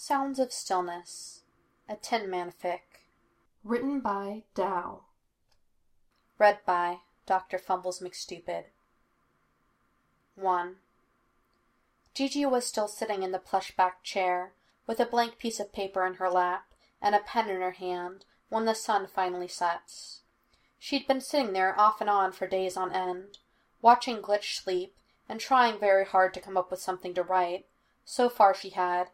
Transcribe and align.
Sounds 0.00 0.38
of 0.38 0.52
Stillness, 0.52 1.42
a 1.88 1.96
Tin 1.96 2.30
Man 2.30 2.52
fic. 2.52 3.08
Written 3.64 3.98
by 3.98 4.44
Dow. 4.54 5.00
Read 6.38 6.60
by 6.64 6.98
Dr. 7.26 7.58
Fumbles 7.58 7.98
McStupid. 7.98 8.66
1. 10.36 10.76
DG 12.14 12.48
was 12.48 12.64
still 12.64 12.86
sitting 12.86 13.24
in 13.24 13.32
the 13.32 13.40
plush 13.40 13.72
backed 13.76 14.04
chair, 14.04 14.52
with 14.86 15.00
a 15.00 15.04
blank 15.04 15.36
piece 15.36 15.58
of 15.58 15.72
paper 15.72 16.06
in 16.06 16.14
her 16.14 16.30
lap 16.30 16.72
and 17.02 17.16
a 17.16 17.18
pen 17.18 17.50
in 17.50 17.60
her 17.60 17.72
hand, 17.72 18.24
when 18.50 18.66
the 18.66 18.76
sun 18.76 19.08
finally 19.08 19.48
sets. 19.48 20.20
She'd 20.78 21.08
been 21.08 21.20
sitting 21.20 21.54
there 21.54 21.78
off 21.78 22.00
and 22.00 22.08
on 22.08 22.30
for 22.30 22.46
days 22.46 22.76
on 22.76 22.92
end, 22.92 23.38
watching 23.82 24.22
Glitch 24.22 24.62
sleep 24.62 24.94
and 25.28 25.40
trying 25.40 25.80
very 25.80 26.04
hard 26.04 26.32
to 26.34 26.40
come 26.40 26.56
up 26.56 26.70
with 26.70 26.80
something 26.80 27.14
to 27.14 27.24
write. 27.24 27.66
So 28.04 28.28
far 28.28 28.54
she 28.54 28.70
had. 28.70 29.10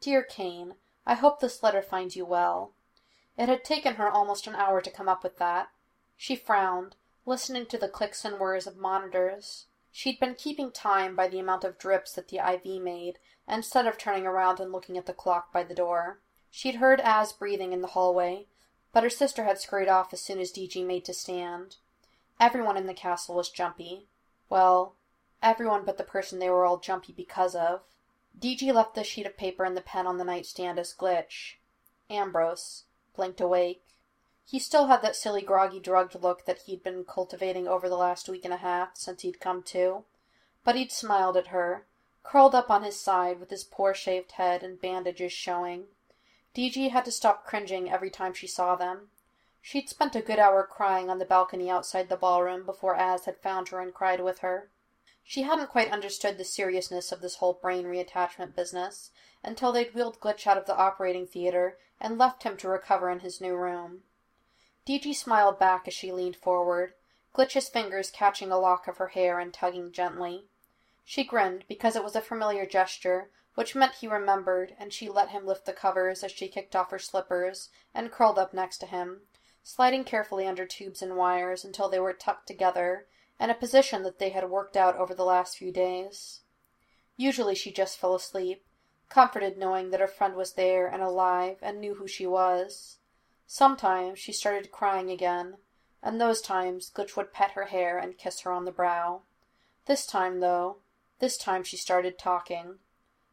Dear 0.00 0.22
Cain, 0.22 0.74
I 1.04 1.14
hope 1.14 1.40
this 1.40 1.62
letter 1.62 1.82
finds 1.82 2.14
you 2.14 2.24
well. 2.24 2.72
It 3.36 3.48
had 3.48 3.64
taken 3.64 3.96
her 3.96 4.08
almost 4.08 4.46
an 4.46 4.54
hour 4.54 4.80
to 4.80 4.90
come 4.90 5.08
up 5.08 5.22
with 5.22 5.38
that. 5.38 5.70
She 6.16 6.36
frowned, 6.36 6.96
listening 7.26 7.66
to 7.66 7.78
the 7.78 7.88
clicks 7.88 8.24
and 8.24 8.38
whirs 8.38 8.66
of 8.66 8.76
monitors. 8.76 9.66
She'd 9.90 10.20
been 10.20 10.34
keeping 10.34 10.70
time 10.70 11.16
by 11.16 11.28
the 11.28 11.40
amount 11.40 11.64
of 11.64 11.78
drips 11.78 12.12
that 12.12 12.28
the 12.28 12.38
IV 12.38 12.80
made, 12.82 13.18
instead 13.48 13.86
of 13.86 13.98
turning 13.98 14.26
around 14.26 14.60
and 14.60 14.70
looking 14.70 14.96
at 14.96 15.06
the 15.06 15.12
clock 15.12 15.52
by 15.52 15.64
the 15.64 15.74
door. 15.74 16.20
She'd 16.50 16.76
heard 16.76 17.00
Az 17.00 17.32
breathing 17.32 17.72
in 17.72 17.80
the 17.80 17.88
hallway, 17.88 18.46
but 18.92 19.02
her 19.02 19.10
sister 19.10 19.44
had 19.44 19.60
scurried 19.60 19.88
off 19.88 20.12
as 20.12 20.20
soon 20.20 20.38
as 20.38 20.52
DG 20.52 20.84
made 20.86 21.04
to 21.06 21.14
stand. 21.14 21.76
Everyone 22.38 22.76
in 22.76 22.86
the 22.86 22.94
castle 22.94 23.34
was 23.34 23.50
jumpy. 23.50 24.06
Well, 24.48 24.94
everyone 25.42 25.84
but 25.84 25.98
the 25.98 26.04
person 26.04 26.38
they 26.38 26.50
were 26.50 26.64
all 26.64 26.78
jumpy 26.78 27.12
because 27.12 27.54
of. 27.54 27.82
DG 28.38 28.72
left 28.72 28.94
the 28.94 29.04
sheet 29.04 29.26
of 29.26 29.36
paper 29.36 29.64
and 29.64 29.76
the 29.76 29.80
pen 29.80 30.06
on 30.06 30.18
the 30.18 30.24
nightstand 30.24 30.78
as 30.78 30.92
Glitch. 30.92 31.56
Ambrose 32.10 32.84
blinked 33.14 33.40
awake. 33.40 33.84
He 34.44 34.58
still 34.58 34.86
had 34.86 35.02
that 35.02 35.16
silly, 35.16 35.42
groggy, 35.42 35.78
drugged 35.78 36.14
look 36.14 36.46
that 36.46 36.62
he'd 36.62 36.82
been 36.82 37.04
cultivating 37.04 37.68
over 37.68 37.88
the 37.88 37.96
last 37.96 38.28
week 38.28 38.44
and 38.44 38.54
a 38.54 38.58
half 38.58 38.96
since 38.96 39.22
he'd 39.22 39.40
come 39.40 39.62
to, 39.64 40.04
but 40.64 40.74
he'd 40.74 40.92
smiled 40.92 41.36
at 41.36 41.48
her, 41.48 41.86
curled 42.22 42.54
up 42.54 42.70
on 42.70 42.82
his 42.82 42.98
side 42.98 43.40
with 43.40 43.50
his 43.50 43.64
poor 43.64 43.92
shaved 43.92 44.32
head 44.32 44.62
and 44.62 44.80
bandages 44.80 45.32
showing. 45.32 45.88
DG 46.54 46.90
had 46.90 47.04
to 47.04 47.12
stop 47.12 47.44
cringing 47.44 47.90
every 47.90 48.10
time 48.10 48.32
she 48.32 48.46
saw 48.46 48.74
them. 48.74 49.10
She'd 49.60 49.88
spent 49.88 50.16
a 50.16 50.22
good 50.22 50.38
hour 50.38 50.62
crying 50.64 51.10
on 51.10 51.18
the 51.18 51.24
balcony 51.24 51.68
outside 51.68 52.08
the 52.08 52.16
ballroom 52.16 52.64
before 52.64 52.96
Az 52.96 53.26
had 53.26 53.36
found 53.38 53.68
her 53.68 53.80
and 53.80 53.92
cried 53.92 54.20
with 54.20 54.38
her. 54.38 54.70
She 55.30 55.42
hadn't 55.42 55.66
quite 55.66 55.92
understood 55.92 56.38
the 56.38 56.44
seriousness 56.44 57.12
of 57.12 57.20
this 57.20 57.36
whole 57.36 57.52
brain 57.52 57.84
reattachment 57.84 58.54
business 58.56 59.10
until 59.44 59.72
they'd 59.72 59.92
wheeled 59.92 60.20
Glitch 60.20 60.46
out 60.46 60.56
of 60.56 60.64
the 60.64 60.74
operating 60.74 61.26
theater 61.26 61.76
and 62.00 62.16
left 62.16 62.44
him 62.44 62.56
to 62.56 62.68
recover 62.70 63.10
in 63.10 63.20
his 63.20 63.38
new 63.38 63.54
room. 63.54 64.04
DG 64.86 65.14
smiled 65.14 65.58
back 65.58 65.86
as 65.86 65.92
she 65.92 66.12
leaned 66.12 66.36
forward, 66.36 66.94
Glitch's 67.34 67.68
fingers 67.68 68.10
catching 68.10 68.50
a 68.50 68.58
lock 68.58 68.88
of 68.88 68.96
her 68.96 69.08
hair 69.08 69.38
and 69.38 69.52
tugging 69.52 69.92
gently. 69.92 70.48
She 71.04 71.24
grinned 71.24 71.66
because 71.68 71.94
it 71.94 72.02
was 72.02 72.16
a 72.16 72.22
familiar 72.22 72.64
gesture, 72.64 73.30
which 73.54 73.74
meant 73.74 73.96
he 73.96 74.08
remembered, 74.08 74.76
and 74.78 74.94
she 74.94 75.10
let 75.10 75.28
him 75.28 75.44
lift 75.44 75.66
the 75.66 75.74
covers 75.74 76.24
as 76.24 76.32
she 76.32 76.48
kicked 76.48 76.74
off 76.74 76.90
her 76.90 76.98
slippers 76.98 77.68
and 77.92 78.10
curled 78.10 78.38
up 78.38 78.54
next 78.54 78.78
to 78.78 78.86
him, 78.86 79.24
sliding 79.62 80.04
carefully 80.04 80.46
under 80.46 80.64
tubes 80.64 81.02
and 81.02 81.18
wires 81.18 81.66
until 81.66 81.90
they 81.90 82.00
were 82.00 82.14
tucked 82.14 82.46
together 82.46 83.06
and 83.38 83.50
a 83.50 83.54
position 83.54 84.02
that 84.02 84.18
they 84.18 84.30
had 84.30 84.50
worked 84.50 84.76
out 84.76 84.96
over 84.96 85.14
the 85.14 85.24
last 85.24 85.56
few 85.56 85.72
days. 85.72 86.40
Usually 87.16 87.54
she 87.54 87.72
just 87.72 87.98
fell 87.98 88.14
asleep, 88.14 88.64
comforted 89.08 89.56
knowing 89.56 89.90
that 89.90 90.00
her 90.00 90.06
friend 90.06 90.34
was 90.34 90.54
there 90.54 90.86
and 90.86 91.02
alive 91.02 91.58
and 91.62 91.80
knew 91.80 91.94
who 91.94 92.06
she 92.06 92.26
was. 92.26 92.98
Sometimes 93.46 94.18
she 94.18 94.32
started 94.32 94.70
crying 94.70 95.10
again, 95.10 95.56
and 96.02 96.20
those 96.20 96.40
times 96.40 96.90
Glitch 96.94 97.16
would 97.16 97.32
pet 97.32 97.52
her 97.52 97.66
hair 97.66 97.98
and 97.98 98.18
kiss 98.18 98.40
her 98.40 98.52
on 98.52 98.64
the 98.64 98.72
brow. 98.72 99.22
This 99.86 100.06
time, 100.06 100.40
though, 100.40 100.78
this 101.18 101.36
time 101.36 101.64
she 101.64 101.76
started 101.76 102.18
talking. 102.18 102.78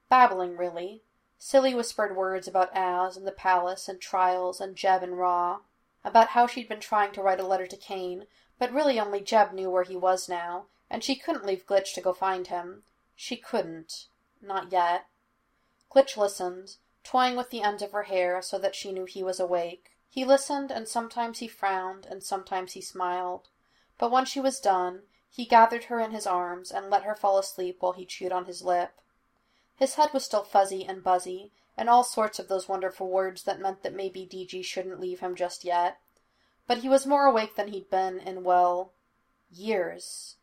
Babbling, 0.09 0.57
really. 0.57 1.03
Silly 1.37 1.75
whispered 1.75 2.15
words 2.15 2.47
about 2.47 2.75
Az 2.75 3.17
and 3.17 3.27
the 3.27 3.31
palace 3.31 3.87
and 3.87 3.99
trials 3.99 4.61
and 4.61 4.75
Jeb 4.75 5.03
and 5.03 5.17
Raw. 5.17 5.59
About 6.03 6.29
how 6.29 6.47
she'd 6.47 6.69
been 6.69 6.79
trying 6.79 7.11
to 7.11 7.21
write 7.21 7.39
a 7.39 7.45
letter 7.45 7.67
to 7.67 7.77
Cain, 7.77 8.25
but 8.57 8.71
really 8.71 8.99
only 8.99 9.21
Jeb 9.21 9.51
knew 9.51 9.69
where 9.69 9.83
he 9.83 9.95
was 9.95 10.29
now, 10.29 10.67
and 10.89 11.03
she 11.03 11.15
couldn't 11.15 11.45
leave 11.45 11.65
Glitch 11.65 11.93
to 11.93 12.01
go 12.01 12.13
find 12.13 12.47
him. 12.47 12.83
She 13.15 13.35
couldn't. 13.35 14.07
Not 14.41 14.71
yet. 14.71 15.07
Glitch 15.91 16.15
listened, 16.15 16.77
toying 17.03 17.35
with 17.35 17.49
the 17.49 17.61
ends 17.61 17.83
of 17.83 17.91
her 17.91 18.03
hair 18.03 18.41
so 18.41 18.57
that 18.59 18.75
she 18.75 18.91
knew 18.91 19.05
he 19.05 19.23
was 19.23 19.39
awake. 19.39 19.91
He 20.09 20.23
listened, 20.23 20.71
and 20.71 20.87
sometimes 20.87 21.39
he 21.39 21.47
frowned, 21.47 22.05
and 22.05 22.23
sometimes 22.23 22.73
he 22.73 22.81
smiled. 22.81 23.49
But 23.97 24.11
when 24.11 24.25
she 24.25 24.39
was 24.39 24.59
done, 24.59 25.03
he 25.29 25.45
gathered 25.45 25.85
her 25.85 25.99
in 25.99 26.11
his 26.11 26.25
arms 26.25 26.71
and 26.71 26.89
let 26.89 27.03
her 27.03 27.15
fall 27.15 27.37
asleep 27.37 27.77
while 27.81 27.93
he 27.93 28.05
chewed 28.05 28.31
on 28.31 28.45
his 28.45 28.61
lip. 28.61 29.01
His 29.75 29.95
head 29.95 30.13
was 30.13 30.23
still 30.23 30.43
fuzzy 30.43 30.85
and 30.85 31.03
buzzy, 31.03 31.51
and 31.75 31.89
all 31.89 32.05
sorts 32.05 32.39
of 32.39 32.47
those 32.47 32.69
wonderful 32.69 33.09
words 33.09 33.43
that 33.43 33.59
meant 33.59 33.83
that 33.83 33.93
maybe 33.93 34.25
DG 34.25 34.63
shouldn't 34.63 35.01
leave 35.01 35.19
him 35.19 35.35
just 35.35 35.65
yet 35.65 35.99
but 36.67 36.79
he 36.79 36.89
was 36.89 37.05
more 37.05 37.25
awake 37.25 37.55
than 37.55 37.67
he'd 37.67 37.89
been 37.89 38.19
in, 38.19 38.43
well, 38.43 38.91
years. 39.51 40.35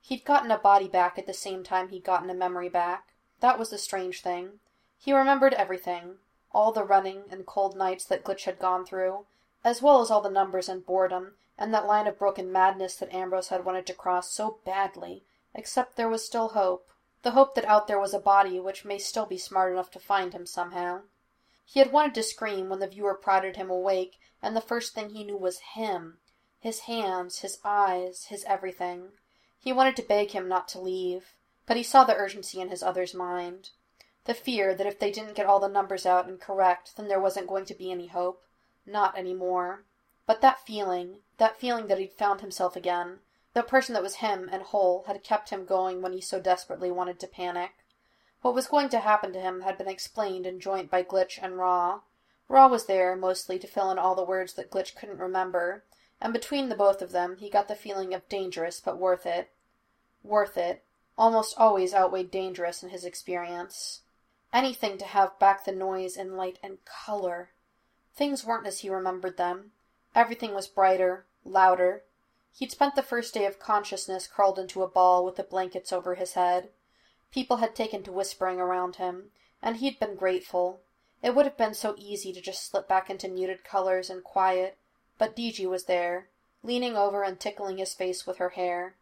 He'd 0.00 0.24
gotten 0.24 0.50
a 0.50 0.58
body 0.58 0.88
back 0.88 1.18
at 1.18 1.26
the 1.26 1.34
same 1.34 1.62
time 1.62 1.88
he'd 1.88 2.04
gotten 2.04 2.30
a 2.30 2.34
memory 2.34 2.68
back. 2.68 3.14
That 3.40 3.58
was 3.58 3.70
the 3.70 3.78
strange 3.78 4.22
thing. 4.22 4.60
He 4.98 5.12
remembered 5.12 5.54
everything 5.54 6.18
all 6.50 6.72
the 6.72 6.84
running 6.84 7.24
and 7.30 7.46
cold 7.46 7.76
nights 7.76 8.04
that 8.06 8.24
Glitch 8.24 8.44
had 8.44 8.58
gone 8.58 8.84
through, 8.84 9.26
as 9.62 9.82
well 9.82 10.00
as 10.00 10.10
all 10.10 10.20
the 10.20 10.30
numbers 10.30 10.68
and 10.68 10.84
boredom, 10.84 11.34
and 11.58 11.74
that 11.74 11.86
line 11.86 12.06
of 12.06 12.18
broken 12.18 12.50
madness 12.50 12.96
that 12.96 13.12
Ambrose 13.12 13.48
had 13.48 13.64
wanted 13.64 13.86
to 13.86 13.94
cross 13.94 14.30
so 14.30 14.58
badly, 14.64 15.24
except 15.54 15.96
there 15.96 16.08
was 16.08 16.24
still 16.24 16.48
hope. 16.48 16.90
The 17.22 17.32
hope 17.32 17.54
that 17.54 17.64
out 17.64 17.86
there 17.86 17.98
was 17.98 18.14
a 18.14 18.18
body 18.18 18.58
which 18.58 18.84
may 18.84 18.98
still 18.98 19.26
be 19.26 19.38
smart 19.38 19.72
enough 19.72 19.90
to 19.90 20.00
find 20.00 20.32
him 20.32 20.46
somehow. 20.46 21.02
He 21.64 21.80
had 21.80 21.92
wanted 21.92 22.14
to 22.14 22.22
scream 22.22 22.68
when 22.70 22.78
the 22.78 22.86
viewer 22.86 23.14
prodded 23.14 23.56
him 23.56 23.68
awake, 23.68 24.18
and 24.42 24.56
the 24.56 24.60
first 24.60 24.94
thing 24.94 25.10
he 25.10 25.24
knew 25.24 25.36
was 25.36 25.60
him 25.74 26.18
his 26.60 26.80
hands, 26.80 27.40
his 27.40 27.58
eyes, 27.64 28.26
his 28.26 28.44
everything. 28.44 29.12
He 29.60 29.72
wanted 29.72 29.96
to 29.96 30.02
beg 30.02 30.32
him 30.32 30.48
not 30.48 30.66
to 30.68 30.80
leave, 30.80 31.34
but 31.66 31.76
he 31.76 31.82
saw 31.82 32.04
the 32.04 32.16
urgency 32.16 32.60
in 32.60 32.68
his 32.68 32.82
other's 32.82 33.14
mind. 33.14 33.70
The 34.24 34.34
fear 34.34 34.74
that 34.74 34.86
if 34.86 34.98
they 34.98 35.10
didn't 35.10 35.36
get 35.36 35.46
all 35.46 35.60
the 35.60 35.68
numbers 35.68 36.04
out 36.04 36.26
and 36.26 36.40
correct, 36.40 36.96
then 36.96 37.08
there 37.08 37.20
wasn't 37.20 37.46
going 37.46 37.64
to 37.66 37.74
be 37.74 37.90
any 37.90 38.08
hope. 38.08 38.44
Not 38.84 39.16
any 39.16 39.34
more. 39.34 39.84
But 40.26 40.40
that 40.40 40.66
feeling, 40.66 41.18
that 41.38 41.58
feeling 41.58 41.86
that 41.86 41.98
he'd 41.98 42.12
found 42.12 42.40
himself 42.40 42.76
again, 42.76 43.20
the 43.54 43.62
person 43.62 43.94
that 43.94 44.02
was 44.02 44.16
him 44.16 44.48
and 44.52 44.62
whole, 44.62 45.04
had 45.06 45.24
kept 45.24 45.50
him 45.50 45.64
going 45.64 46.02
when 46.02 46.12
he 46.12 46.20
so 46.20 46.40
desperately 46.40 46.90
wanted 46.90 47.18
to 47.20 47.26
panic. 47.26 47.70
What 48.42 48.54
was 48.54 48.66
going 48.66 48.88
to 48.90 49.00
happen 49.00 49.32
to 49.32 49.40
him 49.40 49.62
had 49.62 49.78
been 49.78 49.88
explained 49.88 50.46
in 50.46 50.60
joint 50.60 50.90
by 50.90 51.02
Glitch 51.02 51.38
and 51.40 51.56
Raw. 51.56 52.00
Raw 52.48 52.68
was 52.68 52.86
there, 52.86 53.14
mostly, 53.14 53.58
to 53.58 53.66
fill 53.66 53.90
in 53.90 53.98
all 53.98 54.14
the 54.14 54.24
words 54.24 54.54
that 54.54 54.70
Glitch 54.70 54.94
couldn't 54.96 55.18
remember, 55.18 55.84
and 56.20 56.32
between 56.32 56.68
the 56.68 56.74
both 56.74 57.02
of 57.02 57.12
them 57.12 57.36
he 57.36 57.50
got 57.50 57.68
the 57.68 57.74
feeling 57.74 58.14
of 58.14 58.28
dangerous 58.28 58.80
but 58.80 58.98
worth 58.98 59.26
it. 59.26 59.52
Worth 60.22 60.56
it 60.56 60.84
almost 61.18 61.58
always 61.58 61.92
outweighed 61.92 62.30
dangerous 62.30 62.82
in 62.82 62.90
his 62.90 63.04
experience. 63.04 64.02
Anything 64.52 64.96
to 64.98 65.04
have 65.04 65.38
back 65.38 65.64
the 65.64 65.72
noise 65.72 66.16
and 66.16 66.36
light 66.36 66.58
and 66.62 66.78
color. 66.84 67.50
Things 68.14 68.44
weren't 68.44 68.66
as 68.66 68.80
he 68.80 68.88
remembered 68.88 69.36
them. 69.36 69.72
Everything 70.14 70.54
was 70.54 70.68
brighter, 70.68 71.26
louder. 71.44 72.04
He'd 72.52 72.70
spent 72.70 72.94
the 72.94 73.02
first 73.02 73.34
day 73.34 73.44
of 73.44 73.58
consciousness 73.58 74.28
curled 74.28 74.58
into 74.58 74.82
a 74.82 74.88
ball 74.88 75.24
with 75.24 75.36
the 75.36 75.42
blankets 75.42 75.92
over 75.92 76.14
his 76.14 76.32
head. 76.32 76.70
People 77.30 77.58
had 77.58 77.74
taken 77.74 78.02
to 78.04 78.12
whispering 78.12 78.58
around 78.58 78.96
him, 78.96 79.32
and 79.60 79.76
he'd 79.76 79.98
been 79.98 80.14
grateful. 80.14 80.80
It 81.22 81.34
would 81.34 81.46
have 81.46 81.56
been 81.56 81.74
so 81.74 81.94
easy 81.98 82.32
to 82.32 82.40
just 82.40 82.64
slip 82.64 82.86
back 82.86 83.10
into 83.10 83.28
muted 83.28 83.64
colors 83.64 84.08
and 84.08 84.22
quiet, 84.22 84.78
but 85.18 85.34
DG 85.34 85.68
was 85.68 85.84
there, 85.84 86.28
leaning 86.62 86.96
over 86.96 87.22
and 87.22 87.38
tickling 87.40 87.78
his 87.78 87.94
face 87.94 88.26
with 88.26 88.36
her 88.36 88.50
hair. 88.50 88.94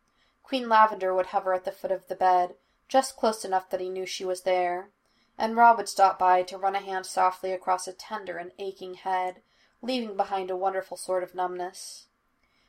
Queen 0.43 0.69
Lavender 0.69 1.15
would 1.15 1.27
hover 1.27 1.53
at 1.53 1.65
the 1.65 1.73
foot 1.73 1.91
of 1.91 2.09
the 2.09 2.15
bed, 2.15 2.55
just 2.89 3.17
close 3.17 3.45
enough 3.45 3.69
that 3.71 3.81
he 3.81 3.91
knew 3.91 4.07
she 4.07 4.25
was 4.25 4.43
there, 4.43 4.91
and 5.37 5.57
Raw 5.57 5.77
would 5.77 5.89
stop 5.89 6.19
by 6.19 6.43
to 6.45 6.57
run 6.57 6.75
a 6.75 6.81
hand 6.81 7.05
softly 7.05 7.53
across 7.53 7.87
a 7.87 7.93
tender 7.93 8.39
and 8.39 8.53
aching 8.59 8.95
head, 8.95 9.43
leaving 9.83 10.17
behind 10.17 10.51
a 10.51 10.57
wonderful 10.57 10.97
sort 10.97 11.23
of 11.23 11.35
numbness. 11.35 12.07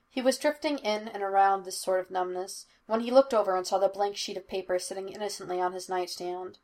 He 0.10 0.22
was 0.22 0.38
drifting 0.38 0.80
in 0.80 1.08
and 1.08 1.24
around 1.24 1.64
this 1.64 1.80
sort 1.80 2.00
of 2.00 2.12
numbness 2.12 2.66
when 2.88 3.02
he 3.02 3.12
looked 3.12 3.34
over 3.34 3.56
and 3.56 3.66
saw 3.66 3.78
the 3.78 3.88
blank 3.88 4.18
sheet 4.18 4.38
of 4.38 4.48
paper 4.48 4.80
sitting 4.80 5.10
innocently 5.10 5.62
on 5.62 5.74
his 5.74 5.88
nightstand. 5.88 6.58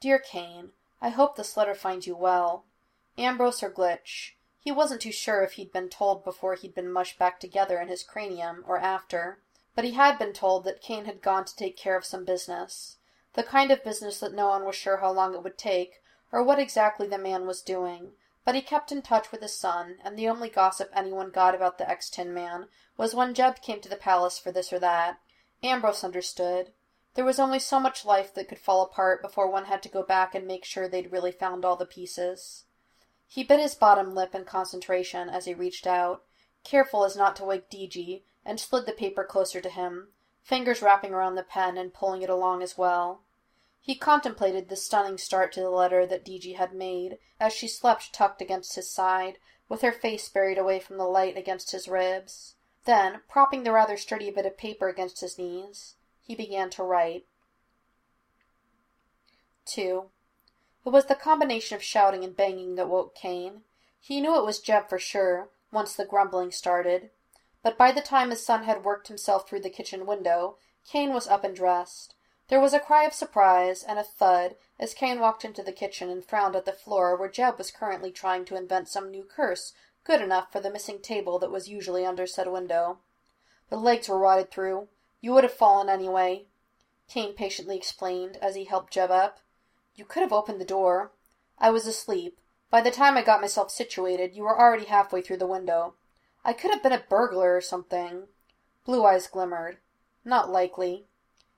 Dear 0.00 0.18
Cain, 0.18 0.70
I 1.00 1.10
hope 1.10 1.36
this 1.36 1.56
letter 1.56 1.74
finds 1.74 2.06
you 2.06 2.16
well. 2.16 2.64
Ambrose 3.16 3.62
or 3.62 3.70
Glitch. 3.70 4.32
He 4.58 4.72
wasn't 4.72 5.00
too 5.00 5.12
sure 5.12 5.42
if 5.42 5.52
he'd 5.52 5.72
been 5.72 5.88
told 5.88 6.24
before 6.24 6.54
he'd 6.54 6.74
been 6.74 6.90
mushed 6.90 7.18
back 7.18 7.40
together 7.40 7.80
in 7.80 7.88
his 7.88 8.02
cranium, 8.02 8.64
or 8.66 8.78
after, 8.78 9.38
but 9.74 9.84
he 9.84 9.92
had 9.92 10.18
been 10.18 10.32
told 10.32 10.64
that 10.64 10.82
Cain 10.82 11.04
had 11.04 11.22
gone 11.22 11.44
to 11.44 11.56
take 11.56 11.76
care 11.76 11.96
of 11.96 12.04
some 12.04 12.24
business. 12.24 12.96
The 13.34 13.44
kind 13.44 13.70
of 13.70 13.84
business 13.84 14.18
that 14.20 14.34
no 14.34 14.48
one 14.48 14.64
was 14.64 14.74
sure 14.74 14.96
how 14.96 15.12
long 15.12 15.34
it 15.34 15.42
would 15.42 15.56
take, 15.56 16.02
or 16.32 16.42
what 16.42 16.58
exactly 16.58 17.06
the 17.06 17.18
man 17.18 17.46
was 17.46 17.62
doing, 17.62 18.12
but 18.44 18.54
he 18.54 18.60
kept 18.60 18.90
in 18.90 19.02
touch 19.02 19.30
with 19.30 19.40
his 19.40 19.54
son, 19.54 19.98
and 20.02 20.18
the 20.18 20.28
only 20.28 20.48
gossip 20.48 20.90
anyone 20.94 21.30
got 21.30 21.54
about 21.54 21.78
the 21.78 21.88
ex-Tin 21.88 22.34
Man 22.34 22.66
was 22.96 23.14
when 23.14 23.34
Jeb 23.34 23.62
came 23.62 23.80
to 23.80 23.88
the 23.88 23.96
palace 23.96 24.38
for 24.38 24.50
this 24.50 24.72
or 24.72 24.78
that. 24.80 25.20
Ambrose 25.62 26.02
understood. 26.02 26.72
There 27.18 27.24
was 27.24 27.40
only 27.40 27.58
so 27.58 27.80
much 27.80 28.04
life 28.04 28.32
that 28.34 28.46
could 28.46 28.60
fall 28.60 28.80
apart 28.80 29.22
before 29.22 29.50
one 29.50 29.64
had 29.64 29.82
to 29.82 29.88
go 29.88 30.04
back 30.04 30.36
and 30.36 30.46
make 30.46 30.64
sure 30.64 30.86
they'd 30.86 31.10
really 31.10 31.32
found 31.32 31.64
all 31.64 31.74
the 31.74 31.84
pieces. 31.84 32.66
He 33.26 33.42
bit 33.42 33.58
his 33.58 33.74
bottom 33.74 34.14
lip 34.14 34.36
in 34.36 34.44
concentration 34.44 35.28
as 35.28 35.44
he 35.44 35.52
reached 35.52 35.84
out, 35.84 36.22
careful 36.62 37.02
as 37.02 37.16
not 37.16 37.34
to 37.34 37.44
wake 37.44 37.68
DG, 37.70 38.22
and 38.44 38.60
slid 38.60 38.86
the 38.86 38.92
paper 38.92 39.24
closer 39.24 39.60
to 39.60 39.68
him, 39.68 40.12
fingers 40.42 40.80
wrapping 40.80 41.12
around 41.12 41.34
the 41.34 41.42
pen 41.42 41.76
and 41.76 41.92
pulling 41.92 42.22
it 42.22 42.30
along 42.30 42.62
as 42.62 42.78
well. 42.78 43.24
He 43.80 43.96
contemplated 43.96 44.68
the 44.68 44.76
stunning 44.76 45.18
start 45.18 45.52
to 45.54 45.60
the 45.60 45.70
letter 45.70 46.06
that 46.06 46.24
DG 46.24 46.54
had 46.54 46.72
made, 46.72 47.18
as 47.40 47.52
she 47.52 47.66
slept 47.66 48.12
tucked 48.12 48.40
against 48.40 48.76
his 48.76 48.88
side, 48.88 49.38
with 49.68 49.82
her 49.82 49.90
face 49.90 50.28
buried 50.28 50.56
away 50.56 50.78
from 50.78 50.98
the 50.98 51.04
light 51.04 51.36
against 51.36 51.72
his 51.72 51.88
ribs. 51.88 52.54
Then, 52.84 53.22
propping 53.28 53.64
the 53.64 53.72
rather 53.72 53.96
sturdy 53.96 54.30
bit 54.30 54.46
of 54.46 54.56
paper 54.56 54.88
against 54.88 55.20
his 55.20 55.36
knees, 55.36 55.96
he 56.28 56.34
began 56.34 56.68
to 56.68 56.82
write. 56.82 57.24
2. 59.64 60.10
It 60.84 60.90
was 60.90 61.06
the 61.06 61.14
combination 61.14 61.74
of 61.74 61.82
shouting 61.82 62.22
and 62.22 62.36
banging 62.36 62.74
that 62.74 62.88
woke 62.88 63.14
Cain. 63.14 63.62
He 63.98 64.20
knew 64.20 64.36
it 64.36 64.44
was 64.44 64.60
Jeb 64.60 64.90
for 64.90 64.98
sure, 64.98 65.48
once 65.72 65.94
the 65.94 66.04
grumbling 66.04 66.52
started. 66.52 67.10
But 67.62 67.78
by 67.78 67.92
the 67.92 68.02
time 68.02 68.28
his 68.28 68.44
son 68.44 68.64
had 68.64 68.84
worked 68.84 69.08
himself 69.08 69.48
through 69.48 69.62
the 69.62 69.70
kitchen 69.70 70.04
window, 70.04 70.58
Cain 70.86 71.14
was 71.14 71.26
up 71.26 71.44
and 71.44 71.56
dressed. 71.56 72.14
There 72.48 72.60
was 72.60 72.74
a 72.74 72.80
cry 72.80 73.04
of 73.04 73.14
surprise 73.14 73.82
and 73.82 73.98
a 73.98 74.04
thud 74.04 74.56
as 74.78 74.92
Cain 74.92 75.20
walked 75.20 75.46
into 75.46 75.62
the 75.62 75.72
kitchen 75.72 76.10
and 76.10 76.22
frowned 76.22 76.56
at 76.56 76.66
the 76.66 76.72
floor 76.72 77.16
where 77.16 77.30
Jeb 77.30 77.56
was 77.56 77.70
currently 77.70 78.12
trying 78.12 78.44
to 78.46 78.56
invent 78.56 78.88
some 78.88 79.10
new 79.10 79.24
curse 79.24 79.72
good 80.04 80.20
enough 80.20 80.52
for 80.52 80.60
the 80.60 80.70
missing 80.70 81.00
table 81.00 81.38
that 81.38 81.50
was 81.50 81.68
usually 81.68 82.04
under 82.04 82.26
said 82.26 82.48
window. 82.48 82.98
The 83.70 83.76
legs 83.76 84.10
were 84.10 84.18
rotted 84.18 84.50
through. 84.50 84.88
You 85.20 85.32
would 85.32 85.44
have 85.44 85.52
fallen 85.52 85.88
anyway, 85.88 86.46
Cain 87.08 87.34
patiently 87.34 87.76
explained 87.76 88.36
as 88.36 88.54
he 88.54 88.64
helped 88.64 88.92
Jeb 88.92 89.10
up. 89.10 89.40
You 89.94 90.04
could 90.04 90.22
have 90.22 90.32
opened 90.32 90.60
the 90.60 90.64
door. 90.66 91.12
I 91.58 91.70
was 91.70 91.86
asleep. 91.86 92.38
By 92.70 92.82
the 92.82 92.90
time 92.90 93.16
I 93.16 93.22
got 93.22 93.40
myself 93.40 93.70
situated, 93.70 94.34
you 94.34 94.42
were 94.42 94.58
already 94.58 94.84
halfway 94.84 95.22
through 95.22 95.38
the 95.38 95.46
window. 95.46 95.94
I 96.44 96.52
could 96.52 96.70
have 96.70 96.82
been 96.82 96.92
a 96.92 97.04
burglar 97.08 97.56
or 97.56 97.60
something. 97.62 98.28
Blue 98.84 99.04
eyes 99.04 99.26
glimmered. 99.26 99.78
Not 100.24 100.50
likely. 100.50 101.06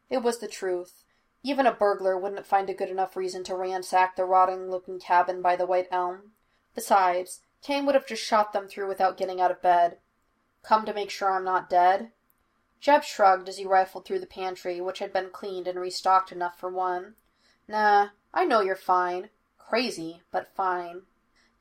It 0.08 0.18
was 0.18 0.38
the 0.38 0.48
truth. 0.48 1.04
Even 1.42 1.66
a 1.66 1.72
burglar 1.72 2.16
wouldn't 2.16 2.46
find 2.46 2.70
a 2.70 2.74
good 2.74 2.88
enough 2.88 3.16
reason 3.16 3.42
to 3.44 3.56
ransack 3.56 4.14
the 4.14 4.24
rotting 4.24 4.70
looking 4.70 5.00
cabin 5.00 5.42
by 5.42 5.56
the 5.56 5.66
White 5.66 5.88
Elm. 5.90 6.32
Besides, 6.74 7.40
Cain 7.62 7.86
would 7.86 7.94
have 7.94 8.06
just 8.06 8.22
shot 8.22 8.52
them 8.52 8.68
through 8.68 8.88
without 8.88 9.16
getting 9.16 9.40
out 9.40 9.50
of 9.50 9.60
bed. 9.60 9.98
Come 10.62 10.86
to 10.86 10.94
make 10.94 11.10
sure 11.10 11.30
I'm 11.30 11.44
not 11.44 11.68
dead? 11.68 12.12
Jeb 12.80 13.04
shrugged 13.04 13.48
as 13.48 13.58
he 13.58 13.66
rifled 13.66 14.06
through 14.06 14.20
the 14.20 14.26
pantry, 14.26 14.80
which 14.80 15.00
had 15.00 15.12
been 15.12 15.30
cleaned 15.30 15.68
and 15.68 15.78
restocked 15.78 16.32
enough 16.32 16.58
for 16.58 16.70
one. 16.70 17.14
Nah, 17.68 18.08
I 18.32 18.46
know 18.46 18.60
you're 18.60 18.74
fine. 18.74 19.28
Crazy, 19.58 20.22
but 20.30 20.54
fine. 20.54 21.02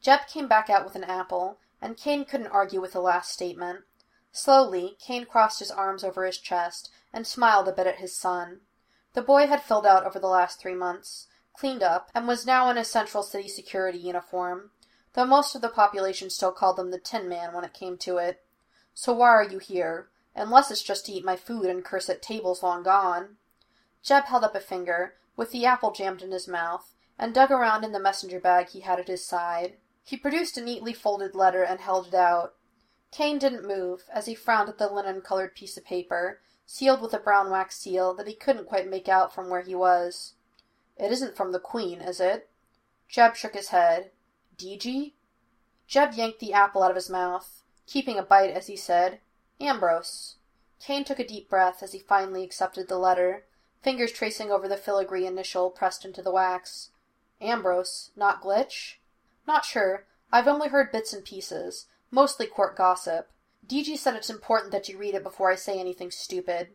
Jeb 0.02 0.28
came 0.28 0.48
back 0.48 0.70
out 0.70 0.86
with 0.86 0.96
an 0.96 1.04
apple, 1.04 1.60
and 1.82 1.98
Cain 1.98 2.24
couldn't 2.24 2.48
argue 2.48 2.80
with 2.80 2.94
the 2.94 3.02
last 3.02 3.32
statement. 3.32 3.84
Slowly, 4.32 4.96
Cain 5.00 5.26
crossed 5.26 5.60
his 5.60 5.72
arms 5.72 6.04
over 6.04 6.26
his 6.26 6.38
chest 6.38 6.90
and 7.12 7.28
smiled 7.28 7.68
a 7.68 7.74
bit 7.74 7.88
at 7.88 7.98
his 7.98 8.16
son. 8.16 8.62
The 9.14 9.22
boy 9.22 9.48
had 9.48 9.62
filled 9.62 9.86
out 9.86 10.06
over 10.06 10.20
the 10.20 10.28
last 10.28 10.60
three 10.60 10.76
months, 10.76 11.28
cleaned 11.54 11.84
up, 11.84 12.10
and 12.16 12.28
was 12.28 12.46
now 12.46 12.70
in 12.70 12.78
a 12.78 12.86
Central 12.86 13.24
City 13.24 13.50
security 13.50 13.98
uniform, 13.98 14.72
though 15.14 15.26
most 15.26 15.54
of 15.54 15.62
the 15.62 15.70
population 15.70 16.30
still 16.30 16.54
called 16.54 16.80
him 16.80 16.92
the 16.92 17.00
Tin 17.00 17.28
Man 17.28 17.54
when 17.54 17.66
it 17.66 17.74
came 17.74 17.98
to 17.98 18.18
it. 18.18 18.42
So 18.94 19.12
why 19.14 19.30
are 19.30 19.44
you 19.44 19.58
here? 19.58 20.10
Unless 20.36 20.72
it's 20.72 20.84
just 20.84 21.06
to 21.06 21.12
eat 21.12 21.26
my 21.26 21.36
food 21.36 21.66
and 21.66 21.84
curse 21.84 22.10
at 22.10 22.22
tables 22.22 22.64
long 22.64 22.84
gone. 22.84 23.38
Jeb 24.04 24.26
held 24.26 24.44
up 24.44 24.56
a 24.56 24.60
finger, 24.60 25.16
with 25.36 25.52
the 25.52 25.66
apple 25.66 25.92
jammed 25.92 26.22
in 26.22 26.32
his 26.32 26.48
mouth, 26.48 26.94
and 27.18 27.34
dug 27.34 27.52
around 27.52 27.84
in 27.84 27.92
the 27.92 28.00
messenger 28.00 28.40
bag 28.40 28.70
he 28.70 28.82
had 28.82 29.00
at 29.00 29.08
his 29.08 29.26
side. 29.26 29.78
He 30.04 30.18
produced 30.18 30.58
a 30.58 30.62
neatly 30.62 30.94
folded 30.94 31.36
letter 31.36 31.64
and 31.64 31.80
held 31.80 32.08
it 32.08 32.14
out. 32.14 32.56
Cain 33.12 33.40
didn't 33.40 33.68
move, 33.68 34.04
as 34.14 34.28
he 34.28 34.36
frowned 34.36 34.70
at 34.70 34.78
the 34.78 34.88
linen-colored 34.88 35.56
piece 35.56 35.78
of 35.78 35.86
paper, 35.86 36.42
sealed 36.66 37.02
with 37.02 37.14
a 37.14 37.20
brown 37.20 37.50
wax 37.50 37.78
seal 37.78 38.14
that 38.14 38.28
he 38.28 38.36
couldn't 38.36 38.68
quite 38.68 38.88
make 38.88 39.10
out 39.10 39.34
from 39.34 39.50
where 39.50 39.62
he 39.62 39.76
was. 39.76 40.36
It 40.98 41.12
isn't 41.12 41.36
from 41.36 41.52
the 41.52 41.60
Queen, 41.60 42.02
is 42.02 42.20
it? 42.20 42.50
Jeb 43.08 43.36
shook 43.36 43.56
his 43.56 43.70
head. 43.70 44.12
DG? 44.58 45.14
Jeb 45.88 46.14
yanked 46.14 46.40
the 46.40 46.54
apple 46.54 46.84
out 46.84 46.92
of 46.92 46.96
his 46.96 47.10
mouth, 47.10 47.64
keeping 47.88 48.20
a 48.20 48.24
bite 48.24 48.52
as 48.52 48.68
he 48.68 48.76
said, 48.76 49.20
Ambrose. 49.60 50.36
Cain 50.80 51.04
took 51.04 51.20
a 51.20 51.28
deep 51.28 51.50
breath 51.50 51.84
as 51.84 51.92
he 51.92 52.00
finally 52.00 52.44
accepted 52.44 52.88
the 52.88 52.98
letter, 52.98 53.46
fingers 53.82 54.12
tracing 54.12 54.52
over 54.52 54.68
the 54.68 54.78
filigree 54.78 55.26
initial 55.26 55.70
pressed 55.70 56.06
into 56.06 56.22
the 56.22 56.32
wax. 56.32 56.92
Ambrose, 57.42 58.12
not 58.16 58.42
Glitch? 58.42 58.96
Not 59.46 59.66
sure. 59.66 60.06
I've 60.32 60.48
only 60.48 60.70
heard 60.70 60.92
bits 60.92 61.12
and 61.12 61.26
pieces, 61.26 61.88
mostly 62.12 62.46
court 62.46 62.76
gossip. 62.76 63.30
DG 63.68 63.98
said 63.98 64.16
it's 64.16 64.30
important 64.30 64.72
that 64.72 64.88
you 64.88 64.98
read 64.98 65.16
it 65.16 65.24
before 65.24 65.52
I 65.52 65.56
say 65.56 65.80
anything 65.80 66.12
stupid. 66.12 66.70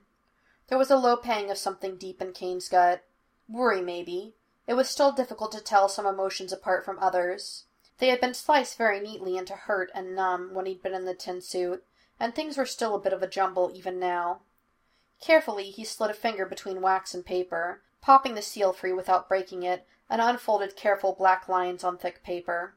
There 0.69 0.78
was 0.78 0.90
a 0.90 0.96
low 0.96 1.16
pang 1.16 1.50
of 1.50 1.58
something 1.58 1.96
deep 1.96 2.20
in 2.20 2.32
Cain's 2.32 2.69
gut. 2.69 3.04
Worry, 3.48 3.82
maybe. 3.82 4.34
It 4.66 4.75
was 4.75 4.88
still 4.88 5.12
difficult 5.12 5.52
to 5.52 5.60
tell 5.60 5.88
some 5.88 6.06
emotions 6.06 6.52
apart 6.52 6.84
from 6.84 6.98
others. 6.98 7.64
They 7.98 8.08
had 8.08 8.20
been 8.20 8.34
sliced 8.34 8.78
very 8.78 9.00
neatly 9.00 9.37
into 9.37 9.54
hurt 9.54 9.90
and 9.94 10.16
numb 10.16 10.54
when 10.54 10.66
he'd 10.66 10.82
been 10.82 10.94
in 10.94 11.04
the 11.04 11.14
tin 11.14 11.40
suit, 11.40 11.84
and 12.19 12.34
things 12.34 12.56
were 12.56 12.66
still 12.66 12.94
a 12.94 13.00
bit 13.00 13.12
of 13.12 13.22
a 13.22 13.28
jumble 13.28 13.70
even 13.75 13.99
now. 13.99 14.43
Carefully 15.20 15.70
he 15.70 15.84
slid 15.84 16.11
a 16.11 16.14
finger 16.14 16.46
between 16.46 16.81
wax 16.81 17.14
and 17.14 17.25
paper, 17.25 17.82
popping 18.00 18.34
the 18.34 18.43
seal 18.43 18.72
free 18.72 18.93
without 18.93 19.28
breaking 19.28 19.62
it, 19.62 19.87
and 20.11 20.20
unfolded 20.20 20.76
careful 20.76 21.14
black 21.14 21.49
lines 21.49 21.82
on 21.82 21.96
thick 21.96 22.22
paper. 22.22 22.75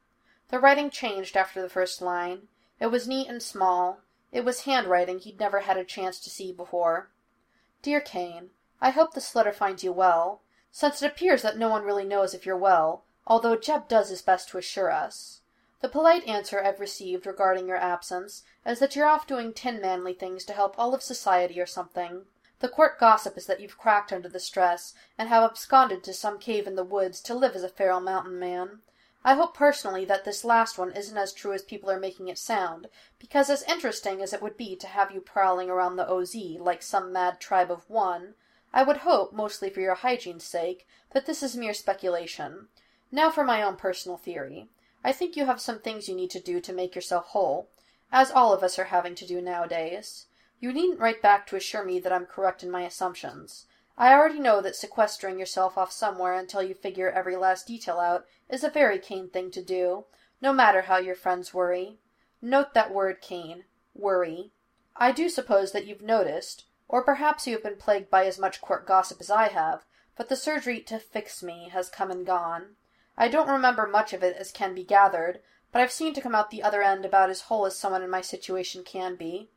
The 0.50 0.60
writing 0.60 0.90
changed 0.90 1.36
after 1.36 1.62
the 1.62 1.70
first 1.70 2.02
line. 2.02 2.48
It 2.80 2.88
was 2.88 3.08
neat 3.08 3.28
and 3.28 3.44
small. 3.44 4.02
It 4.32 4.46
was 4.46 4.62
handwriting 4.62 5.20
he'd 5.20 5.40
never 5.40 5.62
had 5.62 5.78
a 5.78 5.84
chance 5.84 6.20
to 6.22 6.30
see 6.30 6.52
before. 6.52 7.10
Dear 7.82 8.02
Cain, 8.02 8.52
I 8.80 8.92
hope 8.92 9.14
this 9.14 9.36
letter 9.36 9.52
finds 9.52 9.84
you 9.84 9.92
well, 9.92 10.42
since 10.72 11.02
it 11.02 11.08
appears 11.08 11.42
that 11.42 11.58
no 11.58 11.70
one 11.70 11.84
really 11.84 12.06
knows 12.06 12.34
if 12.34 12.46
you're 12.46 12.58
well, 12.58 13.04
although 13.26 13.56
Jeb 13.56 13.88
does 13.88 14.10
his 14.10 14.22
best 14.22 14.50
to 14.50 14.58
assure 14.58 14.92
us. 14.92 15.42
The 15.80 15.90
polite 15.90 16.28
answer 16.28 16.64
I've 16.64 16.80
received 16.80 17.28
regarding 17.28 17.68
your 17.68 17.78
absence 17.78 18.42
is 18.66 18.80
that 18.80 18.96
you're 18.96 19.06
off 19.06 19.28
doing 19.28 19.54
tin 19.54 19.80
manly 19.80 20.14
things 20.14 20.44
to 20.46 20.54
help 20.54 20.74
all 20.78 20.96
of 20.96 21.04
society 21.04 21.60
or 21.60 21.68
something. 21.68 22.26
The 22.60 22.68
court 22.68 23.00
gossip 23.00 23.38
is 23.38 23.46
that 23.46 23.60
you've 23.60 23.78
cracked 23.78 24.12
under 24.12 24.28
the 24.28 24.40
stress 24.40 24.96
and 25.20 25.30
have 25.30 25.44
absconded 25.44 26.04
to 26.06 26.14
some 26.16 26.40
cave 26.40 26.66
in 26.66 26.76
the 26.76 26.84
woods 26.84 27.22
to 27.22 27.36
live 27.36 27.56
as 27.56 27.62
a 27.62 27.70
feral 27.70 28.00
mountain 28.00 28.40
man. 28.40 28.80
I 29.24 29.36
hope 29.36 29.54
personally 29.54 30.04
that 30.06 30.26
this 30.26 30.44
last 30.44 30.80
one 30.80 30.94
isn't 30.94 31.18
as 31.18 31.32
true 31.32 31.54
as 31.54 31.62
people 31.62 31.92
are 31.92 32.00
making 32.00 32.28
it 32.28 32.40
sound, 32.40 32.88
because 33.20 33.48
as 33.50 33.62
interesting 33.64 34.22
as 34.22 34.34
it 34.34 34.42
would 34.42 34.58
be 34.58 34.76
to 34.78 34.88
have 34.88 35.12
you 35.12 35.22
prowling 35.22 35.70
around 35.70 35.98
the 35.98 36.10
OZ 36.10 36.34
like 36.60 36.82
some 36.82 37.14
mad 37.14 37.40
tribe 37.40 37.70
of 37.70 37.88
one, 37.88 38.34
I 38.74 38.82
would 38.82 38.98
hope, 38.98 39.32
mostly 39.32 39.70
for 39.70 39.82
your 39.82 39.96
hygiene's 39.96 40.44
sake, 40.44 40.88
that 41.12 41.28
this 41.28 41.44
is 41.44 41.56
mere 41.56 41.76
speculation. 41.76 42.70
Now 43.12 43.30
for 43.30 43.44
my 43.44 43.62
own 43.62 43.76
personal 43.76 44.18
theory. 44.18 44.70
I 45.04 45.12
think 45.12 45.36
you 45.36 45.46
have 45.46 45.62
some 45.62 45.80
things 45.80 46.10
you 46.10 46.16
need 46.16 46.32
to 46.32 46.40
do 46.40 46.60
to 46.62 46.74
make 46.74 46.96
yourself 46.96 47.28
whole, 47.28 47.70
as 48.12 48.32
all 48.32 48.54
of 48.54 48.64
us 48.64 48.80
are 48.80 48.86
having 48.86 49.16
to 49.16 49.28
do 49.28 49.42
nowadays. 49.42 50.26
You 50.60 50.74
needn't 50.74 51.00
write 51.00 51.22
back 51.22 51.46
to 51.48 51.56
assure 51.56 51.84
me 51.84 52.00
that 52.00 52.12
I'm 52.12 52.26
correct 52.26 52.64
in 52.64 52.72
my 52.72 52.82
assumptions. 52.82 53.66
I 53.98 54.14
already 54.14 54.40
know 54.40 54.62
that 54.62 54.76
sequestering 54.76 55.40
yourself 55.40 55.78
off 55.78 55.92
somewhere 55.92 56.34
until 56.34 56.62
you 56.62 56.74
figure 56.76 57.10
every 57.10 57.36
last 57.36 57.68
detail 57.68 58.00
out 58.00 58.26
is 58.50 58.64
a 58.64 58.70
very 58.70 59.00
Cain 59.00 59.30
thing 59.30 59.50
to 59.52 59.62
do, 59.62 60.06
no 60.42 60.54
matter 60.54 60.84
how 60.84 60.98
your 60.98 61.16
friends 61.16 61.54
worry. 61.54 61.98
Note 62.42 62.74
that 62.76 62.94
word, 62.94 63.22
Cain. 63.22 63.66
Worry. 63.96 64.52
I 64.96 65.12
do 65.12 65.30
suppose 65.30 65.72
that 65.72 65.86
you've 65.86 66.02
noticed, 66.02 66.66
or 66.88 67.04
perhaps 67.04 67.48
you 67.48 67.54
have 67.54 67.64
been 67.64 67.78
plagued 67.78 68.10
by 68.10 68.26
as 68.26 68.40
much 68.40 68.62
court 68.62 68.88
gossip 68.88 69.20
as 69.20 69.30
I 69.30 69.50
have, 69.50 69.86
but 70.16 70.30
the 70.30 70.36
surgery 70.36 70.80
to 70.82 71.00
fix 71.00 71.44
me 71.44 71.70
has 71.72 71.90
come 71.90 72.10
and 72.10 72.26
gone. 72.26 72.77
I 73.18 73.28
don't 73.28 73.50
remember 73.50 73.88
much 73.88 74.14
of 74.14 74.24
it 74.24 74.36
as 74.38 74.52
can 74.52 74.76
be 74.76 74.84
gathered, 74.84 75.42
but 75.72 75.82
I've 75.82 75.92
seen 75.92 76.14
to 76.14 76.22
come 76.22 76.36
out 76.36 76.52
the 76.52 76.64
other 76.64 76.82
end 76.82 77.06
about 77.06 77.30
as 77.30 77.42
whole 77.42 77.66
as 77.66 77.78
someone 77.78 78.04
in 78.04 78.10
my 78.10 78.22
situation 78.22 78.84
can 78.84 79.16
be. 79.16 79.50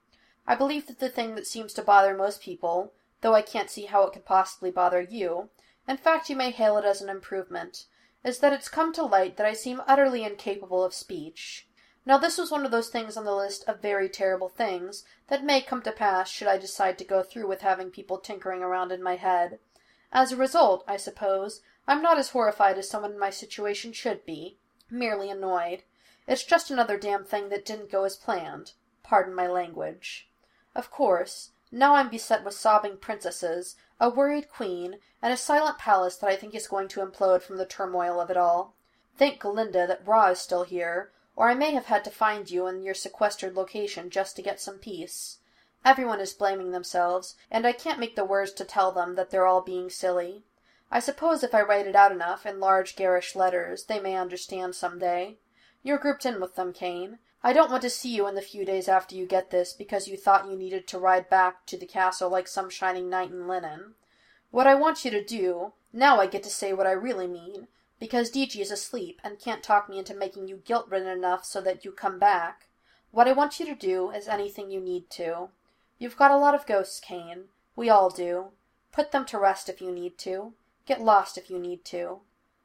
I 0.46 0.54
believe 0.54 0.86
that 0.86 0.98
the 0.98 1.10
thing 1.10 1.34
that 1.34 1.46
seems 1.46 1.72
to 1.74 1.82
bother 1.82 2.16
most 2.16 2.40
people 2.40 2.92
though 3.20 3.34
I 3.34 3.42
can't 3.42 3.70
see 3.70 3.86
how 3.86 4.02
it 4.04 4.12
could 4.12 4.24
possibly 4.24 4.70
bother 4.70 5.00
you, 5.00 5.50
in 5.86 5.98
fact 5.98 6.30
you 6.30 6.36
may 6.36 6.50
hail 6.50 6.78
it 6.78 6.84
as 6.84 7.02
an 7.02 7.10
improvement, 7.10 7.86
is 8.24 8.38
that 8.38 8.52
it's 8.52 8.68
come 8.68 8.92
to 8.94 9.02
light 9.02 9.36
that 9.36 9.46
I 9.46 9.52
seem 9.52 9.82
utterly 9.86 10.24
incapable 10.24 10.82
of 10.82 10.94
speech. 10.94 11.68
Now 12.06 12.16
this 12.16 12.38
was 12.38 12.50
one 12.50 12.64
of 12.64 12.70
those 12.70 12.88
things 12.88 13.16
on 13.16 13.24
the 13.24 13.34
list 13.34 13.64
of 13.68 13.82
very 13.82 14.08
terrible 14.08 14.48
things 14.48 15.04
that 15.28 15.44
may 15.44 15.60
come 15.60 15.82
to 15.82 15.92
pass 15.92 16.30
should 16.30 16.48
I 16.48 16.56
decide 16.56 16.96
to 16.98 17.04
go 17.04 17.22
through 17.22 17.46
with 17.46 17.60
having 17.60 17.90
people 17.90 18.18
tinkering 18.18 18.62
around 18.62 18.90
in 18.90 19.02
my 19.02 19.16
head. 19.16 19.58
As 20.12 20.32
a 20.32 20.36
result, 20.36 20.82
I 20.88 20.96
suppose, 20.96 21.60
I'm 21.90 22.02
not 22.02 22.18
as 22.18 22.30
horrified 22.30 22.78
as 22.78 22.88
someone 22.88 23.10
in 23.10 23.18
my 23.18 23.30
situation 23.30 23.92
should 23.92 24.24
be. 24.24 24.58
Merely 24.88 25.28
annoyed. 25.28 25.82
It's 26.28 26.44
just 26.44 26.70
another 26.70 26.96
damn 26.96 27.24
thing 27.24 27.48
that 27.48 27.64
didn't 27.64 27.90
go 27.90 28.04
as 28.04 28.14
planned. 28.14 28.74
Pardon 29.02 29.34
my 29.34 29.48
language. 29.48 30.30
Of 30.72 30.92
course, 30.92 31.50
now 31.72 31.96
I'm 31.96 32.08
beset 32.08 32.44
with 32.44 32.54
sobbing 32.54 32.98
princesses, 32.98 33.74
a 33.98 34.08
worried 34.08 34.48
queen, 34.48 35.00
and 35.20 35.32
a 35.32 35.36
silent 35.36 35.78
palace 35.78 36.16
that 36.18 36.30
I 36.30 36.36
think 36.36 36.54
is 36.54 36.68
going 36.68 36.86
to 36.90 37.04
implode 37.04 37.42
from 37.42 37.56
the 37.56 37.66
turmoil 37.66 38.20
of 38.20 38.30
it 38.30 38.36
all. 38.36 38.76
Thank 39.16 39.40
Galinda 39.40 39.88
that 39.88 40.06
Raw 40.06 40.30
is 40.30 40.38
still 40.38 40.62
here, 40.62 41.10
or 41.34 41.48
I 41.48 41.54
may 41.54 41.72
have 41.72 41.86
had 41.86 42.04
to 42.04 42.10
find 42.10 42.48
you 42.48 42.68
in 42.68 42.84
your 42.84 42.94
sequestered 42.94 43.56
location 43.56 44.10
just 44.10 44.36
to 44.36 44.42
get 44.42 44.60
some 44.60 44.78
peace. 44.78 45.38
Everyone 45.84 46.20
is 46.20 46.34
blaming 46.34 46.70
themselves, 46.70 47.34
and 47.50 47.66
I 47.66 47.72
can't 47.72 47.98
make 47.98 48.14
the 48.14 48.24
words 48.24 48.52
to 48.52 48.64
tell 48.64 48.92
them 48.92 49.16
that 49.16 49.30
they're 49.30 49.44
all 49.44 49.60
being 49.60 49.90
silly. 49.90 50.44
I 50.90 50.98
suppose 50.98 51.44
if 51.44 51.54
I 51.54 51.62
write 51.62 51.86
it 51.86 51.94
out 51.94 52.10
enough 52.10 52.44
in 52.44 52.58
large 52.58 52.96
garish 52.96 53.36
letters, 53.36 53.84
they 53.84 54.00
may 54.00 54.16
understand 54.16 54.74
some 54.74 54.98
day. 54.98 55.38
You're 55.82 55.98
grouped 55.98 56.26
in 56.26 56.40
with 56.40 56.56
them, 56.56 56.72
Cain. 56.72 57.18
I 57.42 57.52
don't 57.52 57.70
want 57.70 57.82
to 57.82 57.90
see 57.90 58.14
you 58.14 58.26
in 58.26 58.34
the 58.34 58.42
few 58.42 58.64
days 58.64 58.88
after 58.88 59.14
you 59.14 59.24
get 59.24 59.50
this 59.50 59.72
because 59.72 60.08
you 60.08 60.16
thought 60.16 60.50
you 60.50 60.56
needed 60.56 60.86
to 60.88 60.98
ride 60.98 61.30
back 61.30 61.64
to 61.66 61.78
the 61.78 61.86
castle 61.86 62.28
like 62.28 62.48
some 62.48 62.68
shining 62.68 63.08
knight 63.08 63.30
in 63.30 63.46
linen. 63.46 63.94
What 64.50 64.66
I 64.66 64.74
want 64.74 65.04
you 65.04 65.10
to 65.12 65.24
do, 65.24 65.72
now 65.92 66.20
I 66.20 66.26
get 66.26 66.42
to 66.42 66.50
say 66.50 66.72
what 66.72 66.86
I 66.86 66.92
really 66.92 67.28
mean, 67.28 67.68
because 67.98 68.30
DG 68.30 68.60
is 68.60 68.70
asleep 68.70 69.20
and 69.22 69.38
can't 69.38 69.62
talk 69.62 69.88
me 69.88 69.98
into 69.98 70.14
making 70.14 70.48
you 70.48 70.60
guilt-ridden 70.64 71.08
enough 71.08 71.44
so 71.44 71.60
that 71.60 71.84
you 71.84 71.92
come 71.92 72.18
back. 72.18 72.66
What 73.12 73.28
I 73.28 73.32
want 73.32 73.60
you 73.60 73.66
to 73.66 73.74
do 73.74 74.10
is 74.10 74.26
anything 74.26 74.70
you 74.70 74.80
need 74.80 75.08
to. 75.10 75.48
You've 75.98 76.16
got 76.16 76.30
a 76.30 76.36
lot 76.36 76.54
of 76.54 76.66
ghosts, 76.66 77.00
Cain. 77.00 77.44
We 77.76 77.88
all 77.88 78.10
do. 78.10 78.46
Put 78.92 79.12
them 79.12 79.24
to 79.26 79.38
rest 79.38 79.68
if 79.68 79.80
you 79.80 79.92
need 79.92 80.18
to. 80.18 80.52
Get 80.90 81.00
lost 81.00 81.38
if 81.38 81.48
you 81.48 81.60
need 81.60 81.84
to. 81.84 82.22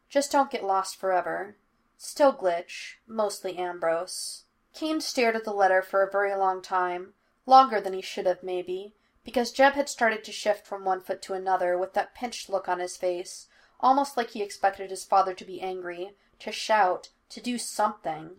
Just 0.10 0.32
don't 0.32 0.50
get 0.50 0.64
lost 0.64 0.96
forever. 0.96 1.58
Still 1.96 2.34
Glitch, 2.34 2.96
mostly 3.06 3.56
Ambrose. 3.56 4.46
Cain 4.74 5.00
stared 5.00 5.36
at 5.36 5.44
the 5.44 5.54
letter 5.54 5.84
for 5.84 6.02
a 6.02 6.10
very 6.10 6.34
long 6.34 6.64
time, 6.64 7.14
longer 7.46 7.80
than 7.80 7.94
he 7.94 8.02
should 8.02 8.26
have, 8.26 8.42
maybe, 8.42 8.96
because 9.24 9.52
Jeb 9.52 9.74
had 9.74 9.90
started 9.90 10.24
to 10.24 10.32
shift 10.32 10.66
from 10.66 10.84
one 10.84 11.02
foot 11.02 11.22
to 11.22 11.36
another 11.36 11.78
with 11.78 11.94
that 11.94 12.16
pinched 12.16 12.50
look 12.50 12.68
on 12.68 12.80
his 12.80 12.98
face, 12.98 13.48
almost 13.80 14.18
like 14.18 14.32
he 14.32 14.42
expected 14.42 14.90
his 14.90 15.06
father 15.06 15.36
to 15.36 15.46
be 15.46 15.62
angry, 15.62 16.16
to 16.40 16.52
shout, 16.52 17.10
to 17.30 17.40
do 17.40 17.60
something. 17.60 18.38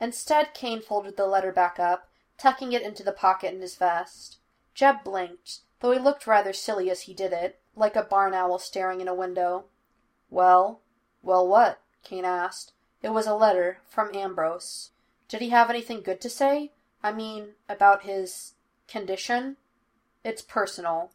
Instead, 0.00 0.52
Cain 0.52 0.82
folded 0.82 1.16
the 1.16 1.28
letter 1.28 1.52
back 1.52 1.78
up, 1.78 2.10
tucking 2.38 2.72
it 2.72 2.82
into 2.82 3.04
the 3.04 3.12
pocket 3.12 3.54
in 3.54 3.60
his 3.60 3.76
vest. 3.76 4.38
Jeb 4.74 5.04
blinked, 5.04 5.60
though 5.78 5.92
he 5.92 5.98
looked 6.00 6.26
rather 6.26 6.52
silly 6.52 6.90
as 6.90 7.02
he 7.02 7.14
did 7.14 7.32
it, 7.32 7.60
like 7.78 7.96
a 7.96 8.02
barn 8.02 8.34
owl 8.34 8.58
staring 8.58 9.00
in 9.00 9.08
a 9.08 9.14
window. 9.14 9.66
Well? 10.30 10.82
Well, 11.22 11.46
what? 11.46 11.80
Cain 12.02 12.24
asked. 12.24 12.72
It 13.02 13.10
was 13.10 13.26
a 13.26 13.34
letter 13.34 13.80
from 13.88 14.14
Ambrose. 14.14 14.90
Did 15.28 15.40
he 15.40 15.50
have 15.50 15.70
anything 15.70 16.02
good 16.02 16.20
to 16.22 16.30
say? 16.30 16.72
I 17.02 17.12
mean, 17.12 17.54
about 17.68 18.02
his 18.02 18.54
condition? 18.88 19.56
It's 20.24 20.42
personal. 20.42 21.12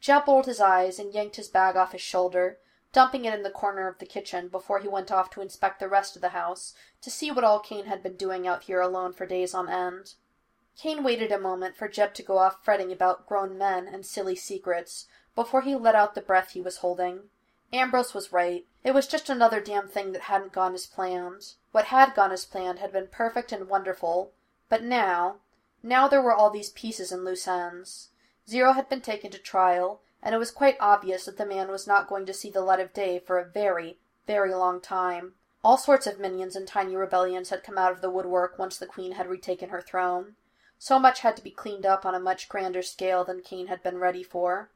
Jeb 0.00 0.28
rolled 0.28 0.46
his 0.46 0.60
eyes 0.60 0.98
and 0.98 1.12
yanked 1.12 1.36
his 1.36 1.48
bag 1.48 1.76
off 1.76 1.92
his 1.92 2.00
shoulder, 2.00 2.58
dumping 2.92 3.24
it 3.24 3.34
in 3.34 3.42
the 3.42 3.50
corner 3.50 3.88
of 3.88 3.98
the 3.98 4.06
kitchen 4.06 4.48
before 4.48 4.78
he 4.78 4.88
went 4.88 5.10
off 5.10 5.30
to 5.30 5.40
inspect 5.40 5.80
the 5.80 5.88
rest 5.88 6.14
of 6.14 6.22
the 6.22 6.28
house 6.30 6.74
to 7.00 7.10
see 7.10 7.30
what 7.30 7.44
all 7.44 7.58
Cain 7.58 7.86
had 7.86 8.02
been 8.02 8.16
doing 8.16 8.46
out 8.46 8.64
here 8.64 8.80
alone 8.80 9.12
for 9.12 9.26
days 9.26 9.54
on 9.54 9.68
end. 9.68 10.14
Cain 10.76 11.02
waited 11.02 11.32
a 11.32 11.40
moment 11.40 11.76
for 11.76 11.88
Jeb 11.88 12.14
to 12.14 12.22
go 12.22 12.38
off 12.38 12.64
fretting 12.64 12.92
about 12.92 13.26
grown 13.26 13.58
men 13.58 13.88
and 13.88 14.06
silly 14.06 14.36
secrets 14.36 15.08
before 15.38 15.62
he 15.62 15.76
let 15.76 15.94
out 15.94 16.16
the 16.16 16.20
breath 16.20 16.50
he 16.50 16.60
was 16.60 16.78
holding. 16.78 17.20
Ambrose 17.72 18.12
was 18.12 18.32
right. 18.32 18.66
It 18.82 18.92
was 18.92 19.06
just 19.06 19.30
another 19.30 19.60
damn 19.60 19.86
thing 19.86 20.10
that 20.10 20.22
hadn't 20.22 20.52
gone 20.52 20.74
as 20.74 20.84
planned. 20.84 21.54
What 21.70 21.84
had 21.84 22.16
gone 22.16 22.32
as 22.32 22.44
planned 22.44 22.80
had 22.80 22.90
been 22.90 23.06
perfect 23.06 23.52
and 23.52 23.68
wonderful, 23.68 24.32
but 24.68 24.82
now, 24.82 25.36
now 25.80 26.08
there 26.08 26.20
were 26.20 26.34
all 26.34 26.50
these 26.50 26.70
pieces 26.70 27.12
and 27.12 27.24
loose 27.24 27.46
ends. 27.46 28.08
Zero 28.48 28.72
had 28.72 28.88
been 28.88 29.00
taken 29.00 29.30
to 29.30 29.38
trial, 29.38 30.00
and 30.24 30.34
it 30.34 30.38
was 30.38 30.50
quite 30.50 30.76
obvious 30.80 31.26
that 31.26 31.36
the 31.36 31.46
man 31.46 31.70
was 31.70 31.86
not 31.86 32.08
going 32.08 32.26
to 32.26 32.34
see 32.34 32.50
the 32.50 32.60
light 32.60 32.80
of 32.80 32.92
day 32.92 33.20
for 33.20 33.38
a 33.38 33.48
very, 33.48 34.00
very 34.26 34.52
long 34.52 34.80
time. 34.80 35.34
All 35.62 35.78
sorts 35.78 36.08
of 36.08 36.18
minions 36.18 36.56
and 36.56 36.66
tiny 36.66 36.96
rebellions 36.96 37.50
had 37.50 37.62
come 37.62 37.78
out 37.78 37.92
of 37.92 38.00
the 38.00 38.10
woodwork 38.10 38.58
once 38.58 38.76
the 38.76 38.86
queen 38.86 39.12
had 39.12 39.28
retaken 39.28 39.68
her 39.68 39.82
throne. 39.82 40.34
So 40.80 40.98
much 40.98 41.20
had 41.20 41.36
to 41.36 41.44
be 41.44 41.52
cleaned 41.52 41.86
up 41.86 42.04
on 42.04 42.16
a 42.16 42.18
much 42.18 42.48
grander 42.48 42.82
scale 42.82 43.22
than 43.24 43.42
Cain 43.42 43.68
had 43.68 43.84
been 43.84 43.98
ready 43.98 44.24
for. 44.24 44.70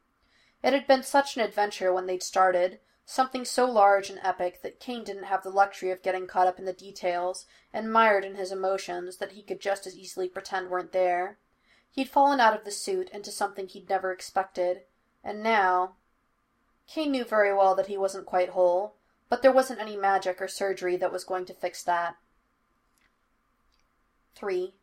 It 0.63 0.73
had 0.73 0.87
been 0.87 1.03
such 1.03 1.37
an 1.37 1.43
adventure 1.43 1.93
when 1.93 2.07
they'd 2.07 2.23
started, 2.23 2.79
something 3.05 3.45
so 3.45 3.65
large 3.67 4.11
and 4.11 4.21
epic 4.23 4.63
that 4.63 4.79
Cain 4.79 5.03
didn't 5.03 5.25
have 5.25 5.43
the 5.43 5.51
luxury 5.51 5.91
of 5.91 6.03
getting 6.03 6.27
caught 6.27 6.47
up 6.47 6.59
in 6.59 6.65
the 6.65 6.73
details 6.73 7.47
and 7.73 7.93
mired 7.93 8.25
in 8.25 8.37
his 8.37 8.53
emotions 8.53 9.17
that 9.17 9.33
he 9.33 9.43
could 9.43 9.61
just 9.61 9.87
as 9.87 9.97
easily 9.97 10.29
pretend 10.29 10.71
weren't 10.71 10.93
there. 10.93 11.39
He'd 11.91 12.09
fallen 12.09 12.41
out 12.41 12.57
of 12.57 12.65
the 12.65 12.71
suit 12.71 13.11
into 13.11 13.31
something 13.31 13.67
he'd 13.67 13.89
never 13.89 14.13
expected, 14.13 14.83
and 15.25 15.43
now 15.43 15.97
Cain 16.87 17.11
knew 17.11 17.25
very 17.25 17.53
well 17.53 17.75
that 17.75 17.89
he 17.89 17.99
wasn't 17.99 18.27
quite 18.27 18.51
whole, 18.51 18.95
but 19.29 19.43
there 19.43 19.53
wasn't 19.53 19.81
any 19.81 19.97
magic 19.97 20.41
or 20.41 20.49
surgery 20.49 20.97
that 20.97 21.13
was 21.13 21.25
going 21.25 21.45
to 21.47 21.55
fix 21.55 21.83
that. 21.83 22.17
3. 24.35 24.75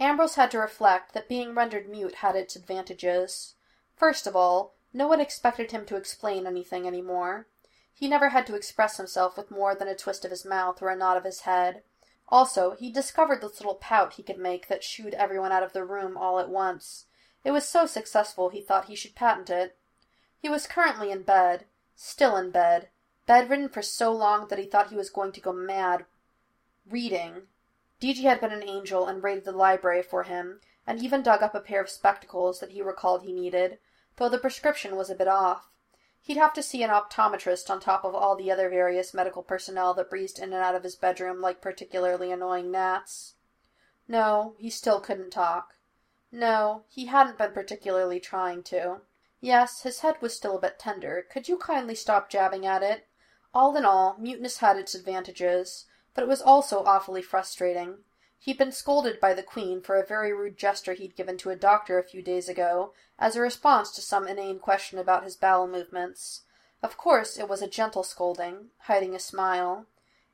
Ambrose 0.00 0.34
had 0.34 0.50
to 0.50 0.58
reflect 0.58 1.12
that 1.14 1.28
being 1.28 1.54
rendered 1.54 1.88
mute 1.88 2.16
had 2.16 2.36
its 2.36 2.56
advantages. 2.56 3.54
First 3.96 4.26
of 4.26 4.36
all, 4.36 4.74
no 4.92 5.06
one 5.06 5.20
expected 5.20 5.70
him 5.70 5.84
to 5.86 5.96
explain 5.96 6.46
anything 6.46 6.86
any 6.86 7.02
more. 7.02 7.46
He 7.92 8.08
never 8.08 8.28
had 8.28 8.46
to 8.46 8.54
express 8.54 8.96
himself 8.96 9.36
with 9.36 9.50
more 9.50 9.74
than 9.74 9.88
a 9.88 9.94
twist 9.94 10.24
of 10.24 10.30
his 10.30 10.44
mouth 10.44 10.80
or 10.80 10.88
a 10.88 10.96
nod 10.96 11.16
of 11.16 11.24
his 11.24 11.40
head. 11.40 11.82
Also, 12.28 12.72
he 12.72 12.90
discovered 12.90 13.40
this 13.40 13.60
little 13.60 13.74
pout 13.74 14.14
he 14.14 14.22
could 14.22 14.38
make 14.38 14.68
that 14.68 14.84
shooed 14.84 15.14
everyone 15.14 15.52
out 15.52 15.62
of 15.62 15.72
the 15.72 15.84
room 15.84 16.16
all 16.16 16.38
at 16.38 16.48
once. 16.48 17.06
It 17.44 17.50
was 17.50 17.68
so 17.68 17.86
successful 17.86 18.50
he 18.50 18.60
thought 18.60 18.86
he 18.86 18.94
should 18.94 19.14
patent 19.14 19.50
it. 19.50 19.76
He 20.38 20.48
was 20.48 20.66
currently 20.66 21.10
in 21.10 21.22
bed, 21.22 21.66
still 21.96 22.36
in 22.36 22.50
bed, 22.50 22.90
bedridden 23.26 23.68
for 23.68 23.82
so 23.82 24.12
long 24.12 24.48
that 24.48 24.58
he 24.58 24.66
thought 24.66 24.90
he 24.90 24.96
was 24.96 25.10
going 25.10 25.32
to 25.32 25.40
go 25.40 25.52
mad. 25.52 26.06
Reading. 26.88 27.48
DG 28.00 28.22
had 28.22 28.40
been 28.40 28.52
an 28.52 28.68
angel 28.68 29.06
and 29.06 29.22
raided 29.22 29.44
the 29.44 29.52
library 29.52 30.02
for 30.02 30.22
him, 30.22 30.60
and 30.86 31.02
even 31.02 31.22
dug 31.22 31.42
up 31.42 31.54
a 31.54 31.60
pair 31.60 31.82
of 31.82 31.90
spectacles 31.90 32.60
that 32.60 32.70
he 32.70 32.80
recalled 32.80 33.22
he 33.22 33.32
needed, 33.32 33.78
though 34.18 34.28
the 34.28 34.38
prescription 34.38 34.96
was 34.96 35.08
a 35.08 35.14
bit 35.14 35.28
off. 35.28 35.70
He'd 36.20 36.36
have 36.36 36.52
to 36.54 36.62
see 36.62 36.82
an 36.82 36.90
optometrist 36.90 37.70
on 37.70 37.80
top 37.80 38.04
of 38.04 38.14
all 38.14 38.36
the 38.36 38.50
other 38.50 38.68
various 38.68 39.14
medical 39.14 39.42
personnel 39.42 39.94
that 39.94 40.10
breezed 40.10 40.38
in 40.38 40.52
and 40.52 40.62
out 40.62 40.74
of 40.74 40.82
his 40.82 40.96
bedroom 40.96 41.40
like 41.40 41.62
particularly 41.62 42.30
annoying 42.30 42.70
gnats. 42.70 43.34
No, 44.06 44.54
he 44.58 44.68
still 44.68 45.00
couldn't 45.00 45.30
talk. 45.30 45.74
No, 46.30 46.84
he 46.88 47.06
hadn't 47.06 47.38
been 47.38 47.52
particularly 47.52 48.20
trying 48.20 48.62
to. 48.64 49.02
Yes, 49.40 49.82
his 49.82 50.00
head 50.00 50.20
was 50.20 50.34
still 50.34 50.58
a 50.58 50.60
bit 50.60 50.78
tender. 50.78 51.24
Could 51.30 51.48
you 51.48 51.56
kindly 51.56 51.94
stop 51.94 52.28
jabbing 52.28 52.66
at 52.66 52.82
it? 52.82 53.06
All 53.54 53.76
in 53.76 53.84
all, 53.84 54.16
muteness 54.18 54.58
had 54.58 54.76
its 54.76 54.94
advantages, 54.94 55.86
but 56.14 56.22
it 56.22 56.28
was 56.28 56.42
also 56.42 56.84
awfully 56.84 57.22
frustrating. 57.22 57.98
He'd 58.40 58.58
been 58.58 58.72
scolded 58.72 59.18
by 59.18 59.34
the 59.34 59.42
Queen 59.42 59.80
for 59.80 59.96
a 59.96 60.06
very 60.06 60.32
rude 60.32 60.56
gesture 60.56 60.92
he'd 60.92 61.16
given 61.16 61.36
to 61.38 61.50
a 61.50 61.56
doctor 61.56 61.98
a 61.98 62.04
few 62.04 62.22
days 62.22 62.48
ago, 62.48 62.92
as 63.18 63.34
a 63.34 63.40
response 63.40 63.90
to 63.92 64.00
some 64.00 64.28
inane 64.28 64.60
question 64.60 64.98
about 64.98 65.24
his 65.24 65.36
bowel 65.36 65.66
movements. 65.66 66.42
Of 66.82 66.96
course, 66.96 67.36
it 67.36 67.48
was 67.48 67.62
a 67.62 67.68
gentle 67.68 68.04
scolding, 68.04 68.70
hiding 68.82 69.14
a 69.14 69.18
smile. 69.18 69.86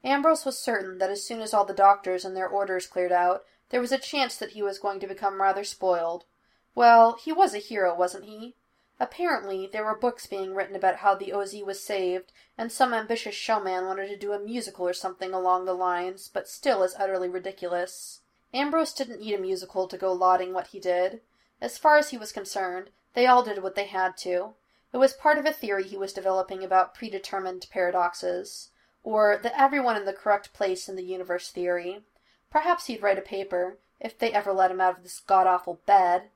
Ambrose 0.05 0.45
was 0.45 0.59
certain 0.59 0.99
that 0.99 1.11
as 1.11 1.25
soon 1.25 1.41
as 1.41 1.55
all 1.55 1.65
the 1.65 1.73
doctors 1.73 2.25
and 2.27 2.37
their 2.37 2.49
orders 2.49 2.87
cleared 2.87 3.13
out, 3.13 3.45
there 3.71 3.81
was 3.81 3.93
a 3.93 3.99
chance 3.99 4.37
that 4.37 4.51
he 4.51 4.63
was 4.63 4.79
going 4.79 5.01
to 5.01 5.07
become 5.07 5.41
rather 5.41 5.65
spoiled. 5.65 6.27
Well, 6.75 7.15
he 7.15 7.33
was 7.33 7.55
a 7.55 7.59
hero, 7.59 7.95
wasn't 7.95 8.27
he? 8.27 8.55
Apparently, 9.01 9.67
there 9.67 9.85
were 9.85 9.97
books 9.97 10.27
being 10.27 10.55
written 10.55 10.77
about 10.77 10.97
how 10.97 11.15
the 11.15 11.33
OZ 11.33 11.55
was 11.65 11.83
saved, 11.83 12.33
and 12.57 12.71
some 12.71 12.95
ambitious 12.95 13.35
showman 13.35 13.87
wanted 13.87 14.07
to 14.09 14.17
do 14.17 14.33
a 14.33 14.39
musical 14.39 14.87
or 14.87 14.93
something 14.93 15.35
along 15.35 15.65
the 15.65 15.75
lines, 15.75 16.29
but 16.33 16.49
still 16.49 16.83
is 16.85 16.95
utterly 16.97 17.29
ridiculous. 17.29 18.21
Ambrose 18.53 18.93
didn't 18.93 19.21
need 19.21 19.35
a 19.35 19.39
musical 19.39 19.89
to 19.89 19.99
go 19.99 20.13
lauding 20.13 20.53
what 20.53 20.69
he 20.69 20.79
did. 20.79 21.21
As 21.61 21.77
far 21.77 21.97
as 21.97 22.11
he 22.11 22.19
was 22.19 22.31
concerned, 22.31 22.91
they 23.15 23.27
all 23.27 23.43
did 23.43 23.63
what 23.63 23.75
they 23.75 23.87
had 23.87 24.17
to. 24.19 24.55
It 24.93 24.99
was 24.99 25.13
part 25.13 25.39
of 25.39 25.47
a 25.47 25.53
theory 25.53 25.83
he 25.83 25.97
was 25.97 26.13
developing 26.13 26.63
about 26.63 26.95
predetermined 26.95 27.67
paradoxes, 27.71 28.71
or 29.03 29.37
the 29.43 29.59
everyone 29.61 29.97
in 29.97 30.05
the 30.05 30.13
correct 30.13 30.53
place 30.53 30.89
in 30.89 30.95
the 30.95 31.03
universe 31.03 31.51
theory. 31.51 32.05
Perhaps 32.49 32.87
he'd 32.87 33.03
write 33.03 33.19
a 33.19 33.23
paper, 33.23 33.79
if 33.99 34.17
they 34.17 34.33
ever 34.33 34.53
let 34.53 34.71
him 34.71 34.81
out 34.81 34.99
of 34.99 35.03
this 35.03 35.19
god 35.19 35.49
awful 35.49 35.81
bed. 35.85 36.31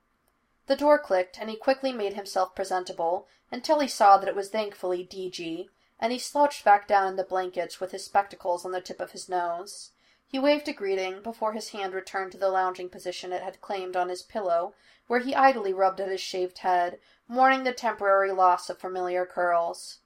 The 0.69 0.77
door 0.77 0.99
clicked, 0.99 1.41
and 1.41 1.49
he 1.49 1.57
quickly 1.57 1.93
made 1.93 2.13
himself 2.13 2.55
presentable, 2.55 3.27
until 3.51 3.81
he 3.81 3.89
saw 3.89 4.19
that 4.19 4.29
it 4.29 4.37
was 4.37 4.51
thankfully 4.51 5.03
D.G., 5.03 5.71
and 5.99 6.13
he 6.13 6.19
slouched 6.19 6.63
back 6.63 6.87
down 6.87 7.09
in 7.09 7.17
the 7.17 7.25
blankets 7.25 7.81
with 7.81 7.91
his 7.91 8.05
spectacles 8.05 8.67
on 8.67 8.73
the 8.73 8.83
tip 8.83 9.01
of 9.01 9.13
his 9.13 9.31
nose. 9.31 9.93
He 10.27 10.39
waved 10.39 10.69
a 10.69 10.75
greeting 10.75 11.23
before 11.23 11.55
his 11.55 11.71
hand 11.71 11.95
returned 11.95 12.33
to 12.33 12.39
the 12.39 12.51
lounging 12.51 12.91
position 12.91 13.33
it 13.33 13.43
had 13.43 13.63
claimed 13.63 13.97
on 13.97 14.11
his 14.11 14.23
pillow, 14.23 14.75
where 15.07 15.21
he 15.21 15.35
idly 15.35 15.73
rubbed 15.73 16.03
at 16.03 16.11
his 16.11 16.21
shaved 16.21 16.59
head, 16.59 17.01
mourning 17.27 17.65
the 17.65 17.73
temporary 17.73 18.31
loss 18.31 18.69
of 18.69 18.79
familiar 18.79 19.25
curls. 19.25 20.01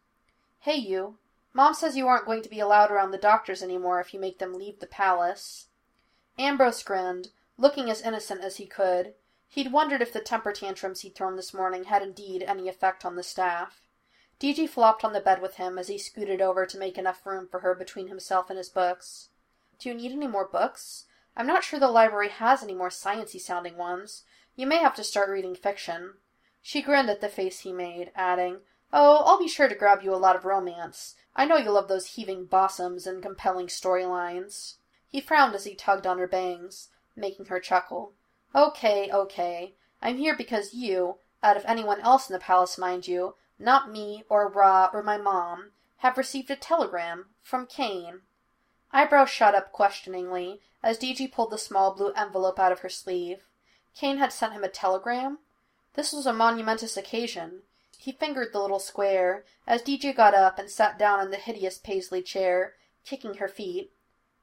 Hey, 0.60 0.76
you. 0.76 1.18
Mom 1.52 1.74
says 1.74 1.96
you 1.96 2.06
aren't 2.06 2.24
going 2.24 2.42
to 2.42 2.48
be 2.48 2.60
allowed 2.60 2.92
around 2.92 3.10
the 3.10 3.18
doctors 3.18 3.64
any 3.64 3.78
more 3.78 3.98
if 3.98 4.14
you 4.14 4.20
make 4.20 4.38
them 4.38 4.54
leave 4.54 4.78
the 4.78 4.86
palace. 4.86 5.66
Ambrose 6.38 6.84
grinned, 6.84 7.30
looking 7.58 7.90
as 7.90 8.00
innocent 8.00 8.42
as 8.42 8.58
he 8.58 8.66
could. 8.66 9.14
He'd 9.52 9.70
wondered 9.70 10.00
if 10.00 10.14
the 10.14 10.20
temper 10.22 10.50
tantrums 10.50 11.02
he'd 11.02 11.14
thrown 11.14 11.36
this 11.36 11.52
morning 11.52 11.84
had 11.84 12.00
indeed 12.00 12.42
any 12.42 12.70
effect 12.70 13.04
on 13.04 13.16
the 13.16 13.22
staff. 13.22 13.82
D.G. 14.38 14.66
flopped 14.66 15.04
on 15.04 15.12
the 15.12 15.20
bed 15.20 15.42
with 15.42 15.56
him 15.56 15.76
as 15.76 15.88
he 15.88 15.98
scooted 15.98 16.40
over 16.40 16.64
to 16.64 16.78
make 16.78 16.96
enough 16.96 17.26
room 17.26 17.46
for 17.46 17.60
her 17.60 17.74
between 17.74 18.08
himself 18.08 18.48
and 18.48 18.56
his 18.56 18.70
books. 18.70 19.28
Do 19.78 19.90
you 19.90 19.94
need 19.94 20.10
any 20.10 20.26
more 20.26 20.48
books? 20.48 21.04
I'm 21.36 21.46
not 21.46 21.64
sure 21.64 21.78
the 21.78 21.88
library 21.88 22.30
has 22.30 22.62
any 22.62 22.74
more 22.74 22.88
sciency 22.88 23.38
sounding 23.38 23.76
ones. 23.76 24.22
You 24.56 24.66
may 24.66 24.78
have 24.78 24.94
to 24.94 25.04
start 25.04 25.28
reading 25.28 25.54
fiction. 25.54 26.14
She 26.62 26.80
grinned 26.80 27.10
at 27.10 27.20
the 27.20 27.28
face 27.28 27.60
he 27.60 27.74
made, 27.74 28.10
adding, 28.16 28.60
Oh, 28.90 29.22
I'll 29.26 29.38
be 29.38 29.48
sure 29.48 29.68
to 29.68 29.74
grab 29.74 30.02
you 30.02 30.14
a 30.14 30.16
lot 30.16 30.34
of 30.34 30.46
romance. 30.46 31.14
I 31.36 31.44
know 31.44 31.58
you 31.58 31.70
love 31.72 31.88
those 31.88 32.14
heaving 32.14 32.46
bosoms 32.46 33.06
and 33.06 33.22
compelling 33.22 33.66
storylines. 33.66 34.76
He 35.08 35.20
frowned 35.20 35.54
as 35.54 35.64
he 35.64 35.74
tugged 35.74 36.06
on 36.06 36.16
her 36.16 36.26
bangs, 36.26 36.88
making 37.14 37.46
her 37.46 37.60
chuckle. 37.60 38.14
Okay, 38.54 39.10
okay. 39.10 39.74
I'm 40.02 40.18
here 40.18 40.36
because 40.36 40.74
you, 40.74 41.16
out 41.42 41.56
of 41.56 41.64
anyone 41.66 42.00
else 42.00 42.28
in 42.28 42.34
the 42.34 42.38
palace, 42.38 42.76
mind 42.76 43.06
you, 43.08 43.34
not 43.58 43.90
me 43.90 44.24
or 44.28 44.48
Raw 44.48 44.90
or 44.92 45.02
my 45.02 45.16
mom, 45.16 45.70
have 45.98 46.18
received 46.18 46.50
a 46.50 46.56
telegram 46.56 47.26
from 47.40 47.66
Cain. 47.66 48.20
Eyebrows 48.92 49.30
shot 49.30 49.54
up 49.54 49.72
questioningly 49.72 50.60
as 50.82 50.98
D.G. 50.98 51.28
pulled 51.28 51.50
the 51.50 51.58
small 51.58 51.94
blue 51.94 52.12
envelope 52.12 52.58
out 52.58 52.72
of 52.72 52.80
her 52.80 52.88
sleeve. 52.88 53.44
Cain 53.94 54.18
had 54.18 54.32
sent 54.32 54.52
him 54.52 54.64
a 54.64 54.68
telegram? 54.68 55.38
This 55.94 56.12
was 56.12 56.26
a 56.26 56.32
monumentous 56.32 56.96
occasion. 56.96 57.62
He 57.96 58.12
fingered 58.12 58.52
the 58.52 58.60
little 58.60 58.80
square 58.80 59.44
as 59.66 59.80
D.G. 59.80 60.12
got 60.12 60.34
up 60.34 60.58
and 60.58 60.68
sat 60.68 60.98
down 60.98 61.20
in 61.20 61.30
the 61.30 61.36
hideous 61.36 61.78
Paisley 61.78 62.20
chair, 62.20 62.74
kicking 63.04 63.34
her 63.34 63.48
feet. 63.48 63.92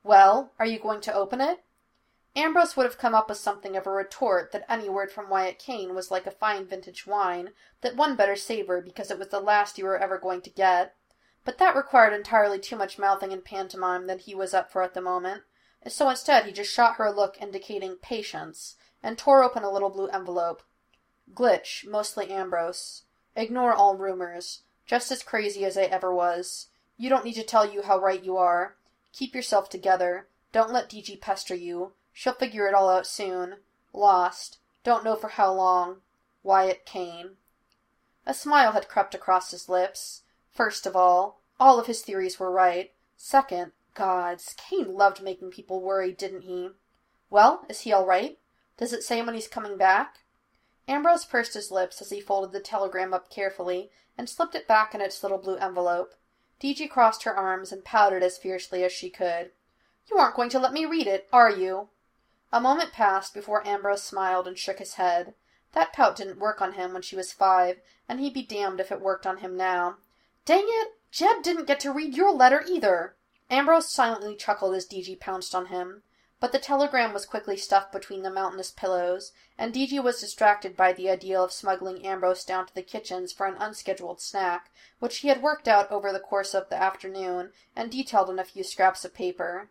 Well, 0.04 0.54
are 0.58 0.66
you 0.66 0.80
going 0.80 1.01
to 1.01 1.13
open 1.13 1.42
it? 1.42 1.63
Ambrose 2.36 2.77
would 2.77 2.86
have 2.86 2.98
come 2.98 3.15
up 3.15 3.27
with 3.27 3.38
something 3.38 3.75
of 3.75 3.88
a 3.88 3.91
retort 3.91 4.51
that 4.51 4.65
any 4.69 4.88
word 4.88 5.12
from 5.12 5.29
Wyatt 5.29 5.57
Cain 5.57 5.95
was 5.95 6.12
like 6.12 6.27
a 6.27 6.31
fine 6.31 6.65
vintage 6.65 7.07
wine 7.07 7.50
that 7.81 7.95
one 7.95 8.15
better 8.15 8.36
savor 8.36 8.81
because 8.81 9.09
it 9.09 9.17
was 9.17 9.29
the 9.29 9.39
last 9.39 9.77
you 9.77 9.86
were 9.86 9.98
ever 9.98 10.17
going 10.17 10.41
to 10.41 10.50
get. 10.50 10.95
But 11.43 11.57
that 11.57 11.75
required 11.75 12.13
entirely 12.13 12.59
too 12.59 12.75
much 12.75 13.00
mouthing 13.00 13.33
and 13.33 13.43
pantomime 13.43 14.07
than 14.07 14.19
he 14.19 14.36
was 14.36 14.53
up 14.53 14.71
for 14.71 14.83
at 14.83 14.93
the 14.93 15.01
moment, 15.01 15.43
so 15.88 16.09
instead 16.09 16.45
he 16.45 16.51
just 16.51 16.71
shot 16.71 16.95
her 16.95 17.05
a 17.05 17.12
look 17.12 17.41
indicating 17.41 17.95
patience, 17.95 18.75
and 19.01 19.17
tore 19.17 19.43
open 19.43 19.63
a 19.63 19.71
little 19.71 19.89
blue 19.89 20.07
envelope. 20.07 20.62
Glitch, 21.33 21.88
mostly 21.88 22.29
Ambrose. 22.29 23.03
Ignore 23.36 23.74
all 23.74 23.95
rumors. 23.95 24.63
Just 24.86 25.12
as 25.12 25.24
crazy 25.24 25.63
as 25.65 25.77
I 25.77 25.83
ever 25.83 26.13
was. 26.13 26.67
You 26.98 27.09
don't 27.09 27.24
need 27.24 27.36
to 27.36 27.43
tell 27.43 27.71
you 27.71 27.83
how 27.83 28.00
right 28.00 28.24
you 28.24 28.38
are. 28.38 28.75
Keep 29.13 29.33
yourself 29.33 29.69
together. 29.69 30.27
Don't 30.51 30.71
let 30.74 30.89
DG 30.89 31.21
pester 31.21 31.55
you. 31.55 31.93
She'll 32.19 32.33
figure 32.33 32.67
it 32.67 32.73
all 32.73 32.89
out 32.89 33.07
soon. 33.07 33.59
Lost. 33.93 34.59
Don't 34.83 35.05
know 35.05 35.15
for 35.15 35.29
how 35.29 35.53
long. 35.53 36.01
Wyatt 36.43 36.85
Cain. 36.85 37.38
A 38.25 38.33
smile 38.33 38.73
had 38.73 38.89
crept 38.89 39.15
across 39.15 39.51
his 39.51 39.69
lips. 39.69 40.23
First 40.51 40.85
of 40.85 40.97
all, 40.97 41.39
all 41.61 41.79
of 41.79 41.88
his 41.88 42.01
theories 42.01 42.38
were 42.38 42.51
right. 42.51 42.91
Second, 43.15 43.71
gods, 43.93 44.53
Cain 44.57 44.95
loved 44.95 45.23
making 45.23 45.51
people 45.51 45.79
worry, 45.79 46.11
didn't 46.11 46.41
he? 46.41 46.71
Well, 47.29 47.65
is 47.69 47.81
he 47.81 47.93
all 47.93 48.05
right? 48.05 48.38
Does 48.75 48.91
it 48.91 49.03
say 49.03 49.21
when 49.21 49.33
he's 49.33 49.47
coming 49.47 49.77
back? 49.77 50.17
Ambrose 50.89 51.23
pursed 51.23 51.53
his 51.53 51.71
lips 51.71 52.01
as 52.01 52.09
he 52.09 52.19
folded 52.19 52.51
the 52.51 52.59
telegram 52.59 53.13
up 53.13 53.29
carefully 53.29 53.91
and 54.17 54.27
slipped 54.27 54.55
it 54.55 54.67
back 54.67 54.93
in 54.93 54.99
its 54.99 55.23
little 55.23 55.38
blue 55.38 55.55
envelope. 55.55 56.15
D.G. 56.59 56.85
crossed 56.89 57.23
her 57.23 57.33
arms 57.33 57.71
and 57.71 57.85
pouted 57.85 58.23
as 58.23 58.38
fiercely 58.38 58.83
as 58.83 58.91
she 58.91 59.09
could. 59.09 59.51
You 60.11 60.17
aren't 60.17 60.35
going 60.35 60.49
to 60.49 60.59
let 60.59 60.73
me 60.73 60.83
read 60.83 61.07
it, 61.07 61.29
are 61.31 61.49
you? 61.49 61.88
A 62.51 62.60
moment 62.60 62.91
passed 62.94 63.36
before 63.36 63.68
Ambrose 63.68 64.02
smiled 64.02 64.47
and 64.47 64.58
shook 64.58 64.80
his 64.80 64.95
head. 64.95 65.36
That 65.73 65.93
pout 65.93 66.15
didn't 66.15 66.39
work 66.39 66.63
on 66.63 66.73
him 66.73 66.93
when 66.93 67.04
she 67.04 67.15
was 67.15 67.32
five, 67.32 67.80
and 68.08 68.19
he'd 68.19 68.34
be 68.34 68.41
damned 68.41 68.80
if 68.80 68.91
it 68.91 69.02
worked 69.02 69.28
on 69.28 69.38
him 69.38 69.56
now. 69.56 69.97
Dang 70.45 70.65
it! 70.65 70.97
Jeb 71.12 71.43
didn't 71.43 71.65
get 71.67 71.80
to 71.82 71.91
read 71.91 72.15
your 72.17 72.32
letter 72.32 72.63
either! 72.67 73.15
Ambrose 73.52 73.88
silently 73.91 74.36
chuckled 74.36 74.73
as 74.73 74.88
D.G. 74.88 75.15
pounced 75.17 75.54
on 75.54 75.67
him. 75.67 76.02
But 76.39 76.52
the 76.52 76.58
telegram 76.58 77.13
was 77.13 77.28
quickly 77.28 77.56
stuffed 77.56 77.91
between 77.91 78.23
the 78.23 78.32
mountainous 78.32 78.71
pillows, 78.71 79.32
and 79.56 79.71
D.G. 79.71 80.00
was 80.00 80.19
distracted 80.19 80.76
by 80.76 80.91
the 80.91 81.08
idea 81.08 81.39
of 81.39 81.52
smuggling 81.52 82.04
Ambrose 82.04 82.43
down 82.43 82.65
to 82.65 82.73
the 82.73 82.82
kitchens 82.82 83.32
for 83.32 83.45
an 83.45 83.58
unscheduled 83.60 84.21
snack, 84.21 84.71
which 84.97 85.17
he 85.17 85.28
had 85.28 85.43
worked 85.43 85.67
out 85.67 85.91
over 85.91 86.12
the 86.12 86.19
course 86.19 86.56
of 86.56 86.69
the 86.69 86.82
afternoon 86.82 87.52
and 87.76 87.91
detailed 87.91 88.28
on 88.28 88.39
a 88.39 88.43
few 88.43 88.63
scraps 88.63 89.06
of 89.06 89.13
paper. 89.13 89.69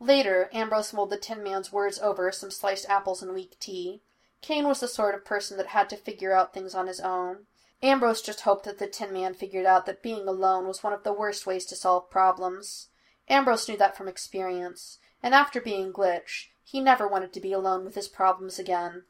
Later, 0.00 0.48
Ambrose 0.52 0.94
mulled 0.94 1.10
the 1.10 1.18
Tin 1.18 1.42
Man's 1.42 1.70
words 1.70 1.98
over 1.98 2.32
some 2.32 2.50
sliced 2.50 2.88
apples 2.88 3.22
and 3.22 3.34
weak 3.34 3.58
tea. 3.60 4.00
Cain 4.40 4.66
was 4.66 4.80
the 4.80 4.88
sort 4.88 5.14
of 5.14 5.26
person 5.26 5.58
that 5.58 5.68
had 5.68 5.90
to 5.90 5.96
figure 5.96 6.32
out 6.32 6.54
things 6.54 6.74
on 6.74 6.86
his 6.86 7.00
own. 7.00 7.46
Ambrose 7.82 8.22
just 8.22 8.40
hoped 8.42 8.64
that 8.64 8.78
the 8.78 8.86
Tin 8.86 9.12
Man 9.12 9.34
figured 9.34 9.66
out 9.66 9.84
that 9.84 10.02
being 10.02 10.26
alone 10.26 10.66
was 10.66 10.82
one 10.82 10.94
of 10.94 11.02
the 11.02 11.12
worst 11.12 11.46
ways 11.46 11.66
to 11.66 11.76
solve 11.76 12.10
problems. 12.10 12.88
Ambrose 13.28 13.68
knew 13.68 13.76
that 13.76 13.96
from 13.96 14.08
experience, 14.08 14.98
and 15.22 15.34
after 15.34 15.60
being 15.60 15.92
Glitch, 15.92 16.48
he 16.64 16.80
never 16.80 17.06
wanted 17.06 17.32
to 17.34 17.40
be 17.40 17.52
alone 17.52 17.84
with 17.84 17.94
his 17.94 18.08
problems 18.08 18.58
again. 18.58 19.04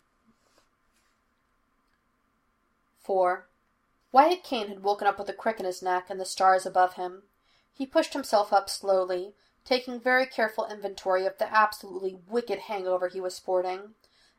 4. 3.03 3.47
Wyatt 4.13 4.43
Cain 4.43 4.69
had 4.69 4.83
woken 4.83 5.07
up 5.07 5.19
with 5.19 5.29
a 5.29 5.33
crick 5.33 5.61
in 5.61 5.67
his 5.67 5.83
neck 5.83 6.07
and 6.11 6.21
the 6.21 6.25
stars 6.25 6.67
above 6.67 6.95
him. 6.95 7.23
He 7.73 7.87
pushed 7.87 8.13
himself 8.13 8.53
up 8.53 8.69
slowly, 8.69 9.35
taking 9.65 10.01
very 10.01 10.27
careful 10.27 10.67
inventory 10.67 11.27
of 11.27 11.39
the 11.39 11.53
absolutely 11.53 12.19
wicked 12.29 12.61
hangover 12.61 13.09
he 13.09 13.21
was 13.21 13.35
sporting. 13.35 13.95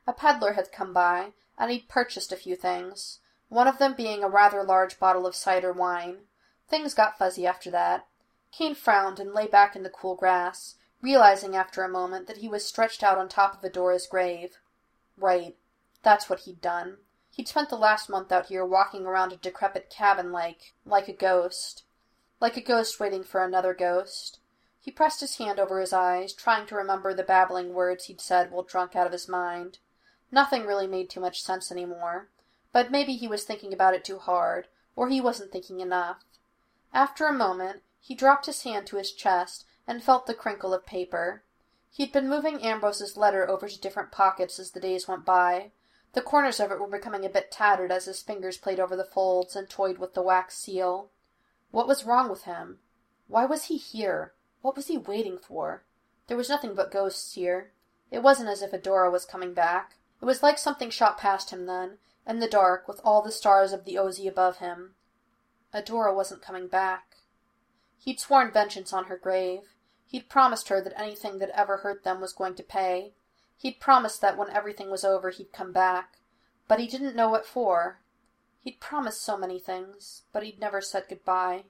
A 0.07 0.13
peddler 0.13 0.53
had 0.53 0.71
come 0.71 0.93
by, 0.93 1.33
and 1.57 1.71
he'd 1.71 1.87
purchased 1.87 2.31
a 2.31 2.37
few 2.37 2.55
things, 2.55 3.19
one 3.49 3.67
of 3.67 3.77
them 3.77 3.93
being 3.93 4.23
a 4.23 4.29
rather 4.29 4.63
large 4.63 4.99
bottle 4.99 5.27
of 5.27 5.35
cider 5.35 5.71
wine. 5.71 6.19
Things 6.67 6.93
got 6.93 7.17
fuzzy 7.17 7.45
after 7.45 7.69
that. 7.71 8.07
Cain 8.51 8.75
frowned 8.75 9.19
and 9.19 9.33
lay 9.33 9.47
back 9.47 9.75
in 9.75 9.83
the 9.83 9.89
cool 9.89 10.15
grass, 10.15 10.75
realizing 11.01 11.55
after 11.55 11.83
a 11.83 11.89
moment 11.89 12.27
that 12.27 12.37
he 12.37 12.47
was 12.47 12.65
stretched 12.65 13.03
out 13.03 13.17
on 13.17 13.29
top 13.29 13.55
of 13.55 13.63
Adora's 13.63 14.07
grave. 14.07 14.57
Right. 15.17 15.55
That's 16.03 16.29
what 16.29 16.41
he'd 16.41 16.61
done. 16.61 16.97
He'd 17.29 17.47
spent 17.47 17.69
the 17.69 17.77
last 17.77 18.09
month 18.09 18.31
out 18.31 18.47
here 18.47 18.65
walking 18.65 19.05
around 19.05 19.31
a 19.31 19.37
decrepit 19.37 19.89
cabin 19.89 20.31
like 20.31 20.73
like 20.85 21.07
a 21.07 21.13
ghost. 21.13 21.83
Like 22.41 22.57
a 22.57 22.61
ghost 22.61 22.99
waiting 22.99 23.23
for 23.23 23.43
another 23.43 23.73
ghost. 23.73 24.39
He 24.83 24.89
pressed 24.89 25.21
his 25.21 25.37
hand 25.37 25.59
over 25.59 25.79
his 25.79 25.93
eyes, 25.93 26.33
trying 26.33 26.65
to 26.65 26.75
remember 26.75 27.13
the 27.13 27.21
babbling 27.21 27.75
words 27.75 28.05
he'd 28.05 28.19
said 28.19 28.49
while 28.49 28.63
drunk 28.63 28.95
out 28.95 29.05
of 29.05 29.13
his 29.13 29.27
mind. 29.27 29.77
Nothing 30.31 30.65
really 30.65 30.87
made 30.87 31.07
too 31.07 31.19
much 31.19 31.43
sense 31.43 31.71
any 31.71 31.85
more, 31.85 32.29
but 32.73 32.89
maybe 32.89 33.15
he 33.15 33.27
was 33.27 33.43
thinking 33.43 33.73
about 33.73 33.93
it 33.93 34.03
too 34.03 34.17
hard, 34.17 34.69
or 34.95 35.07
he 35.07 35.21
wasn't 35.21 35.51
thinking 35.51 35.81
enough. 35.81 36.23
After 36.95 37.27
a 37.27 37.33
moment, 37.33 37.83
he 37.99 38.15
dropped 38.15 38.47
his 38.47 38.63
hand 38.63 38.87
to 38.87 38.97
his 38.97 39.11
chest 39.11 39.65
and 39.85 40.01
felt 40.03 40.25
the 40.25 40.33
crinkle 40.33 40.73
of 40.73 40.87
paper. 40.87 41.43
He'd 41.91 42.11
been 42.11 42.27
moving 42.27 42.63
Ambrose's 42.63 43.15
letter 43.15 43.47
over 43.47 43.67
to 43.67 43.79
different 43.79 44.11
pockets 44.11 44.57
as 44.57 44.71
the 44.71 44.79
days 44.79 45.07
went 45.07 45.25
by. 45.25 45.73
The 46.13 46.23
corners 46.23 46.59
of 46.59 46.71
it 46.71 46.79
were 46.79 46.87
becoming 46.87 47.23
a 47.23 47.29
bit 47.29 47.51
tattered 47.51 47.91
as 47.91 48.05
his 48.05 48.23
fingers 48.23 48.57
played 48.57 48.79
over 48.79 48.95
the 48.95 49.05
folds 49.05 49.55
and 49.55 49.69
toyed 49.69 49.99
with 49.99 50.15
the 50.15 50.23
wax 50.23 50.57
seal. 50.57 51.11
What 51.69 51.87
was 51.87 52.03
wrong 52.03 52.31
with 52.31 52.45
him? 52.45 52.79
Why 53.27 53.45
was 53.45 53.65
he 53.65 53.77
here? 53.77 54.33
What 54.61 54.75
was 54.75 54.87
he 54.87 54.97
waiting 54.97 55.37
for? 55.37 55.83
There 56.27 56.37
was 56.37 56.49
nothing 56.49 56.75
but 56.75 56.91
ghosts 56.91 57.33
here. 57.33 57.71
It 58.09 58.23
wasn't 58.23 58.49
as 58.49 58.61
if 58.61 58.71
Adora 58.71 59.11
was 59.11 59.25
coming 59.25 59.53
back. 59.53 59.95
It 60.21 60.25
was 60.25 60.43
like 60.43 60.57
something 60.57 60.89
shot 60.89 61.17
past 61.17 61.49
him 61.49 61.65
then, 61.65 61.97
in 62.27 62.39
the 62.39 62.47
dark, 62.47 62.87
with 62.87 63.01
all 63.03 63.21
the 63.21 63.31
stars 63.31 63.73
of 63.73 63.85
the 63.85 63.97
OZ 63.97 64.25
above 64.25 64.57
him. 64.57 64.95
Adora 65.73 66.13
wasn't 66.13 66.41
coming 66.41 66.67
back. 66.67 67.17
He'd 67.97 68.19
sworn 68.19 68.51
vengeance 68.51 68.93
on 68.93 69.05
her 69.05 69.17
grave. 69.17 69.75
He'd 70.05 70.29
promised 70.29 70.69
her 70.69 70.81
that 70.81 70.99
anything 70.99 71.39
that 71.39 71.57
ever 71.57 71.77
hurt 71.77 72.03
them 72.03 72.19
was 72.19 72.33
going 72.33 72.55
to 72.55 72.63
pay. 72.63 73.13
He'd 73.57 73.79
promised 73.79 74.21
that 74.21 74.37
when 74.37 74.49
everything 74.49 74.91
was 74.91 75.03
over 75.03 75.29
he'd 75.29 75.53
come 75.53 75.71
back. 75.71 76.17
But 76.67 76.79
he 76.79 76.87
didn't 76.87 77.15
know 77.15 77.29
what 77.29 77.45
for. 77.45 78.01
He'd 78.61 78.79
promised 78.79 79.21
so 79.21 79.37
many 79.37 79.59
things, 79.59 80.23
but 80.31 80.43
he'd 80.43 80.59
never 80.59 80.81
said 80.81 81.05
goodbye. 81.09 81.65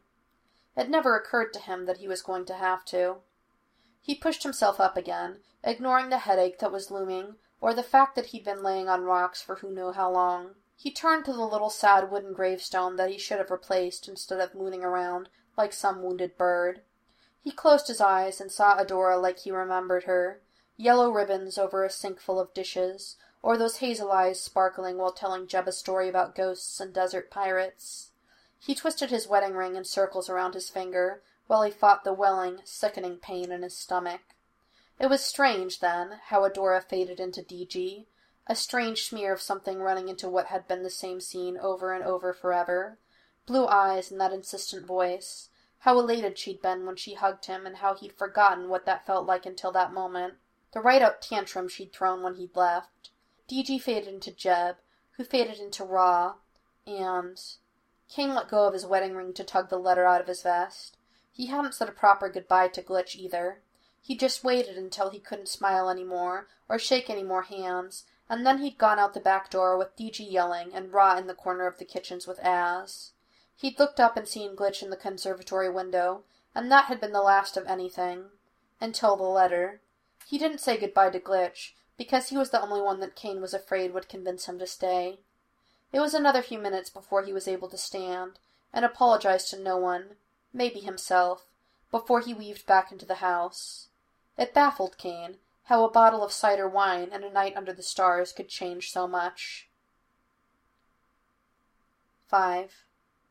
It 0.76 0.90
never 0.90 1.16
occurred 1.16 1.54
to 1.54 1.60
him 1.60 1.86
that 1.86 1.98
he 1.98 2.08
was 2.08 2.22
going 2.22 2.46
to 2.46 2.54
have 2.54 2.86
to. 2.86 3.18
He 4.00 4.16
pushed 4.16 4.44
himself 4.44 4.80
up 4.80 4.98
again, 4.98 5.42
ignoring 5.64 6.10
the 6.10 6.20
headache 6.20 6.60
that 6.60 6.72
was 6.72 6.90
looming, 6.90 7.36
or 7.60 7.74
the 7.74 7.84
fact 7.84 8.16
that 8.16 8.28
he'd 8.28 8.46
been 8.46 8.64
laying 8.64 8.90
on 8.90 9.04
rocks 9.04 9.42
for 9.42 9.58
who 9.58 9.72
knew 9.72 9.92
how 9.92 10.10
long. 10.10 10.56
He 10.76 10.92
turned 10.92 11.26
to 11.26 11.34
the 11.34 11.46
little 11.46 11.70
sad 11.70 12.10
wooden 12.10 12.34
gravestone 12.34 12.96
that 12.96 13.10
he 13.10 13.18
should 13.18 13.38
have 13.38 13.52
replaced 13.52 14.08
instead 14.08 14.40
of 14.40 14.56
mooning 14.56 14.84
around 14.84 15.30
like 15.58 15.74
some 15.74 16.02
wounded 16.02 16.38
bird. 16.38 16.82
He 17.40 17.52
closed 17.52 17.88
his 17.88 18.02
eyes 18.02 18.40
and 18.40 18.52
saw 18.52 18.78
Adora 18.78 19.22
like 19.22 19.40
he 19.40 19.52
remembered 19.52 20.06
her, 20.06 20.42
yellow 20.78 21.12
ribbons 21.12 21.58
over 21.58 21.84
a 21.84 21.90
sink 21.90 22.20
full 22.20 22.40
of 22.40 22.54
dishes, 22.54 23.18
or 23.44 23.58
those 23.58 23.78
hazel 23.78 24.12
eyes 24.12 24.42
sparkling 24.42 24.98
while 24.98 25.12
telling 25.12 25.48
Jeb 25.48 25.68
a 25.68 25.72
story 25.72 26.08
about 26.08 26.36
ghosts 26.36 26.80
and 26.80 26.94
desert 26.94 27.30
pirates. 27.30 28.11
He 28.64 28.76
twisted 28.76 29.10
his 29.10 29.28
wedding 29.28 29.56
ring 29.56 29.76
in 29.76 29.86
circles 29.86 30.30
around 30.30 30.54
his 30.54 30.70
finger, 30.70 31.24
while 31.48 31.64
he 31.64 31.72
fought 31.72 32.04
the 32.04 32.14
welling, 32.14 32.62
sickening 32.64 33.18
pain 33.18 33.52
in 33.52 33.64
his 33.64 33.76
stomach. 33.76 34.22
It 35.00 35.08
was 35.08 35.26
strange, 35.26 35.80
then, 35.80 36.20
how 36.26 36.48
Adora 36.48 36.84
faded 36.84 37.20
into 37.20 37.42
D.G., 37.42 38.08
a 38.46 38.56
strange 38.56 39.10
smear 39.10 39.34
of 39.34 39.42
something 39.42 39.80
running 39.80 40.10
into 40.10 40.30
what 40.30 40.46
had 40.48 40.68
been 40.68 40.84
the 40.84 40.92
same 40.92 41.20
scene 41.20 41.58
over 41.58 41.92
and 41.92 42.04
over 42.04 42.34
forever. 42.34 43.00
Blue 43.48 43.66
eyes 43.66 44.12
and 44.12 44.22
that 44.22 44.32
insistent 44.32 44.86
voice. 44.86 45.50
How 45.80 45.98
elated 45.98 46.38
she'd 46.38 46.62
been 46.62 46.86
when 46.86 46.98
she 46.98 47.16
hugged 47.16 47.48
him, 47.48 47.66
and 47.66 47.78
how 47.78 47.96
he'd 47.96 48.14
forgotten 48.14 48.70
what 48.70 48.86
that 48.86 49.08
felt 49.08 49.26
like 49.26 49.48
until 49.48 49.72
that 49.72 49.92
moment. 49.92 50.36
The 50.72 50.82
right 50.82 51.02
out 51.02 51.20
tantrum 51.20 51.68
she'd 51.68 51.94
thrown 51.94 52.22
when 52.22 52.36
he'd 52.36 52.56
left. 52.56 53.10
D.G. 53.48 53.80
faded 53.80 54.08
into 54.08 54.32
Jeb, 54.32 54.76
who 55.18 55.24
faded 55.24 55.58
into 55.58 55.84
Raw, 55.84 56.36
and. 56.86 57.42
Cain 58.12 58.34
let 58.34 58.50
go 58.50 58.66
of 58.66 58.74
his 58.74 58.86
wedding 58.86 59.16
ring 59.16 59.34
to 59.34 59.44
tug 59.44 59.70
the 59.70 59.80
letter 59.80 60.06
out 60.06 60.20
of 60.20 60.28
his 60.28 60.44
vest. 60.44 60.98
He 61.32 61.46
hadn't 61.46 61.74
said 61.74 61.88
a 61.88 61.94
proper 61.94 62.28
goodbye 62.28 62.68
to 62.68 62.84
Glitch 62.84 63.16
either. 63.16 63.62
He 64.02 64.18
just 64.18 64.44
waited 64.44 64.78
until 64.78 65.12
he 65.12 65.20
couldn't 65.20 65.48
smile 65.48 65.90
any 65.90 66.04
more, 66.04 66.50
or 66.68 66.78
shake 66.78 67.10
any 67.10 67.24
more 67.24 67.44
hands, 67.44 68.04
and 68.30 68.46
then 68.46 68.58
he'd 68.58 68.78
gone 68.78 69.00
out 69.00 69.14
the 69.14 69.22
back 69.22 69.50
door 69.50 69.78
with 69.78 69.96
D.G. 69.96 70.24
yelling 70.24 70.74
and 70.74 70.92
Raw 70.92 71.18
in 71.18 71.28
the 71.28 71.34
corner 71.34 71.68
of 71.68 71.78
the 71.78 71.86
kitchens 71.86 72.28
with 72.28 72.40
Az. 72.40 73.14
He'd 73.56 73.80
looked 73.80 74.00
up 74.00 74.18
and 74.18 74.28
seen 74.28 74.58
Glitch 74.58 74.84
in 74.84 74.90
the 74.90 74.98
conservatory 74.98 75.70
window, 75.70 76.26
and 76.54 76.70
that 76.70 76.86
had 76.86 77.00
been 77.00 77.14
the 77.14 77.22
last 77.22 77.56
of 77.56 77.66
anything. 77.66 78.26
Until 78.82 79.16
the 79.16 79.24
letter. 79.24 79.80
He 80.26 80.38
didn't 80.38 80.60
say 80.60 80.76
goodbye 80.76 81.12
to 81.12 81.20
Glitch, 81.20 81.76
because 81.98 82.28
he 82.28 82.38
was 82.38 82.50
the 82.50 82.62
only 82.62 82.82
one 82.82 83.00
that 83.00 83.16
Cain 83.16 83.40
was 83.40 83.54
afraid 83.54 83.94
would 83.94 84.10
convince 84.10 84.48
him 84.48 84.60
to 84.60 84.68
stay. 84.68 85.20
It 85.92 86.00
was 86.00 86.14
another 86.14 86.42
few 86.42 86.60
minutes 86.60 86.90
before 86.90 87.24
he 87.24 87.34
was 87.34 87.48
able 87.48 87.68
to 87.70 87.78
stand, 87.78 88.40
and 88.74 88.86
apologize 88.86 89.50
to 89.50 89.60
no 89.60 89.78
one, 89.78 90.16
maybe 90.54 90.80
himself, 90.80 91.50
before 91.92 92.22
he 92.22 92.34
weaved 92.34 92.66
back 92.66 92.92
into 92.92 93.06
the 93.06 93.16
house. 93.16 93.90
It 94.38 94.54
baffled 94.54 94.98
Cain 94.98 95.38
how 95.66 95.84
a 95.84 95.92
bottle 95.92 96.24
of 96.24 96.32
cider 96.32 96.68
wine 96.68 97.10
and 97.12 97.24
a 97.24 97.32
night 97.32 97.56
under 97.56 97.74
the 97.74 97.84
stars 97.84 98.32
could 98.32 98.50
change 98.50 98.92
so 98.92 99.08
much. 99.08 99.70
5. 102.28 102.86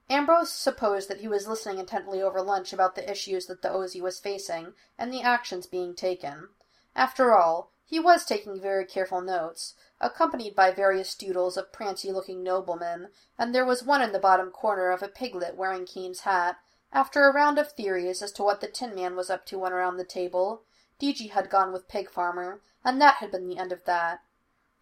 Ambrose 0.08 0.52
supposed 0.52 1.08
that 1.08 1.20
he 1.20 1.28
was 1.28 1.48
listening 1.48 1.78
intently 1.78 2.20
over 2.20 2.42
lunch 2.42 2.72
about 2.72 2.94
the 2.94 3.10
issues 3.10 3.46
that 3.46 3.62
the 3.62 3.70
OZ 3.70 3.94
was 3.96 4.20
facing 4.20 4.74
and 4.98 5.12
the 5.12 5.22
actions 5.22 5.66
being 5.66 5.94
taken. 5.94 6.48
After 6.94 7.34
all, 7.34 7.70
he 7.84 7.98
was 7.98 8.24
taking 8.24 8.60
very 8.60 8.84
careful 8.84 9.20
notes, 9.20 9.74
accompanied 10.00 10.54
by 10.54 10.70
various 10.70 11.14
doodles 11.14 11.56
of 11.56 11.72
prancy-looking 11.72 12.42
noblemen, 12.42 13.08
and 13.38 13.54
there 13.54 13.66
was 13.66 13.82
one 13.82 14.00
in 14.00 14.12
the 14.12 14.18
bottom 14.18 14.50
corner 14.50 14.90
of 14.90 15.02
a 15.02 15.08
piglet 15.08 15.56
wearing 15.56 15.84
Cain's 15.84 16.20
hat. 16.20 16.56
After 16.92 17.24
a 17.24 17.32
round 17.32 17.58
of 17.58 17.72
theories 17.72 18.22
as 18.22 18.32
to 18.32 18.42
what 18.42 18.60
the 18.60 18.68
Tin 18.68 18.94
Man 18.94 19.14
was 19.14 19.30
up 19.30 19.46
to 19.46 19.58
when 19.58 19.72
around 19.72 19.96
the 19.96 20.04
table, 20.04 20.62
D.G. 20.98 21.28
had 21.28 21.50
gone 21.50 21.72
with 21.72 21.88
Pig 21.88 22.10
Farmer, 22.10 22.60
and 22.84 23.00
that 23.00 23.16
had 23.16 23.30
been 23.30 23.46
the 23.46 23.58
end 23.58 23.72
of 23.72 23.84
that. 23.84 24.20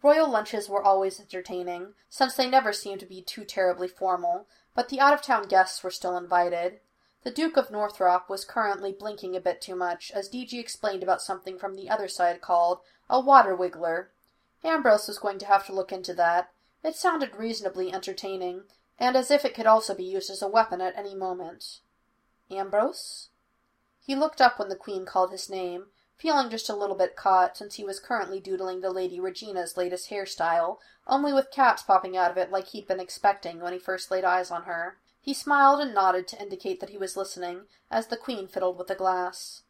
Royal 0.01 0.29
lunches 0.29 0.69
were 0.69 0.81
always 0.81 1.19
entertaining, 1.19 1.93
since 2.09 2.35
they 2.35 2.49
never 2.49 2.71
seemed 2.71 3.01
to 3.01 3.05
be 3.05 3.21
too 3.21 3.43
terribly 3.43 3.87
formal, 3.87 4.47
but 4.73 4.89
the 4.89 4.99
out-of-town 4.99 5.47
guests 5.47 5.83
were 5.83 5.91
still 5.91 6.17
invited. 6.17 6.79
The 7.23 7.31
Duke 7.31 7.57
of 7.57 7.69
Northrop 7.69 8.29
was 8.29 8.45
currently 8.45 8.93
blinking 8.93 9.35
a 9.35 9.41
bit 9.41 9.59
too 9.59 9.75
much, 9.75 10.11
as 10.11 10.29
D.G. 10.29 10.57
explained 10.57 11.03
about 11.03 11.21
something 11.21 11.59
from 11.59 11.75
the 11.75 11.89
other 11.89 12.07
side 12.07 12.39
called 12.39 12.79
a 13.09 13.19
water 13.19 13.55
wiggler. 13.55 14.07
Ambrose 14.63 15.07
was 15.07 15.19
going 15.19 15.39
to 15.39 15.45
have 15.45 15.65
to 15.67 15.73
look 15.73 15.91
into 15.91 16.13
that. 16.15 16.51
It 16.83 16.95
sounded 16.95 17.35
reasonably 17.35 17.93
entertaining, 17.93 18.63
and 18.97 19.15
as 19.15 19.31
if 19.31 19.45
it 19.45 19.53
could 19.53 19.65
also 19.65 19.93
be 19.93 20.03
used 20.03 20.29
as 20.29 20.41
a 20.41 20.47
weapon 20.47 20.81
at 20.81 20.97
any 20.97 21.15
moment. 21.15 21.79
Ambrose? 22.51 23.29
He 23.99 24.15
looked 24.15 24.41
up 24.41 24.57
when 24.57 24.69
the 24.69 24.75
Queen 24.75 25.05
called 25.05 25.31
his 25.31 25.49
name, 25.49 25.87
feeling 26.17 26.49
just 26.49 26.69
a 26.69 26.75
little 26.75 26.95
bit 26.95 27.15
caught, 27.15 27.55
since 27.57 27.75
he 27.75 27.83
was 27.83 27.99
currently 27.99 28.39
doodling 28.39 28.81
the 28.81 28.91
Lady 28.91 29.19
Regina's 29.19 29.77
latest 29.77 30.09
hairstyle, 30.09 30.79
only 31.07 31.31
with 31.31 31.51
caps 31.51 31.81
popping 31.81 32.17
out 32.17 32.31
of 32.31 32.37
it 32.37 32.51
like 32.51 32.67
he'd 32.67 32.87
been 32.87 32.99
expecting 32.99 33.61
when 33.61 33.71
he 33.71 33.79
first 33.79 34.11
laid 34.11 34.25
eyes 34.25 34.51
on 34.51 34.63
her. 34.63 34.97
He 35.21 35.33
smiled 35.33 35.79
and 35.79 35.93
nodded 35.93 36.27
to 36.29 36.41
indicate 36.41 36.79
that 36.79 36.89
he 36.89 36.97
was 36.97 37.15
listening, 37.15 37.63
as 37.89 38.07
the 38.07 38.17
Queen 38.17 38.47
fiddled 38.47 38.77
with 38.77 38.89
a 38.89 38.95
glass. 38.95 39.63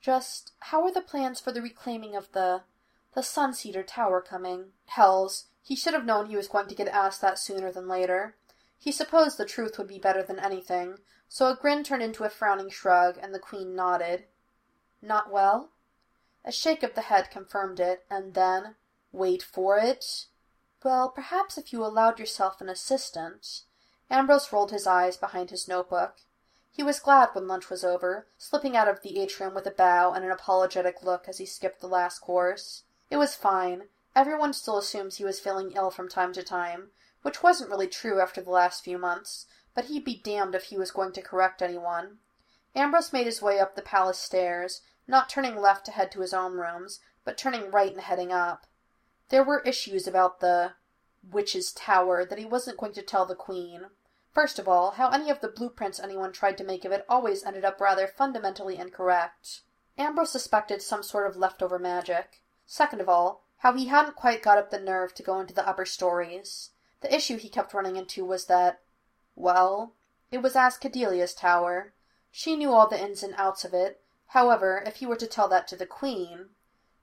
Just 0.00 0.52
how 0.60 0.82
are 0.82 0.92
the 0.92 1.00
plans 1.00 1.40
for 1.40 1.52
the 1.52 1.62
reclaiming 1.62 2.16
of 2.16 2.32
the 2.32 2.62
the 3.14 3.22
Sunseeder 3.22 3.84
Tower 3.86 4.20
coming? 4.20 4.72
Hells, 4.86 5.46
he 5.62 5.74
should 5.74 5.94
have 5.94 6.04
known 6.04 6.26
he 6.26 6.36
was 6.36 6.48
going 6.48 6.68
to 6.68 6.74
get 6.74 6.88
asked 6.88 7.20
that 7.22 7.38
sooner 7.38 7.72
than 7.72 7.88
later. 7.88 8.36
He 8.78 8.92
supposed 8.92 9.38
the 9.38 9.46
truth 9.46 9.78
would 9.78 9.88
be 9.88 9.98
better 9.98 10.22
than 10.22 10.38
anything, 10.38 10.98
so 11.28 11.46
a 11.46 11.56
grin 11.56 11.82
turned 11.82 12.02
into 12.02 12.24
a 12.24 12.28
frowning 12.28 12.68
shrug, 12.68 13.18
and 13.20 13.34
the 13.34 13.38
Queen 13.38 13.74
nodded. 13.74 14.24
Not 15.00 15.32
well? 15.32 15.70
A 16.44 16.52
shake 16.52 16.82
of 16.82 16.94
the 16.94 17.00
head 17.02 17.30
confirmed 17.30 17.80
it, 17.80 18.04
and 18.10 18.34
then, 18.34 18.74
wait 19.10 19.42
for 19.42 19.78
it. 19.78 20.26
Well, 20.82 21.08
perhaps 21.08 21.56
if 21.56 21.72
you 21.72 21.82
allowed 21.82 22.18
yourself 22.18 22.60
an 22.60 22.68
assistant. 22.68 23.62
Ambrose 24.10 24.52
rolled 24.52 24.70
his 24.70 24.86
eyes 24.86 25.16
behind 25.16 25.50
his 25.50 25.66
notebook. 25.66 26.18
He 26.70 26.82
was 26.82 27.00
glad 27.00 27.30
when 27.32 27.48
lunch 27.48 27.70
was 27.70 27.84
over, 27.84 28.26
slipping 28.36 28.76
out 28.76 28.88
of 28.88 29.00
the 29.00 29.18
atrium 29.18 29.54
with 29.54 29.66
a 29.66 29.70
bow 29.70 30.12
and 30.12 30.24
an 30.24 30.30
apologetic 30.30 31.02
look 31.02 31.26
as 31.26 31.38
he 31.38 31.46
skipped 31.46 31.80
the 31.80 31.88
last 31.88 32.18
course. 32.18 32.82
It 33.10 33.16
was 33.16 33.34
fine. 33.34 33.88
Everyone 34.16 34.52
still 34.52 34.78
assumes 34.78 35.16
he 35.16 35.24
was 35.24 35.40
feeling 35.40 35.72
ill 35.72 35.90
from 35.90 36.08
time 36.08 36.32
to 36.32 36.42
time, 36.42 36.90
which 37.22 37.42
wasn't 37.42 37.70
really 37.70 37.88
true 37.88 38.20
after 38.20 38.40
the 38.40 38.50
last 38.50 38.84
few 38.84 38.98
months, 38.98 39.46
but 39.74 39.86
he'd 39.86 40.04
be 40.04 40.20
damned 40.22 40.54
if 40.54 40.64
he 40.64 40.78
was 40.78 40.90
going 40.90 41.12
to 41.12 41.22
correct 41.22 41.62
anyone. 41.62 42.18
Ambrose 42.74 43.12
made 43.12 43.26
his 43.26 43.42
way 43.42 43.60
up 43.60 43.74
the 43.74 43.82
palace 43.82 44.18
stairs, 44.18 44.80
not 45.06 45.28
turning 45.28 45.56
left 45.56 45.84
to 45.86 45.92
head 45.92 46.10
to 46.12 46.20
his 46.20 46.32
own 46.32 46.52
rooms, 46.54 47.00
but 47.24 47.36
turning 47.36 47.70
right 47.70 47.92
and 47.92 48.00
heading 48.00 48.32
up. 48.32 48.66
There 49.28 49.44
were 49.44 49.60
issues 49.60 50.06
about 50.06 50.40
the 50.40 50.74
witch's 51.22 51.72
tower 51.72 52.24
that 52.24 52.38
he 52.38 52.44
wasn't 52.44 52.78
going 52.78 52.92
to 52.92 53.02
tell 53.02 53.26
the 53.26 53.34
queen. 53.34 53.86
First 54.30 54.58
of 54.58 54.68
all, 54.68 54.92
how 54.92 55.10
any 55.10 55.30
of 55.30 55.40
the 55.40 55.48
blueprints 55.48 56.00
anyone 56.00 56.32
tried 56.32 56.58
to 56.58 56.64
make 56.64 56.84
of 56.84 56.92
it 56.92 57.06
always 57.08 57.44
ended 57.44 57.64
up 57.64 57.80
rather 57.80 58.06
fundamentally 58.06 58.76
incorrect. 58.76 59.62
Ambrose 59.96 60.30
suspected 60.30 60.82
some 60.82 61.02
sort 61.02 61.26
of 61.26 61.36
leftover 61.36 61.78
magic. 61.78 62.42
Second 62.66 63.00
of 63.00 63.08
all, 63.08 63.44
how 63.58 63.72
he 63.74 63.86
hadn't 63.86 64.16
quite 64.16 64.42
got 64.42 64.58
up 64.58 64.70
the 64.70 64.80
nerve 64.80 65.14
to 65.14 65.22
go 65.22 65.40
into 65.40 65.54
the 65.54 65.66
upper 65.66 65.84
stories. 65.84 66.70
The 67.00 67.14
issue 67.14 67.36
he 67.36 67.48
kept 67.48 67.74
running 67.74 67.96
into 67.96 68.24
was 68.24 68.46
that, 68.46 68.80
well, 69.34 69.94
it 70.30 70.38
was 70.38 70.54
Azkadellia's 70.54 71.34
tower. 71.34 71.92
She 72.30 72.56
knew 72.56 72.72
all 72.72 72.88
the 72.88 73.00
ins 73.00 73.22
and 73.22 73.34
outs 73.36 73.64
of 73.64 73.74
it, 73.74 74.00
However, 74.34 74.82
if 74.84 74.96
he 74.96 75.06
were 75.06 75.14
to 75.14 75.28
tell 75.28 75.46
that 75.46 75.68
to 75.68 75.76
the 75.76 75.86
Queen 75.86 76.50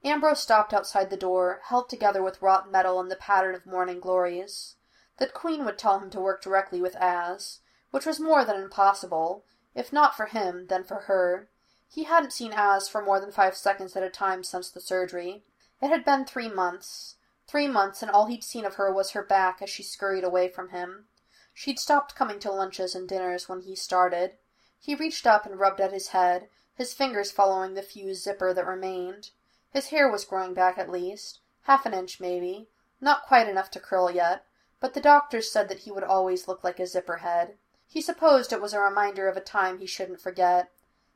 Ambrose 0.04 0.40
stopped 0.40 0.74
outside 0.74 1.08
the 1.08 1.16
door, 1.16 1.62
held 1.64 1.88
together 1.88 2.22
with 2.22 2.42
wrought 2.42 2.70
metal 2.70 3.00
and 3.00 3.10
the 3.10 3.16
pattern 3.16 3.54
of 3.54 3.64
morning 3.64 4.00
glories. 4.00 4.76
The 5.16 5.28
Queen 5.28 5.64
would 5.64 5.78
tell 5.78 5.98
him 5.98 6.10
to 6.10 6.20
work 6.20 6.42
directly 6.42 6.82
with 6.82 6.94
Az, 6.96 7.60
which 7.90 8.04
was 8.04 8.20
more 8.20 8.44
than 8.44 8.60
impossible, 8.60 9.46
if 9.74 9.94
not 9.94 10.14
for 10.14 10.26
him, 10.26 10.66
then 10.66 10.84
for 10.84 11.02
her. 11.08 11.48
He 11.88 12.04
hadn't 12.04 12.34
seen 12.34 12.52
Az 12.52 12.86
for 12.86 13.00
more 13.00 13.18
than 13.18 13.32
five 13.32 13.56
seconds 13.56 13.96
at 13.96 14.02
a 14.02 14.10
time 14.10 14.44
since 14.44 14.68
the 14.68 14.80
surgery. 14.82 15.42
It 15.82 15.90
had 15.90 16.04
been 16.04 16.24
three 16.24 16.48
months. 16.48 17.16
Three 17.48 17.66
months, 17.66 18.02
and 18.02 18.10
all 18.10 18.26
he'd 18.26 18.44
seen 18.44 18.64
of 18.64 18.76
her 18.76 18.92
was 18.92 19.10
her 19.10 19.22
back 19.24 19.60
as 19.60 19.68
she 19.68 19.82
scurried 19.82 20.22
away 20.22 20.48
from 20.48 20.68
him. 20.68 21.08
She'd 21.52 21.80
stopped 21.80 22.14
coming 22.14 22.38
to 22.38 22.52
lunches 22.52 22.94
and 22.94 23.08
dinners 23.08 23.48
when 23.48 23.62
he 23.62 23.74
started. 23.74 24.36
He 24.78 24.94
reached 24.94 25.26
up 25.26 25.44
and 25.44 25.58
rubbed 25.58 25.80
at 25.80 25.92
his 25.92 26.08
head, 26.08 26.48
his 26.72 26.94
fingers 26.94 27.32
following 27.32 27.74
the 27.74 27.82
fused 27.82 28.22
zipper 28.22 28.54
that 28.54 28.64
remained. 28.64 29.30
His 29.70 29.88
hair 29.88 30.08
was 30.08 30.24
growing 30.24 30.54
back 30.54 30.78
at 30.78 30.88
least, 30.88 31.40
half 31.62 31.84
an 31.84 31.94
inch 31.94 32.20
maybe, 32.20 32.68
not 33.00 33.26
quite 33.26 33.48
enough 33.48 33.70
to 33.72 33.80
curl 33.80 34.08
yet, 34.08 34.46
but 34.78 34.94
the 34.94 35.00
doctors 35.00 35.50
said 35.50 35.68
that 35.68 35.80
he 35.80 35.90
would 35.90 36.04
always 36.04 36.46
look 36.46 36.62
like 36.62 36.78
a 36.78 36.86
zipper 36.86 37.16
head. 37.16 37.56
He 37.88 38.00
supposed 38.00 38.52
it 38.52 38.62
was 38.62 38.72
a 38.72 38.80
reminder 38.80 39.26
of 39.26 39.36
a 39.36 39.40
time 39.40 39.80
he 39.80 39.86
shouldn't 39.86 40.20
forget. 40.20 40.70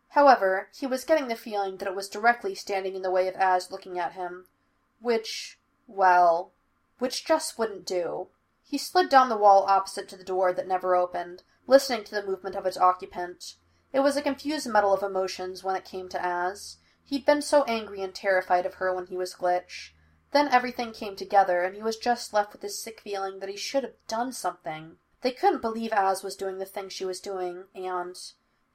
However, 0.08 0.70
he 0.74 0.88
was 0.88 1.04
getting 1.04 1.28
the 1.28 1.36
feeling 1.36 1.76
that 1.76 1.88
it 1.88 1.94
was 1.94 2.08
directly 2.08 2.56
standing 2.56 2.96
in 2.96 3.02
the 3.02 3.12
way 3.12 3.28
of 3.28 3.36
Az 3.36 3.70
looking 3.70 3.96
at 3.96 4.14
him. 4.14 4.48
Which, 5.00 5.58
well, 5.86 6.52
which 6.98 7.24
just 7.24 7.58
wouldn't 7.58 7.86
do. 7.86 8.28
He 8.62 8.78
slid 8.78 9.08
down 9.08 9.28
the 9.28 9.36
wall 9.36 9.64
opposite 9.68 10.08
to 10.08 10.16
the 10.16 10.24
door 10.24 10.52
that 10.52 10.66
never 10.66 10.96
opened, 10.96 11.42
listening 11.66 12.04
to 12.04 12.14
the 12.14 12.26
movement 12.26 12.56
of 12.56 12.66
its 12.66 12.76
occupant. 12.76 13.56
It 13.92 14.00
was 14.00 14.16
a 14.16 14.22
confused 14.22 14.68
muddle 14.68 14.92
of 14.92 15.02
emotions 15.02 15.62
when 15.62 15.76
it 15.76 15.84
came 15.84 16.08
to 16.08 16.24
Az. 16.24 16.78
He'd 17.04 17.24
been 17.24 17.42
so 17.42 17.62
angry 17.64 18.02
and 18.02 18.14
terrified 18.14 18.66
of 18.66 18.74
her 18.74 18.92
when 18.92 19.06
he 19.06 19.16
was 19.16 19.34
Glitch. 19.34 19.92
Then 20.32 20.48
everything 20.48 20.92
came 20.92 21.14
together, 21.14 21.62
and 21.62 21.76
he 21.76 21.82
was 21.82 21.96
just 21.96 22.32
left 22.32 22.52
with 22.52 22.60
this 22.60 22.82
sick 22.82 23.00
feeling 23.00 23.38
that 23.38 23.48
he 23.48 23.56
should 23.56 23.84
have 23.84 23.94
done 24.08 24.32
something. 24.32 24.98
They 25.20 25.30
couldn't 25.30 25.62
believe 25.62 25.92
Az 25.92 26.22
was 26.22 26.36
doing 26.36 26.58
the 26.58 26.66
thing 26.66 26.88
she 26.88 27.04
was 27.04 27.20
doing, 27.20 27.64
and. 27.74 28.16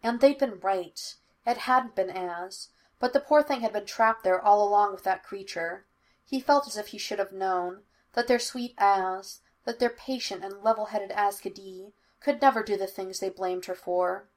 And 0.02 0.20
they'd 0.22 0.40
been 0.40 0.60
right. 0.60 1.16
It 1.46 1.58
hadn't 1.58 1.96
been 1.96 2.10
Az, 2.10 2.70
but 3.00 3.14
the 3.14 3.20
poor 3.20 3.44
thing 3.44 3.62
had 3.62 3.74
been 3.74 3.86
trapped 3.86 4.24
there 4.24 4.42
all 4.42 4.66
along 4.68 4.94
with 4.94 5.04
that 5.04 5.24
creature. 5.24 5.86
He 6.32 6.40
felt 6.40 6.66
as 6.66 6.78
if 6.78 6.88
he 6.88 6.98
should 6.98 7.20
have 7.20 7.34
known 7.34 7.84
that 8.14 8.30
their 8.30 8.40
sweet 8.40 8.74
Az, 8.78 9.42
that 9.66 9.80
their 9.80 9.90
patient 9.90 10.46
and 10.46 10.64
level 10.64 10.86
headed 10.86 11.12
Ascadee, 11.12 11.92
could 12.22 12.42
never 12.42 12.64
do 12.64 12.78
the 12.78 12.88
things 12.88 13.20
they 13.20 13.28
blamed 13.28 13.66
her 13.66 13.76
for. 13.76 14.30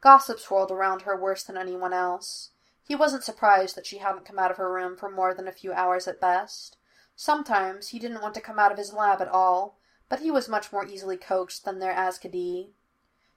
Gossip 0.00 0.38
swirled 0.38 0.70
around 0.70 1.02
her 1.02 1.16
worse 1.16 1.42
than 1.42 1.56
anyone 1.56 1.92
else. 1.92 2.50
He 2.84 2.94
wasn't 2.94 3.24
surprised 3.24 3.74
that 3.74 3.84
she 3.84 3.98
hadn't 3.98 4.24
come 4.24 4.38
out 4.38 4.52
of 4.52 4.58
her 4.58 4.72
room 4.72 4.96
for 4.96 5.10
more 5.10 5.34
than 5.34 5.48
a 5.48 5.52
few 5.52 5.72
hours 5.72 6.06
at 6.06 6.20
best. 6.20 6.76
Sometimes 7.16 7.88
he 7.88 7.98
didn't 7.98 8.22
want 8.22 8.36
to 8.36 8.40
come 8.40 8.60
out 8.60 8.70
of 8.70 8.78
his 8.78 8.92
lab 8.92 9.20
at 9.20 9.26
all, 9.26 9.76
but 10.08 10.20
he 10.20 10.30
was 10.30 10.48
much 10.48 10.70
more 10.70 10.86
easily 10.86 11.16
coaxed 11.16 11.64
than 11.64 11.80
their 11.80 11.94
Azcadi. 11.94 12.70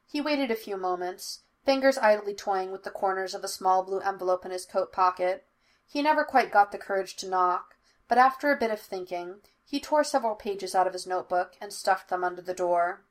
He 0.05 0.21
waited 0.21 0.51
a 0.51 0.55
few 0.55 0.77
moments, 0.77 1.39
fingers 1.65 1.97
idly 1.97 2.35
toying 2.35 2.71
with 2.71 2.83
the 2.83 2.91
corners 2.91 3.33
of 3.33 3.43
a 3.43 3.47
small 3.47 3.81
blue 3.81 4.01
envelope 4.01 4.45
in 4.45 4.51
his 4.51 4.67
coat 4.67 4.93
pocket. 4.93 5.47
He 5.87 6.03
never 6.03 6.23
quite 6.23 6.51
got 6.51 6.71
the 6.71 6.77
courage 6.77 7.15
to 7.15 7.27
knock, 7.27 7.73
but 8.07 8.17
after 8.17 8.51
a 8.51 8.57
bit 8.57 8.71
of 8.71 8.79
thinking, 8.79 9.37
he 9.65 9.79
tore 9.79 10.03
several 10.03 10.35
pages 10.35 10.75
out 10.75 10.87
of 10.87 10.93
his 10.93 11.07
notebook 11.07 11.53
and 11.61 11.73
stuffed 11.73 12.09
them 12.09 12.23
under 12.23 12.41
the 12.41 12.53
door. 12.53 13.01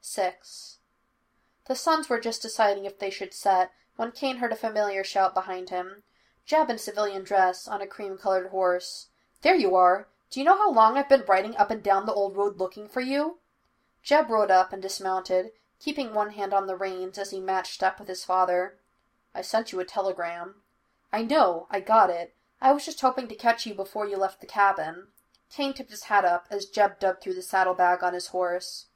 6. 0.00 0.78
The 1.66 1.76
suns 1.76 2.08
were 2.08 2.20
just 2.20 2.42
deciding 2.42 2.84
if 2.84 2.98
they 2.98 3.10
should 3.10 3.32
set 3.32 3.70
when 3.96 4.10
Cain 4.10 4.38
heard 4.38 4.52
a 4.52 4.56
familiar 4.56 5.04
shout 5.04 5.34
behind 5.34 5.70
him. 5.70 6.02
Jeb 6.44 6.68
in 6.68 6.78
civilian 6.78 7.22
dress, 7.22 7.68
on 7.68 7.80
a 7.80 7.86
cream-colored 7.86 8.50
horse. 8.50 9.08
There 9.42 9.54
you 9.54 9.76
are! 9.76 10.08
Do 10.30 10.40
you 10.40 10.44
know 10.44 10.56
how 10.56 10.72
long 10.72 10.98
I've 10.98 11.08
been 11.08 11.24
riding 11.28 11.56
up 11.56 11.70
and 11.70 11.82
down 11.82 12.06
the 12.06 12.12
old 12.12 12.36
road 12.36 12.58
looking 12.58 12.88
for 12.88 13.00
you? 13.00 13.38
Jeb 14.02 14.28
rode 14.28 14.50
up 14.50 14.72
and 14.72 14.82
dismounted, 14.82 15.52
keeping 15.78 16.12
one 16.12 16.30
hand 16.30 16.52
on 16.52 16.66
the 16.66 16.76
reins 16.76 17.18
as 17.18 17.30
he 17.30 17.38
matched 17.38 17.82
up 17.82 18.00
with 18.00 18.08
his 18.08 18.24
father. 18.24 18.78
I 19.34 19.42
sent 19.42 19.70
you 19.70 19.78
a 19.78 19.84
telegram. 19.84 20.61
I 21.12 21.22
know, 21.22 21.66
I 21.70 21.80
got 21.80 22.10
it. 22.10 22.34
I 22.60 22.72
was 22.72 22.84
just 22.84 23.00
hoping 23.00 23.28
to 23.28 23.34
catch 23.34 23.66
you 23.66 23.74
before 23.74 24.06
you 24.06 24.16
left 24.16 24.40
the 24.40 24.46
cabin. 24.46 25.08
Cain 25.50 25.74
tipped 25.74 25.90
his 25.90 26.04
hat 26.04 26.24
up 26.24 26.46
as 26.50 26.66
Jeb 26.66 26.98
dug 26.98 27.20
through 27.20 27.34
the 27.34 27.42
saddlebag 27.42 28.02
on 28.02 28.14
his 28.14 28.28
horse. 28.28 28.86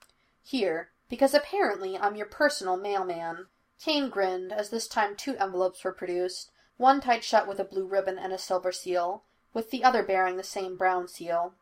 Here, 0.42 0.92
because 1.08 1.34
apparently 1.34 1.98
I'm 1.98 2.16
your 2.16 2.26
personal 2.26 2.76
mailman. 2.76 3.48
Cain 3.78 4.08
grinned 4.08 4.52
as 4.52 4.70
this 4.70 4.88
time 4.88 5.14
two 5.14 5.36
envelopes 5.36 5.84
were 5.84 5.92
produced, 5.92 6.50
one 6.78 7.00
tied 7.00 7.22
shut 7.22 7.46
with 7.46 7.60
a 7.60 7.64
blue 7.64 7.86
ribbon 7.86 8.18
and 8.18 8.32
a 8.32 8.38
silver 8.38 8.72
seal, 8.72 9.24
with 9.52 9.70
the 9.70 9.84
other 9.84 10.02
bearing 10.02 10.36
the 10.36 10.42
same 10.42 10.76
brown 10.76 11.08
seal. 11.08 11.54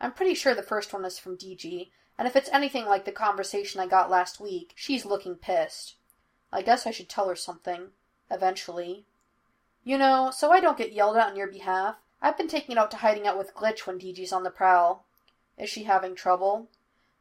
I'm 0.00 0.12
pretty 0.12 0.34
sure 0.34 0.54
the 0.54 0.62
first 0.62 0.92
one 0.92 1.04
is 1.04 1.18
from 1.18 1.38
DG, 1.38 1.90
and 2.18 2.26
if 2.26 2.34
it's 2.34 2.50
anything 2.52 2.86
like 2.86 3.04
the 3.04 3.12
conversation 3.12 3.80
I 3.80 3.86
got 3.86 4.10
last 4.10 4.40
week, 4.40 4.72
she's 4.74 5.04
looking 5.04 5.36
pissed. 5.36 5.94
I 6.52 6.62
guess 6.62 6.86
I 6.86 6.90
should 6.90 7.08
tell 7.08 7.28
her 7.28 7.36
something. 7.36 7.90
Eventually. 8.30 9.06
You 9.84 9.98
know, 9.98 10.30
so 10.30 10.52
I 10.52 10.60
don't 10.60 10.78
get 10.78 10.92
yelled 10.92 11.16
at 11.16 11.30
on 11.30 11.36
your 11.36 11.48
behalf, 11.48 11.96
I've 12.20 12.36
been 12.36 12.48
taking 12.48 12.72
it 12.72 12.78
out 12.78 12.90
to 12.92 12.98
hiding 12.98 13.26
out 13.26 13.36
with 13.36 13.54
Glitch 13.54 13.86
when 13.86 13.98
DG's 13.98 14.32
on 14.32 14.44
the 14.44 14.50
prowl. 14.50 15.04
Is 15.58 15.68
she 15.68 15.84
having 15.84 16.14
trouble? 16.14 16.68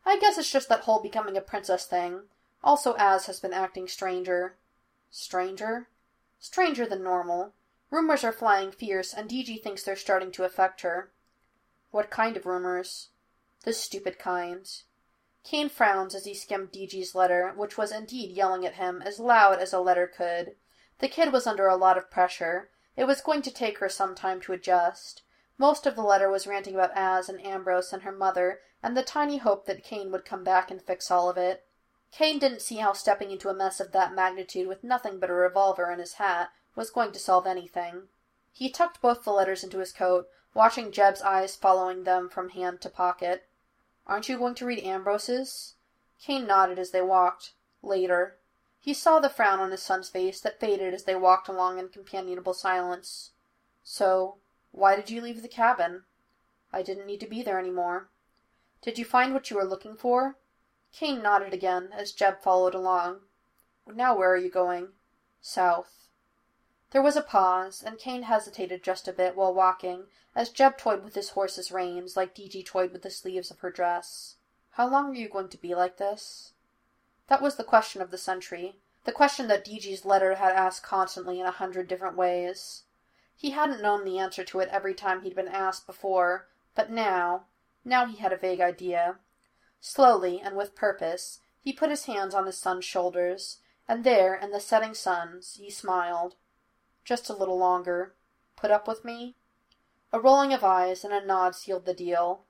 I 0.06 0.20
guess 0.20 0.38
it's 0.38 0.52
just 0.52 0.70
that 0.70 0.82
whole 0.82 1.02
becoming 1.02 1.36
a 1.36 1.42
princess 1.42 1.86
thing. 1.86 2.22
Also, 2.64 2.96
Az 2.96 3.26
has 3.26 3.40
been 3.40 3.54
acting 3.54 3.88
stranger. 3.88 4.56
Stranger? 5.10 5.88
Stranger 6.40 6.86
than 6.86 7.04
normal. 7.04 7.54
Rumors 7.90 8.24
are 8.24 8.32
flying 8.32 8.72
fierce, 8.72 9.14
and 9.14 9.30
DG 9.30 9.62
thinks 9.62 9.84
they're 9.84 9.96
starting 9.96 10.32
to 10.32 10.44
affect 10.44 10.82
her. 10.82 11.12
What 11.90 12.10
kind 12.10 12.38
of 12.38 12.46
rumors? 12.46 13.10
The 13.64 13.74
stupid 13.74 14.20
kind. 14.20 14.70
Cain 15.44 15.70
frowns 15.70 16.14
as 16.14 16.26
he 16.26 16.36
skimmed 16.36 16.72
DG's 16.72 17.16
letter, 17.16 17.54
which 17.56 17.78
was 17.78 17.92
indeed 17.92 18.32
yelling 18.32 18.66
at 18.66 18.76
him 18.76 19.02
as 19.02 19.20
loud 19.20 19.60
as 19.60 19.74
a 19.74 19.80
letter 19.80 20.08
could. 20.08 20.56
The 21.02 21.10
kid 21.10 21.34
was 21.34 21.48
under 21.48 21.68
a 21.68 21.76
lot 21.76 21.98
of 21.98 22.12
pressure. 22.12 22.70
It 22.96 23.06
was 23.06 23.22
going 23.22 23.42
to 23.42 23.52
take 23.52 23.80
her 23.80 23.90
some 23.90 24.14
time 24.14 24.40
to 24.42 24.54
adjust. 24.54 25.24
Most 25.58 25.88
of 25.88 25.96
the 25.96 26.04
letter 26.04 26.30
was 26.30 26.46
ranting 26.46 26.76
about 26.76 26.96
Az 26.96 27.28
and 27.28 27.44
Ambrose 27.44 27.92
and 27.92 28.04
her 28.04 28.12
mother, 28.12 28.60
and 28.84 28.96
the 28.96 29.02
tiny 29.02 29.38
hope 29.38 29.66
that 29.66 29.84
Cain 29.84 30.12
would 30.12 30.26
come 30.26 30.44
back 30.44 30.70
and 30.70 30.80
fix 30.80 31.10
all 31.10 31.28
of 31.28 31.38
it. 31.38 31.66
Cain 32.12 32.38
didn't 32.38 32.62
see 32.62 32.76
how 32.76 32.94
stepping 32.94 33.32
into 33.32 33.50
a 33.50 33.54
mess 33.54 33.80
of 33.80 33.92
that 33.94 34.14
magnitude 34.14 34.68
with 34.68 34.84
nothing 34.84 35.20
but 35.20 35.32
a 35.32 35.34
revolver 35.34 35.90
in 35.92 35.98
his 35.98 36.14
hat 36.14 36.52
was 36.76 36.92
going 36.92 37.12
to 37.14 37.20
solve 37.20 37.48
anything. 37.48 38.10
He 38.52 38.70
tucked 38.70 39.02
both 39.02 39.24
the 39.24 39.32
letters 39.32 39.64
into 39.64 39.80
his 39.80 39.92
coat, 39.92 40.28
watching 40.54 40.92
Jeb's 40.92 41.22
eyes 41.24 41.56
following 41.56 42.04
them 42.04 42.30
from 42.30 42.50
hand 42.50 42.80
to 42.82 42.90
pocket. 42.90 43.48
Aren't 44.06 44.30
you 44.30 44.38
going 44.38 44.56
to 44.56 44.66
read 44.66 44.84
Ambrose's? 44.84 45.76
Cain 46.20 46.46
nodded 46.46 46.78
as 46.78 46.92
they 46.92 47.02
walked. 47.02 47.54
Later. 47.82 48.38
He 48.84 48.96
saw 48.96 49.20
the 49.20 49.30
frown 49.30 49.60
on 49.60 49.70
his 49.70 49.84
son's 49.84 50.10
face 50.10 50.42
that 50.42 50.60
faded 50.60 50.92
as 50.92 51.04
they 51.04 51.16
walked 51.16 51.48
along 51.48 51.78
in 51.78 51.90
companionable 51.90 52.56
silence. 52.56 53.30
So, 53.84 54.40
why 54.72 54.96
did 54.96 55.12
you 55.12 55.22
leave 55.22 55.44
the 55.44 55.48
cabin? 55.48 56.06
I 56.74 56.82
didn't 56.82 57.06
need 57.06 57.20
to 57.20 57.28
be 57.28 57.44
there 57.44 57.60
any 57.60 57.70
more. 57.70 58.10
Did 58.82 58.98
you 58.98 59.06
find 59.06 59.36
what 59.36 59.52
you 59.52 59.56
were 59.56 59.66
looking 59.66 59.96
for? 59.96 60.38
Cain 60.92 61.22
nodded 61.22 61.54
again 61.54 61.92
as 61.94 62.12
Jeb 62.12 62.42
followed 62.42 62.74
along. 62.74 63.22
Now 63.86 64.18
where 64.18 64.32
are 64.32 64.38
you 64.38 64.50
going? 64.50 64.94
South. 65.42 66.08
There 66.90 67.04
was 67.04 67.16
a 67.16 67.22
pause, 67.22 67.84
and 67.84 68.00
Cain 68.00 68.24
hesitated 68.24 68.82
just 68.84 69.08
a 69.08 69.14
bit 69.14 69.36
while 69.36 69.54
walking, 69.54 70.08
as 70.36 70.50
Jeb 70.50 70.80
toyed 70.80 71.04
with 71.04 71.14
his 71.14 71.30
horse's 71.30 71.72
reins 71.72 72.18
like 72.18 72.34
DG 72.34 72.66
toyed 72.66 72.92
with 72.92 73.04
the 73.04 73.12
sleeves 73.12 73.52
of 73.52 73.60
her 73.60 73.70
dress. 73.70 74.38
How 74.72 74.88
long 74.88 75.12
are 75.12 75.20
you 75.20 75.30
going 75.30 75.50
to 75.50 75.58
be 75.58 75.76
like 75.76 75.98
this? 75.98 76.51
That 77.32 77.42
was 77.42 77.56
the 77.56 77.64
question 77.64 78.02
of 78.02 78.12
the 78.12 78.18
century, 78.18 78.76
the 79.06 79.14
question 79.14 79.48
that 79.48 79.64
DG's 79.64 80.04
letter 80.04 80.36
had 80.36 80.54
asked 80.54 80.84
constantly 80.84 81.40
in 81.40 81.46
a 81.46 81.52
hundred 81.52 81.88
different 81.88 82.18
ways. 82.18 82.84
He 83.38 83.52
hadn't 83.52 83.82
known 83.82 84.04
the 84.04 84.20
answer 84.20 84.44
to 84.44 84.60
it 84.60 84.68
every 84.68 84.94
time 84.94 85.22
he'd 85.22 85.38
been 85.38 85.48
asked 85.48 85.88
before, 85.88 86.50
but 86.76 86.92
now, 86.92 87.46
now 87.86 88.06
he 88.06 88.18
had 88.18 88.34
a 88.34 88.38
vague 88.38 88.60
idea. 88.60 89.20
Slowly, 89.80 90.42
and 90.42 90.58
with 90.58 90.76
purpose, 90.76 91.40
he 91.58 91.72
put 91.72 91.90
his 91.90 92.04
hands 92.04 92.36
on 92.36 92.48
his 92.48 92.58
son's 92.58 92.84
shoulders, 92.84 93.60
and 93.88 94.04
there, 94.04 94.36
in 94.36 94.52
the 94.52 94.60
setting 94.60 94.94
suns, 94.94 95.56
he 95.56 95.70
smiled. 95.70 96.36
Just 97.06 97.30
a 97.30 97.34
little 97.34 97.58
longer. 97.58 98.14
Put 98.58 98.72
up 98.72 98.90
with 98.90 99.06
me? 99.06 99.38
A 100.12 100.20
rolling 100.20 100.52
of 100.52 100.66
eyes 100.66 101.06
and 101.06 101.14
a 101.14 101.26
nod 101.26 101.56
sealed 101.56 101.86
the 101.86 101.94
deal. 101.94 102.44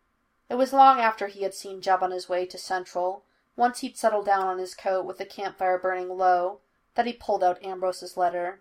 It 0.49 0.55
was 0.55 0.73
long 0.73 0.99
after 0.99 1.27
he 1.27 1.43
had 1.43 1.53
seen 1.53 1.81
Jeb 1.81 2.01
on 2.01 2.09
his 2.09 2.27
way 2.27 2.47
to 2.47 2.57
Central, 2.57 3.25
once 3.61 3.81
he'd 3.81 3.95
settled 3.95 4.25
down 4.25 4.47
on 4.47 4.57
his 4.57 4.73
coat 4.73 5.05
with 5.05 5.19
the 5.19 5.23
campfire 5.25 5.77
burning 5.77 6.09
low, 6.09 6.61
that 6.95 7.05
he 7.05 7.13
pulled 7.13 7.43
out 7.43 7.63
Ambrose's 7.63 8.17
letter. 8.17 8.59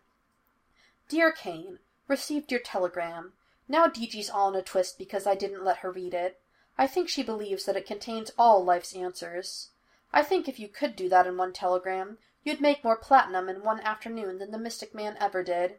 Dear 1.09 1.33
Cain, 1.33 1.79
received 2.07 2.53
your 2.53 2.61
telegram. 2.61 3.33
Now 3.67 3.87
DG's 3.87 4.29
all 4.29 4.51
in 4.51 4.57
a 4.57 4.63
twist 4.63 4.99
because 4.99 5.27
I 5.27 5.35
didn't 5.35 5.65
let 5.65 5.79
her 5.79 5.91
read 5.91 6.13
it. 6.13 6.43
I 6.77 6.87
think 6.87 7.09
she 7.09 7.23
believes 7.23 7.65
that 7.65 7.77
it 7.77 7.87
contains 7.87 8.31
all 8.37 8.63
life's 8.63 8.95
answers. 8.95 9.71
I 10.13 10.23
think 10.23 10.47
if 10.47 10.61
you 10.61 10.69
could 10.69 10.97
do 10.97 11.09
that 11.09 11.27
in 11.27 11.39
one 11.39 11.55
telegram, 11.55 12.19
you'd 12.45 12.61
make 12.61 12.85
more 12.85 12.97
platinum 12.97 13.49
in 13.49 13.63
one 13.63 13.81
afternoon 13.81 14.39
than 14.39 14.51
the 14.51 14.59
Mystic 14.59 14.95
Man 14.95 15.17
ever 15.19 15.43
did. 15.43 15.77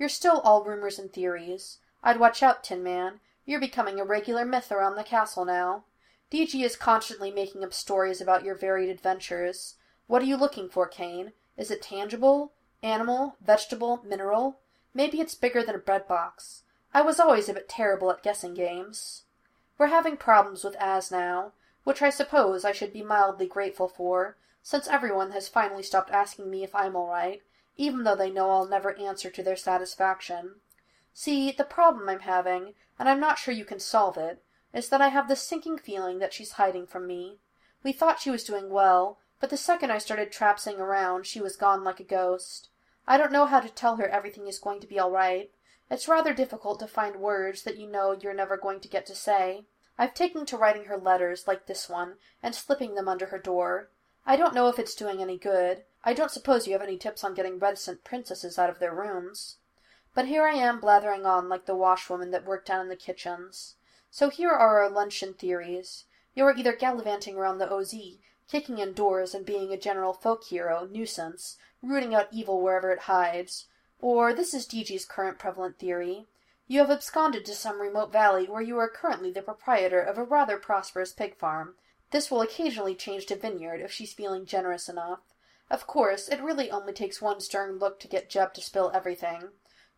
You're 0.00 0.08
still 0.08 0.40
all 0.40 0.64
rumors 0.64 0.98
and 0.98 1.12
theories. 1.12 1.78
I'd 2.02 2.18
watch 2.18 2.42
out, 2.42 2.64
Tin 2.64 2.82
Man. 2.82 3.20
You're 3.46 3.60
becoming 3.60 4.00
a 4.00 4.04
regular 4.04 4.44
myth 4.44 4.72
around 4.72 4.96
the 4.96 5.04
castle 5.04 5.44
now. 5.44 5.84
DG 6.34 6.64
is 6.64 6.74
constantly 6.74 7.30
making 7.30 7.62
up 7.62 7.72
stories 7.72 8.20
about 8.20 8.42
your 8.42 8.56
varied 8.56 8.88
adventures. 8.88 9.76
What 10.08 10.20
are 10.20 10.24
you 10.24 10.36
looking 10.36 10.68
for, 10.68 10.88
Cain? 10.88 11.30
Is 11.56 11.70
it 11.70 11.80
tangible? 11.80 12.54
Animal? 12.82 13.36
Vegetable? 13.40 14.02
Mineral? 14.04 14.58
Maybe 14.92 15.20
it's 15.20 15.36
bigger 15.36 15.62
than 15.62 15.76
a 15.76 15.78
bread 15.78 16.08
box. 16.08 16.64
I 16.92 17.02
was 17.02 17.20
always 17.20 17.48
a 17.48 17.54
bit 17.54 17.68
terrible 17.68 18.10
at 18.10 18.24
guessing 18.24 18.52
games. 18.52 19.22
We're 19.78 19.86
having 19.86 20.16
problems 20.16 20.64
with 20.64 20.74
Az 20.80 21.12
now, 21.12 21.52
which 21.84 22.02
I 22.02 22.10
suppose 22.10 22.64
I 22.64 22.72
should 22.72 22.92
be 22.92 23.04
mildly 23.04 23.46
grateful 23.46 23.86
for, 23.86 24.36
since 24.60 24.88
everyone 24.88 25.30
has 25.30 25.46
finally 25.46 25.84
stopped 25.84 26.10
asking 26.10 26.50
me 26.50 26.64
if 26.64 26.74
I'm 26.74 26.96
all 26.96 27.10
right, 27.10 27.42
even 27.76 28.02
though 28.02 28.16
they 28.16 28.32
know 28.32 28.50
I'll 28.50 28.66
never 28.66 28.98
answer 28.98 29.30
to 29.30 29.42
their 29.44 29.54
satisfaction. 29.54 30.56
See, 31.12 31.52
the 31.52 31.62
problem 31.62 32.08
I'm 32.08 32.26
having, 32.26 32.74
and 32.98 33.08
I'm 33.08 33.20
not 33.20 33.38
sure 33.38 33.54
you 33.54 33.64
can 33.64 33.78
solve 33.78 34.18
it, 34.18 34.42
is 34.74 34.88
that 34.88 35.00
I 35.00 35.08
have 35.08 35.28
this 35.28 35.40
sinking 35.40 35.78
feeling 35.78 36.18
that 36.18 36.32
she's 36.32 36.52
hiding 36.52 36.86
from 36.86 37.06
me. 37.06 37.38
We 37.84 37.92
thought 37.92 38.20
she 38.20 38.30
was 38.30 38.44
doing 38.44 38.70
well, 38.70 39.18
but 39.40 39.48
the 39.50 39.56
second 39.56 39.92
I 39.92 39.98
started 39.98 40.32
trapsing 40.32 40.80
around, 40.80 41.26
she 41.26 41.40
was 41.40 41.56
gone 41.56 41.84
like 41.84 42.00
a 42.00 42.04
ghost. 42.04 42.68
I 43.06 43.16
don't 43.16 43.32
know 43.32 43.46
how 43.46 43.60
to 43.60 43.68
tell 43.68 43.96
her 43.96 44.08
everything 44.08 44.48
is 44.48 44.58
going 44.58 44.80
to 44.80 44.86
be 44.86 44.98
all 44.98 45.10
right. 45.10 45.50
It's 45.90 46.08
rather 46.08 46.34
difficult 46.34 46.80
to 46.80 46.88
find 46.88 47.16
words 47.16 47.62
that 47.62 47.76
you 47.76 47.86
know 47.86 48.12
you're 48.12 48.34
never 48.34 48.56
going 48.56 48.80
to 48.80 48.88
get 48.88 49.06
to 49.06 49.14
say. 49.14 49.66
I've 49.96 50.14
taken 50.14 50.44
to 50.46 50.56
writing 50.56 50.86
her 50.86 50.96
letters, 50.96 51.46
like 51.46 51.66
this 51.66 51.88
one, 51.88 52.14
and 52.42 52.54
slipping 52.54 52.94
them 52.94 53.06
under 53.06 53.26
her 53.26 53.38
door. 53.38 53.90
I 54.26 54.36
don't 54.36 54.54
know 54.54 54.68
if 54.68 54.78
it's 54.78 54.94
doing 54.94 55.20
any 55.20 55.38
good. 55.38 55.84
I 56.02 56.14
don't 56.14 56.30
suppose 56.30 56.66
you 56.66 56.72
have 56.72 56.82
any 56.82 56.96
tips 56.96 57.22
on 57.22 57.34
getting 57.34 57.58
reticent 57.58 58.02
princesses 58.02 58.58
out 58.58 58.70
of 58.70 58.78
their 58.80 58.94
rooms. 58.94 59.58
But 60.14 60.26
here 60.26 60.44
I 60.44 60.54
am 60.54 60.80
blathering 60.80 61.26
on 61.26 61.48
like 61.48 61.66
the 61.66 61.76
washwoman 61.76 62.30
that 62.30 62.44
worked 62.44 62.66
down 62.66 62.80
in 62.80 62.88
the 62.88 62.96
kitchens. 62.96 63.76
So 64.16 64.30
here 64.30 64.52
are 64.52 64.78
our 64.78 64.88
luncheon 64.88 65.34
theories. 65.34 66.04
You 66.34 66.44
are 66.44 66.54
either 66.56 66.76
gallivanting 66.76 67.36
around 67.36 67.58
the 67.58 67.68
OZ, 67.68 67.96
kicking 68.46 68.78
in 68.78 68.92
doors 68.92 69.34
and 69.34 69.44
being 69.44 69.72
a 69.72 69.76
general 69.76 70.12
folk 70.12 70.44
hero, 70.44 70.86
nuisance, 70.88 71.56
rooting 71.82 72.14
out 72.14 72.28
evil 72.30 72.60
wherever 72.60 72.92
it 72.92 73.10
hides, 73.10 73.66
or 73.98 74.32
this 74.32 74.54
is 74.54 74.68
DG's 74.68 75.04
current 75.04 75.40
prevalent 75.40 75.80
theory. 75.80 76.26
You 76.68 76.78
have 76.78 76.92
absconded 76.92 77.44
to 77.46 77.56
some 77.56 77.80
remote 77.80 78.12
valley 78.12 78.46
where 78.46 78.62
you 78.62 78.78
are 78.78 78.88
currently 78.88 79.32
the 79.32 79.42
proprietor 79.42 80.00
of 80.00 80.16
a 80.16 80.22
rather 80.22 80.58
prosperous 80.58 81.12
pig 81.12 81.36
farm, 81.36 81.74
This 82.12 82.30
will 82.30 82.40
occasionally 82.40 82.94
change 82.94 83.26
to 83.26 83.36
Vineyard 83.36 83.80
if 83.80 83.90
she's 83.90 84.12
feeling 84.12 84.46
generous 84.46 84.88
enough. 84.88 85.22
Of 85.68 85.88
course, 85.88 86.28
it 86.28 86.40
really 86.40 86.70
only 86.70 86.92
takes 86.92 87.20
one 87.20 87.40
stern 87.40 87.80
look 87.80 87.98
to 87.98 88.06
get 88.06 88.30
Jeb 88.30 88.54
to 88.54 88.60
spill 88.60 88.92
everything. 88.94 89.48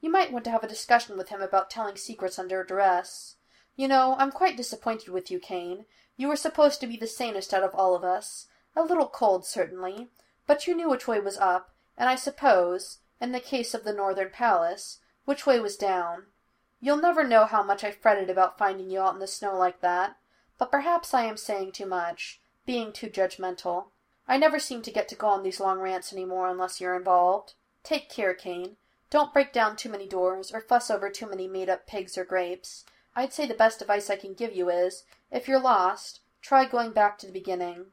You 0.00 0.08
might 0.10 0.32
want 0.32 0.46
to 0.46 0.50
have 0.52 0.64
a 0.64 0.68
discussion 0.68 1.18
with 1.18 1.28
him 1.28 1.42
about 1.42 1.68
telling 1.68 1.96
secrets 1.96 2.38
under 2.38 2.64
duress. 2.64 3.35
You 3.76 3.88
know, 3.88 4.16
I'm 4.18 4.32
quite 4.32 4.56
disappointed 4.56 5.10
with 5.10 5.30
you, 5.30 5.38
Cain. 5.38 5.84
You 6.16 6.28
were 6.28 6.36
supposed 6.36 6.80
to 6.80 6.86
be 6.86 6.96
the 6.96 7.06
sanest 7.06 7.52
out 7.52 7.62
of 7.62 7.74
all 7.74 7.94
of 7.94 8.02
us. 8.02 8.46
A 8.74 8.82
little 8.82 9.06
cold, 9.06 9.46
certainly, 9.46 10.08
but 10.46 10.66
you 10.66 10.74
knew 10.74 10.88
which 10.88 11.06
way 11.06 11.20
was 11.20 11.36
up, 11.36 11.74
and 11.96 12.08
I 12.08 12.14
suppose, 12.14 12.98
in 13.20 13.32
the 13.32 13.40
case 13.40 13.74
of 13.74 13.84
the 13.84 13.92
Northern 13.92 14.30
Palace, 14.30 15.00
which 15.26 15.46
way 15.46 15.60
was 15.60 15.76
down. 15.76 16.24
You'll 16.80 16.96
never 16.96 17.26
know 17.26 17.44
how 17.44 17.62
much 17.62 17.84
I 17.84 17.90
fretted 17.90 18.30
about 18.30 18.58
finding 18.58 18.90
you 18.90 19.00
out 19.00 19.14
in 19.14 19.20
the 19.20 19.26
snow 19.26 19.56
like 19.56 19.80
that, 19.80 20.16
but 20.58 20.70
perhaps 20.70 21.12
I 21.12 21.24
am 21.24 21.36
saying 21.36 21.72
too 21.72 21.86
much, 21.86 22.40
being 22.64 22.92
too 22.92 23.08
judgmental. 23.08 23.86
I 24.28 24.38
never 24.38 24.58
seem 24.58 24.82
to 24.82 24.90
get 24.90 25.08
to 25.08 25.14
go 25.14 25.28
on 25.28 25.42
these 25.42 25.60
long 25.60 25.80
rants 25.80 26.12
any 26.12 26.24
more 26.24 26.48
unless 26.48 26.80
you're 26.80 26.96
involved. 26.96 27.54
Take 27.82 28.08
care, 28.08 28.34
Cain. 28.34 28.76
Don't 29.08 29.32
break 29.32 29.52
down 29.52 29.76
too 29.76 29.88
many 29.88 30.06
doors, 30.06 30.50
or 30.52 30.60
fuss 30.60 30.90
over 30.90 31.10
too 31.10 31.28
many 31.28 31.46
made-up 31.46 31.86
pigs 31.86 32.18
or 32.18 32.24
grapes. 32.24 32.84
I'd 33.18 33.32
say 33.32 33.46
the 33.46 33.54
best 33.54 33.80
advice 33.80 34.10
I 34.10 34.16
can 34.16 34.34
give 34.34 34.54
you 34.54 34.68
is, 34.68 35.04
if 35.32 35.48
you're 35.48 35.58
lost, 35.58 36.20
try 36.42 36.66
going 36.66 36.92
back 36.92 37.16
to 37.18 37.26
the 37.26 37.32
beginning. 37.32 37.86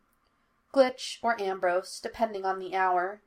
Glitch 0.74 1.20
or 1.24 1.40
Ambrose, 1.42 2.02
depending 2.02 2.46
on 2.46 2.60
the 2.60 2.76
hour. 2.76 3.22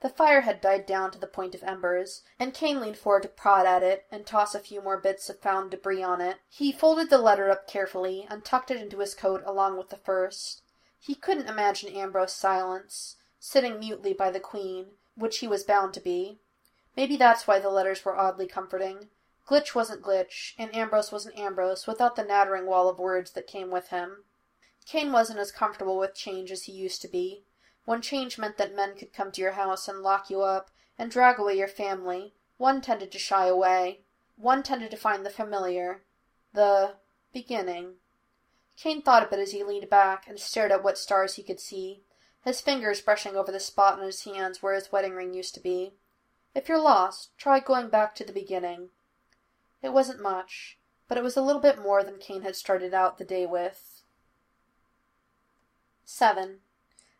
The 0.00 0.08
fire 0.08 0.40
had 0.40 0.60
died 0.60 0.84
down 0.84 1.12
to 1.12 1.18
the 1.18 1.28
point 1.28 1.54
of 1.54 1.62
embers, 1.62 2.22
and 2.40 2.54
Cain 2.54 2.80
leaned 2.80 2.98
forward 2.98 3.22
to 3.22 3.28
prod 3.28 3.66
at 3.66 3.84
it 3.84 4.06
and 4.10 4.26
toss 4.26 4.54
a 4.54 4.60
few 4.60 4.82
more 4.82 4.98
bits 4.98 5.30
of 5.30 5.38
found 5.38 5.70
debris 5.70 6.02
on 6.02 6.20
it. 6.20 6.38
He 6.48 6.72
folded 6.72 7.08
the 7.08 7.18
letter 7.18 7.50
up 7.50 7.68
carefully 7.68 8.26
and 8.28 8.44
tucked 8.44 8.72
it 8.72 8.80
into 8.80 8.98
his 8.98 9.14
coat 9.14 9.42
along 9.46 9.78
with 9.78 9.90
the 9.90 9.96
first. 9.96 10.62
He 10.98 11.14
couldn't 11.14 11.48
imagine 11.48 11.94
Ambrose 11.94 12.32
silence, 12.32 13.16
sitting 13.38 13.78
mutely 13.78 14.12
by 14.12 14.30
the 14.30 14.40
Queen, 14.40 14.86
which 15.14 15.38
he 15.38 15.46
was 15.46 15.62
bound 15.62 15.94
to 15.94 16.00
be. 16.00 16.38
Maybe 16.96 17.16
that's 17.16 17.46
why 17.46 17.60
the 17.60 17.70
letters 17.70 18.04
were 18.04 18.16
oddly 18.16 18.48
comforting. 18.48 19.08
Glitch 19.48 19.74
wasn't 19.74 20.02
Glitch, 20.02 20.52
and 20.58 20.74
Ambrose 20.74 21.10
wasn't 21.10 21.38
Ambrose 21.38 21.86
without 21.86 22.16
the 22.16 22.22
nattering 22.22 22.66
wall 22.66 22.86
of 22.90 22.98
words 22.98 23.30
that 23.30 23.46
came 23.46 23.70
with 23.70 23.88
him. 23.88 24.24
Cain 24.84 25.10
wasn't 25.10 25.38
as 25.38 25.50
comfortable 25.50 25.96
with 25.96 26.14
change 26.14 26.50
as 26.50 26.64
he 26.64 26.72
used 26.72 27.00
to 27.00 27.08
be. 27.08 27.44
When 27.86 28.02
change 28.02 28.36
meant 28.36 28.58
that 28.58 28.74
men 28.74 28.94
could 28.94 29.14
come 29.14 29.32
to 29.32 29.40
your 29.40 29.52
house 29.52 29.88
and 29.88 30.02
lock 30.02 30.28
you 30.28 30.42
up 30.42 30.70
and 30.98 31.10
drag 31.10 31.38
away 31.38 31.56
your 31.56 31.66
family, 31.66 32.34
one 32.58 32.82
tended 32.82 33.10
to 33.12 33.18
shy 33.18 33.46
away. 33.46 34.02
One 34.36 34.62
tended 34.62 34.90
to 34.90 34.98
find 34.98 35.24
the 35.24 35.30
familiar, 35.30 36.04
the 36.52 36.96
beginning. 37.32 37.94
Cain 38.76 39.00
thought 39.00 39.22
of 39.22 39.32
it 39.32 39.38
as 39.38 39.52
he 39.52 39.64
leaned 39.64 39.88
back 39.88 40.28
and 40.28 40.38
stared 40.38 40.72
at 40.72 40.84
what 40.84 40.98
stars 40.98 41.36
he 41.36 41.42
could 41.42 41.58
see, 41.58 42.02
his 42.44 42.60
fingers 42.60 43.00
brushing 43.00 43.34
over 43.34 43.50
the 43.50 43.60
spot 43.60 43.98
on 43.98 44.04
his 44.04 44.24
hands 44.24 44.62
where 44.62 44.74
his 44.74 44.92
wedding 44.92 45.14
ring 45.14 45.32
used 45.32 45.54
to 45.54 45.60
be. 45.60 45.94
If 46.54 46.68
you're 46.68 46.78
lost, 46.78 47.30
try 47.38 47.60
going 47.60 47.88
back 47.88 48.14
to 48.16 48.24
the 48.24 48.32
beginning. 48.32 48.90
It 49.82 49.92
wasn't 49.92 50.22
much, 50.22 50.78
but 51.08 51.18
it 51.18 51.24
was 51.24 51.36
a 51.36 51.42
little 51.42 51.62
bit 51.62 51.80
more 51.80 52.02
than 52.02 52.18
Cain 52.18 52.42
had 52.42 52.56
started 52.56 52.92
out 52.92 53.18
the 53.18 53.24
day 53.24 53.46
with. 53.46 54.02
7. 56.04 56.60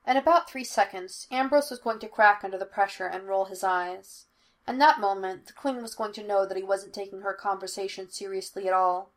In 0.06 0.16
about 0.16 0.48
three 0.48 0.64
seconds, 0.64 1.26
Ambrose 1.30 1.70
was 1.70 1.78
going 1.78 1.98
to 1.98 2.08
crack 2.08 2.42
under 2.42 2.58
the 2.58 2.64
pressure 2.64 3.06
and 3.06 3.28
roll 3.28 3.44
his 3.44 3.62
eyes. 3.62 4.26
In 4.66 4.78
that 4.78 5.00
moment, 5.00 5.46
the 5.46 5.52
Queen 5.52 5.82
was 5.82 5.94
going 5.94 6.12
to 6.14 6.26
know 6.26 6.46
that 6.46 6.56
he 6.56 6.62
wasn't 6.62 6.94
taking 6.94 7.20
her 7.20 7.34
conversation 7.34 8.10
seriously 8.10 8.66
at 8.66 8.72
all. 8.72 9.12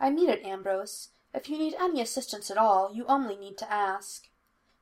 I 0.00 0.10
mean 0.10 0.30
it, 0.30 0.44
Ambrose. 0.44 1.08
If 1.34 1.48
you 1.48 1.58
need 1.58 1.74
any 1.74 2.00
assistance 2.00 2.50
at 2.50 2.58
all, 2.58 2.94
you 2.94 3.04
only 3.06 3.36
need 3.36 3.58
to 3.58 3.72
ask. 3.72 4.28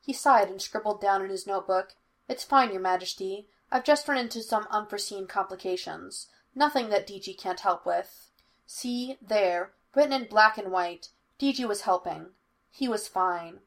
He 0.01 0.13
sighed 0.13 0.49
and 0.49 0.61
scribbled 0.61 1.01
down 1.01 1.23
in 1.23 1.31
his 1.31 1.47
notebook, 1.47 1.95
It's 2.29 2.45
fine, 2.45 2.71
your 2.71 2.81
majesty. 2.81 3.49
I've 3.71 3.85
just 3.85 4.07
run 4.07 4.19
into 4.19 4.43
some 4.43 4.67
unforeseen 4.71 5.27
complications. 5.27 6.29
Nothing 6.55 6.89
that 6.91 7.07
DG 7.07 7.37
can't 7.37 7.61
help 7.61 7.85
with. 7.85 8.31
See, 8.67 9.19
there, 9.21 9.73
written 9.95 10.13
in 10.13 10.29
black 10.29 10.57
and 10.57 10.71
white, 10.71 11.09
DG 11.39 11.67
was 11.67 11.83
helping. 11.83 12.29
He 12.71 12.89
was 12.89 13.09
fine. 13.09 13.61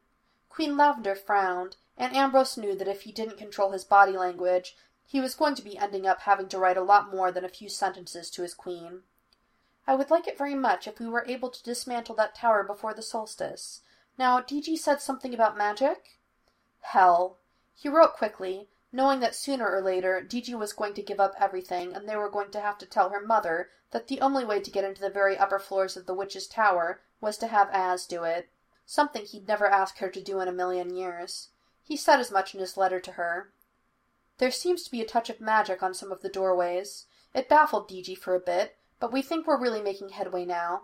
Queen 0.50 0.78
Lavender 0.78 1.15
frowned, 1.15 1.76
and 1.97 2.15
Ambrose 2.15 2.58
knew 2.58 2.76
that 2.76 2.88
if 2.88 3.02
he 3.04 3.12
didn't 3.12 3.38
control 3.38 3.71
his 3.71 3.84
body 3.84 4.13
language, 4.17 4.76
he 5.06 5.19
was 5.19 5.36
going 5.36 5.56
to 5.56 5.62
be 5.62 5.78
ending 5.78 6.06
up 6.06 6.21
having 6.21 6.50
to 6.50 6.58
write 6.58 6.78
a 6.78 6.84
lot 6.84 7.12
more 7.12 7.32
than 7.32 7.45
a 7.45 7.50
few 7.50 7.69
sentences 7.69 8.30
to 8.32 8.41
his 8.41 8.54
queen. 8.54 9.04
I 9.86 9.95
would 9.95 10.10
like 10.10 10.28
it 10.28 10.38
very 10.38 10.56
much 10.56 10.88
if 10.88 11.00
we 11.00 11.08
were 11.08 11.26
able 11.28 11.50
to 11.50 11.63
dismantle 11.63 12.15
that 12.15 12.36
tower 12.36 12.63
before 12.63 12.93
the 12.93 13.02
solstice. 13.02 13.82
Now, 14.17 14.41
DG 14.41 14.78
said 14.78 15.00
something 15.00 15.34
about 15.34 15.58
magic? 15.58 16.19
Hell. 16.82 17.38
He 17.73 17.88
wrote 17.88 18.13
quickly, 18.13 18.67
knowing 18.91 19.19
that 19.19 19.36
sooner 19.36 19.69
or 19.69 19.82
later 19.82 20.26
DG 20.28 20.54
was 20.58 20.73
going 20.73 20.93
to 20.93 21.02
give 21.02 21.19
up 21.19 21.36
everything 21.39 21.93
and 21.93 22.08
they 22.08 22.15
were 22.15 22.30
going 22.30 22.52
to 22.52 22.62
have 22.62 22.78
to 22.78 22.86
tell 22.86 23.10
her 23.10 23.21
mother 23.21 23.69
that 23.91 24.08
the 24.08 24.21
only 24.21 24.45
way 24.45 24.60
to 24.60 24.71
get 24.71 24.84
into 24.84 25.02
the 25.02 25.10
very 25.10 25.38
upper 25.38 25.60
floors 25.60 25.95
of 25.97 26.06
the 26.06 26.13
witch's 26.13 26.47
tower 26.47 27.02
was 27.21 27.38
to 27.38 27.47
have 27.47 27.69
Az 27.71 28.06
do 28.06 28.23
it. 28.23 28.50
Something 28.86 29.26
he'd 29.26 29.47
never 29.47 29.67
ask 29.67 29.97
her 29.97 30.10
to 30.10 30.21
do 30.21 30.39
in 30.39 30.47
a 30.47 30.54
million 30.54 30.93
years. 30.93 31.50
He 31.84 31.95
said 31.95 32.19
as 32.19 32.32
much 32.32 32.54
in 32.54 32.60
his 32.60 32.78
letter 32.78 33.00
to 33.00 33.13
her. 33.13 33.52
There 34.38 34.52
seems 34.52 34.84
to 34.84 34.91
be 34.91 35.02
a 35.02 35.06
touch 35.06 35.30
of 35.30 35.41
magic 35.41 35.82
on 35.82 35.93
some 35.93 36.12
of 36.12 36.21
the 36.21 36.30
doorways. 36.30 37.06
It 37.34 37.50
baffled 37.50 37.89
DG 37.89 38.17
for 38.17 38.36
a 38.36 38.39
bit, 38.39 38.78
but 39.00 39.12
we 39.12 39.21
think 39.21 39.47
we're 39.47 39.60
really 39.60 39.82
making 39.82 40.10
headway 40.10 40.45
now. 40.45 40.84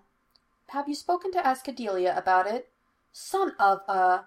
Have 0.70 0.88
you 0.89 0.96
spoken 0.96 1.32
to 1.34 1.42
Azkadellia 1.42 2.18
about 2.18 2.48
it? 2.48 2.72
Son 3.12 3.54
of 3.60 3.82
a... 3.88 4.26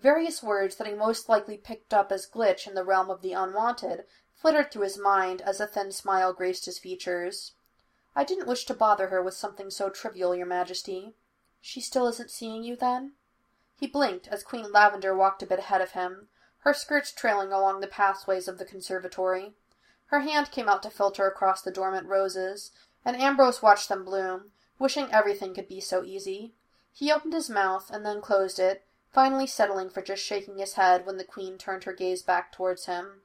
Various 0.00 0.44
words 0.44 0.76
that 0.76 0.86
he 0.86 0.94
most 0.94 1.28
likely 1.28 1.56
picked 1.56 1.92
up 1.92 2.12
as 2.12 2.26
glitch 2.26 2.68
in 2.68 2.74
the 2.74 2.84
realm 2.84 3.10
of 3.10 3.20
the 3.20 3.32
unwanted 3.32 4.04
flittered 4.32 4.70
through 4.70 4.82
his 4.82 4.96
mind 4.96 5.42
as 5.42 5.60
a 5.60 5.66
thin 5.66 5.90
smile 5.90 6.32
graced 6.32 6.66
his 6.66 6.78
features. 6.78 7.54
I 8.14 8.22
didn't 8.22 8.46
wish 8.46 8.64
to 8.66 8.74
bother 8.74 9.08
her 9.08 9.20
with 9.20 9.34
something 9.34 9.70
so 9.70 9.90
trivial, 9.90 10.36
your 10.36 10.46
majesty. 10.46 11.16
She 11.60 11.80
still 11.80 12.06
isn't 12.06 12.30
seeing 12.30 12.62
you, 12.62 12.76
then? 12.76 13.14
He 13.76 13.88
blinked 13.88 14.28
as 14.28 14.44
Queen 14.44 14.70
Lavender 14.70 15.16
walked 15.16 15.42
a 15.42 15.46
bit 15.46 15.58
ahead 15.58 15.80
of 15.80 15.92
him, 15.92 16.28
her 16.58 16.72
skirts 16.72 17.10
trailing 17.10 17.52
along 17.52 17.80
the 17.80 17.88
pathways 17.88 18.46
of 18.46 18.58
the 18.58 18.64
conservatory. 18.64 19.54
Her 20.06 20.20
hand 20.20 20.52
came 20.52 20.68
out 20.68 20.82
to 20.84 20.90
filter 20.90 21.26
across 21.26 21.62
the 21.62 21.72
dormant 21.72 22.06
roses, 22.06 22.70
and 23.04 23.16
Ambrose 23.16 23.62
watched 23.62 23.88
them 23.88 24.04
bloom, 24.04 24.52
wishing 24.78 25.12
everything 25.12 25.54
could 25.54 25.68
be 25.68 25.80
so 25.80 26.04
easy. 26.04 26.54
He 26.92 27.12
opened 27.12 27.32
his 27.32 27.50
mouth 27.50 27.90
and 27.90 28.06
then 28.06 28.20
closed 28.20 28.58
it, 28.58 28.84
finally 29.12 29.46
settling 29.46 29.90
for 29.90 30.02
just 30.02 30.22
shaking 30.22 30.58
his 30.58 30.74
head 30.74 31.06
when 31.06 31.16
the 31.16 31.24
Queen 31.24 31.58
turned 31.58 31.84
her 31.84 31.92
gaze 31.92 32.22
back 32.22 32.52
towards 32.52 32.86
him. 32.86 33.22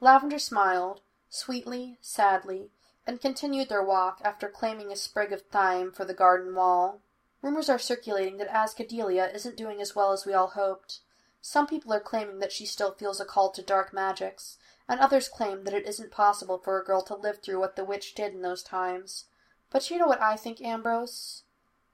Lavender 0.00 0.38
smiled, 0.38 1.02
sweetly, 1.28 1.98
sadly, 2.00 2.70
and 3.06 3.20
continued 3.20 3.68
their 3.68 3.82
walk 3.82 4.20
after 4.24 4.48
claiming 4.48 4.90
a 4.90 4.96
sprig 4.96 5.32
of 5.32 5.42
thyme 5.42 5.92
for 5.92 6.04
the 6.04 6.14
garden 6.14 6.54
wall. 6.54 7.02
Rumors 7.42 7.68
are 7.68 7.78
circulating 7.78 8.36
that 8.38 8.48
Azkadellia 8.48 9.34
isn't 9.34 9.56
doing 9.56 9.80
as 9.80 9.94
well 9.94 10.12
as 10.12 10.26
we 10.26 10.34
all 10.34 10.48
hoped. 10.48 11.00
Some 11.40 11.66
people 11.66 11.92
are 11.92 12.00
claiming 12.00 12.38
that 12.40 12.52
she 12.52 12.66
still 12.66 12.92
feels 12.92 13.20
a 13.20 13.24
call 13.24 13.50
to 13.52 13.62
dark 13.62 13.94
magics, 13.94 14.58
and 14.88 15.00
others 15.00 15.28
claim 15.28 15.64
that 15.64 15.74
it 15.74 15.86
isn't 15.86 16.10
possible 16.10 16.58
for 16.58 16.78
a 16.78 16.84
girl 16.84 17.02
to 17.02 17.14
live 17.14 17.40
through 17.40 17.60
what 17.60 17.76
the 17.76 17.84
witch 17.84 18.14
did 18.14 18.34
in 18.34 18.42
those 18.42 18.62
times. 18.62 19.24
But 19.70 19.88
you 19.90 19.98
know 19.98 20.06
what 20.06 20.20
I 20.20 20.36
think, 20.36 20.60
Ambrose? 20.60 21.44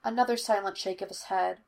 Another 0.03 0.37
silent 0.37 0.79
shake 0.79 1.03
of 1.03 1.09
his 1.09 1.25
head. 1.25 1.61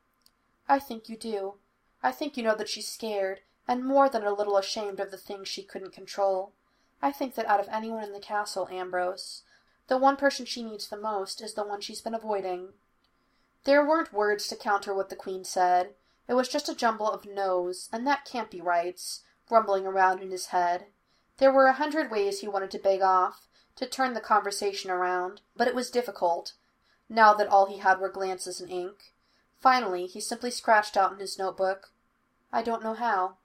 I 0.69 0.79
think 0.79 1.09
you 1.09 1.17
do. 1.17 1.55
I 2.03 2.13
think 2.13 2.37
you 2.37 2.43
know 2.43 2.55
that 2.55 2.69
she's 2.69 2.87
scared, 2.87 3.41
and 3.67 3.85
more 3.85 4.09
than 4.09 4.25
a 4.25 4.35
little 4.35 4.57
ashamed 4.57 5.01
of 5.01 5.11
the 5.11 5.17
things 5.17 5.49
she 5.49 5.63
couldn't 5.63 5.93
control. 5.93 6.53
I 7.01 7.11
think 7.11 7.35
that 7.35 7.47
out 7.47 7.61
of 7.61 7.69
anyone 7.71 8.05
in 8.05 8.13
the 8.13 8.21
castle, 8.21 8.69
Ambrose, 8.71 9.43
the 9.87 9.97
one 9.97 10.17
person 10.17 10.45
she 10.45 10.63
needs 10.63 10.89
the 10.89 10.97
most 10.97 11.41
is 11.41 11.55
the 11.55 11.65
one 11.65 11.81
she's 11.81 12.03
been 12.03 12.15
avoiding. 12.15 12.75
There 13.65 13.87
weren't 13.87 14.13
words 14.13 14.47
to 14.49 14.57
counter 14.57 14.93
what 14.95 15.09
the 15.09 15.17
Queen 15.17 15.45
said. 15.45 15.95
It 16.29 16.35
was 16.35 16.49
just 16.49 16.69
a 16.69 16.75
jumble 16.75 17.11
of 17.11 17.25
no's, 17.25 17.89
and 17.93 18.07
that 18.07 18.27
can't 18.27 18.51
be 18.51 18.61
rights, 18.61 19.23
rumbling 19.51 19.87
around 19.87 20.21
in 20.21 20.31
his 20.31 20.47
head. 20.47 20.87
There 21.39 21.53
were 21.53 21.67
a 21.67 21.73
hundred 21.73 22.11
ways 22.11 22.41
he 22.41 22.49
wanted 22.49 22.71
to 22.73 22.79
beg 22.79 23.01
off, 23.01 23.49
to 23.77 23.87
turn 23.87 24.13
the 24.13 24.21
conversation 24.21 24.91
around, 24.91 25.41
but 25.57 25.69
it 25.69 25.75
was 25.75 25.91
difficult, 25.91 26.53
now 27.09 27.33
that 27.33 27.49
all 27.49 27.67
he 27.67 27.79
had 27.79 28.01
were 28.01 28.11
glances 28.11 28.61
and 28.61 28.71
ink. 28.71 29.15
Finally, 29.61 30.07
he 30.07 30.21
simply 30.21 30.51
scratched 30.51 30.97
out 30.97 31.13
in 31.13 31.19
his 31.19 31.39
notebook, 31.39 31.91
I 32.53 32.63
don't 32.63 32.83
know 32.83 32.95
how. 32.95 33.37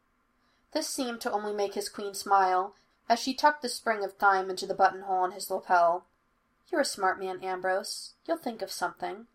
This 0.71 0.87
seemed 0.87 1.21
to 1.21 1.31
only 1.31 1.53
make 1.53 1.73
his 1.73 1.89
queen 1.89 2.13
smile, 2.13 2.75
as 3.09 3.19
she 3.19 3.33
tucked 3.33 3.61
the 3.61 3.69
spring 3.69 4.03
of 4.03 4.13
thyme 4.13 4.49
into 4.49 4.65
the 4.65 4.73
buttonhole 4.73 5.17
on 5.23 5.31
his 5.31 5.49
lapel. 5.49 6.05
You're 6.71 6.81
a 6.81 6.85
smart 6.85 7.19
man, 7.19 7.43
Ambrose. 7.43 8.13
You'll 8.25 8.37
think 8.37 8.61
of 8.61 8.71
something. 8.71 9.27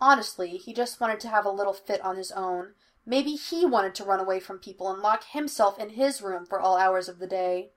Honestly, 0.00 0.56
he 0.56 0.74
just 0.74 1.00
wanted 1.00 1.20
to 1.20 1.28
have 1.28 1.44
a 1.44 1.50
little 1.50 1.72
fit 1.72 2.00
on 2.02 2.16
his 2.16 2.32
own, 2.32 2.74
Maybe 3.04 3.32
he 3.32 3.66
wanted 3.66 3.94
to 3.96 4.04
run 4.04 4.20
away 4.20 4.38
from 4.38 4.60
people 4.60 4.90
and 4.90 5.02
lock 5.02 5.24
himself 5.24 5.78
in 5.78 5.90
his 5.90 6.22
room 6.22 6.46
for 6.46 6.60
all 6.60 6.76
hours 6.76 7.08
of 7.08 7.18
the 7.18 7.26
day. 7.26 7.70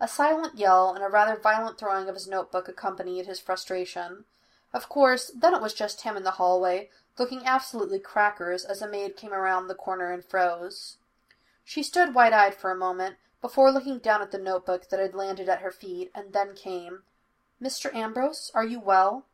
A 0.00 0.08
silent 0.08 0.58
yell 0.58 0.92
and 0.92 1.04
a 1.04 1.08
rather 1.08 1.36
violent 1.36 1.78
throwing 1.78 2.08
of 2.08 2.16
his 2.16 2.26
notebook 2.26 2.68
accompanied 2.68 3.26
his 3.26 3.38
frustration. 3.38 4.24
Of 4.72 4.88
course, 4.88 5.30
then 5.34 5.54
it 5.54 5.62
was 5.62 5.74
just 5.74 6.00
him 6.00 6.16
in 6.16 6.24
the 6.24 6.32
hallway, 6.32 6.90
looking 7.18 7.46
absolutely 7.46 7.98
crackers 7.98 8.64
as 8.64 8.82
a 8.82 8.88
maid 8.88 9.16
came 9.16 9.32
around 9.32 9.68
the 9.68 9.74
corner 9.74 10.12
and 10.12 10.24
froze. 10.24 10.98
She 11.64 11.82
stood 11.82 12.14
wide 12.14 12.32
eyed 12.32 12.54
for 12.54 12.70
a 12.70 12.76
moment 12.76 13.16
before 13.40 13.70
looking 13.70 13.98
down 13.98 14.22
at 14.22 14.30
the 14.30 14.38
notebook 14.38 14.88
that 14.88 15.00
had 15.00 15.14
landed 15.14 15.48
at 15.48 15.60
her 15.60 15.70
feet, 15.70 16.10
and 16.14 16.32
then 16.32 16.54
came, 16.54 17.02
Mr. 17.62 17.94
Ambrose, 17.94 18.50
are 18.54 18.64
you 18.64 18.80
well? 18.80 19.26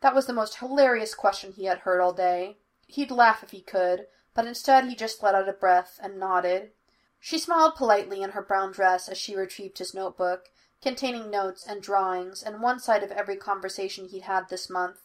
That 0.00 0.14
was 0.14 0.26
the 0.26 0.32
most 0.32 0.58
hilarious 0.58 1.14
question 1.14 1.52
he 1.52 1.64
had 1.64 1.78
heard 1.78 2.00
all 2.00 2.12
day. 2.12 2.58
He'd 2.86 3.10
laugh 3.10 3.42
if 3.42 3.50
he 3.50 3.60
could, 3.60 4.06
but 4.34 4.46
instead 4.46 4.84
he 4.84 4.94
just 4.94 5.22
let 5.22 5.34
out 5.34 5.48
a 5.48 5.52
breath 5.52 5.98
and 6.02 6.18
nodded. 6.18 6.72
She 7.18 7.38
smiled 7.38 7.74
politely 7.74 8.22
in 8.22 8.30
her 8.30 8.42
brown 8.42 8.70
dress 8.70 9.08
as 9.08 9.18
she 9.18 9.34
retrieved 9.34 9.78
his 9.78 9.94
notebook, 9.94 10.50
containing 10.80 11.30
notes 11.30 11.66
and 11.66 11.82
drawings 11.82 12.42
and 12.42 12.62
one 12.62 12.78
side 12.78 13.02
of 13.02 13.10
every 13.10 13.36
conversation 13.36 14.08
he'd 14.08 14.22
had 14.22 14.48
this 14.48 14.70
month, 14.70 15.00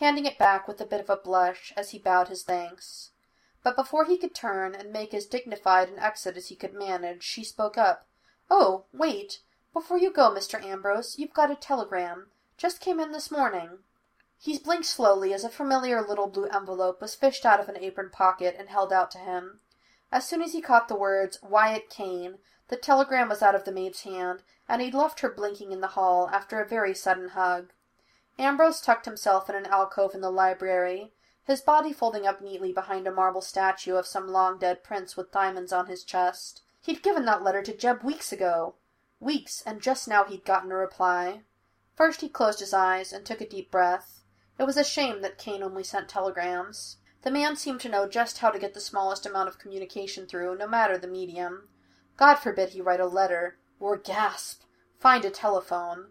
handing 0.00 0.26
it 0.26 0.38
back 0.38 0.66
with 0.66 0.80
a 0.80 0.86
bit 0.86 1.00
of 1.00 1.10
a 1.10 1.16
blush 1.16 1.72
as 1.76 1.90
he 1.90 1.98
bowed 1.98 2.28
his 2.28 2.42
thanks. 2.42 3.10
But 3.62 3.76
before 3.76 4.04
he 4.04 4.18
could 4.18 4.34
turn 4.34 4.74
and 4.74 4.92
make 4.92 5.14
as 5.14 5.26
dignified 5.26 5.88
an 5.88 5.98
exit 5.98 6.36
as 6.36 6.48
he 6.48 6.56
could 6.56 6.74
manage, 6.74 7.22
she 7.22 7.44
spoke 7.44 7.78
up. 7.78 8.06
Oh, 8.50 8.84
wait. 8.92 9.40
Before 9.72 9.98
you 9.98 10.12
go, 10.12 10.30
Mr. 10.30 10.62
Ambrose, 10.62 11.18
you've 11.18 11.32
got 11.32 11.50
a 11.50 11.56
telegram. 11.56 12.26
Just 12.56 12.80
came 12.80 13.00
in 13.00 13.12
this 13.12 13.30
morning. 13.30 13.78
He 14.38 14.58
blinked 14.58 14.86
slowly 14.86 15.32
as 15.32 15.44
a 15.44 15.48
familiar 15.48 16.02
little 16.02 16.26
blue 16.26 16.46
envelope 16.46 17.00
was 17.00 17.14
fished 17.14 17.46
out 17.46 17.60
of 17.60 17.68
an 17.68 17.78
apron 17.78 18.10
pocket 18.10 18.54
and 18.58 18.68
held 18.68 18.92
out 18.92 19.10
to 19.12 19.18
him. 19.18 19.60
As 20.12 20.28
soon 20.28 20.42
as 20.42 20.52
he 20.52 20.60
caught 20.60 20.88
the 20.88 20.94
words 20.94 21.42
Wyatt 21.42 21.90
Cain, 21.90 22.38
the 22.68 22.76
telegram 22.76 23.28
was 23.28 23.42
out 23.42 23.54
of 23.54 23.64
the 23.64 23.72
maid's 23.72 24.02
hand, 24.02 24.42
and 24.68 24.80
he'd 24.80 24.94
left 24.94 25.20
her 25.20 25.28
blinking 25.28 25.72
in 25.72 25.80
the 25.80 25.88
hall 25.88 26.28
after 26.32 26.60
a 26.60 26.68
very 26.68 26.94
sudden 26.94 27.30
hug. 27.30 27.72
Ambrose 28.38 28.80
tucked 28.80 29.04
himself 29.04 29.48
in 29.48 29.54
an 29.54 29.66
alcove 29.66 30.14
in 30.14 30.20
the 30.20 30.30
library, 30.30 31.12
his 31.44 31.60
body 31.60 31.92
folding 31.92 32.26
up 32.26 32.40
neatly 32.40 32.72
behind 32.72 33.06
a 33.06 33.12
marble 33.12 33.40
statue 33.40 33.96
of 33.96 34.06
some 34.06 34.26
long 34.26 34.58
dead 34.58 34.82
prince 34.82 35.16
with 35.16 35.30
diamonds 35.30 35.72
on 35.72 35.86
his 35.86 36.02
chest. 36.02 36.62
He'd 36.80 37.02
given 37.02 37.24
that 37.26 37.42
letter 37.42 37.62
to 37.62 37.76
Jeb 37.76 38.02
weeks 38.02 38.32
ago. 38.32 38.74
Weeks, 39.20 39.62
and 39.64 39.80
just 39.80 40.08
now 40.08 40.24
he'd 40.24 40.44
gotten 40.44 40.72
a 40.72 40.76
reply. 40.76 41.42
First 41.94 42.22
he 42.22 42.28
closed 42.28 42.60
his 42.60 42.74
eyes 42.74 43.12
and 43.12 43.24
took 43.24 43.40
a 43.40 43.48
deep 43.48 43.70
breath. 43.70 44.22
It 44.58 44.64
was 44.64 44.76
a 44.76 44.84
shame 44.84 45.22
that 45.22 45.38
Cain 45.38 45.62
only 45.62 45.84
sent 45.84 46.08
telegrams. 46.08 46.96
The 47.22 47.30
man 47.30 47.56
seemed 47.56 47.80
to 47.82 47.88
know 47.88 48.08
just 48.08 48.38
how 48.38 48.50
to 48.50 48.58
get 48.58 48.74
the 48.74 48.80
smallest 48.80 49.24
amount 49.24 49.48
of 49.48 49.58
communication 49.58 50.26
through, 50.26 50.56
no 50.56 50.66
matter 50.66 50.98
the 50.98 51.06
medium. 51.06 51.68
God 52.16 52.36
forbid 52.36 52.70
he 52.70 52.80
write 52.80 53.00
a 53.00 53.06
letter, 53.06 53.58
or 53.80 53.96
gasp, 53.96 54.62
find 54.98 55.24
a 55.24 55.30
telephone. 55.30 56.08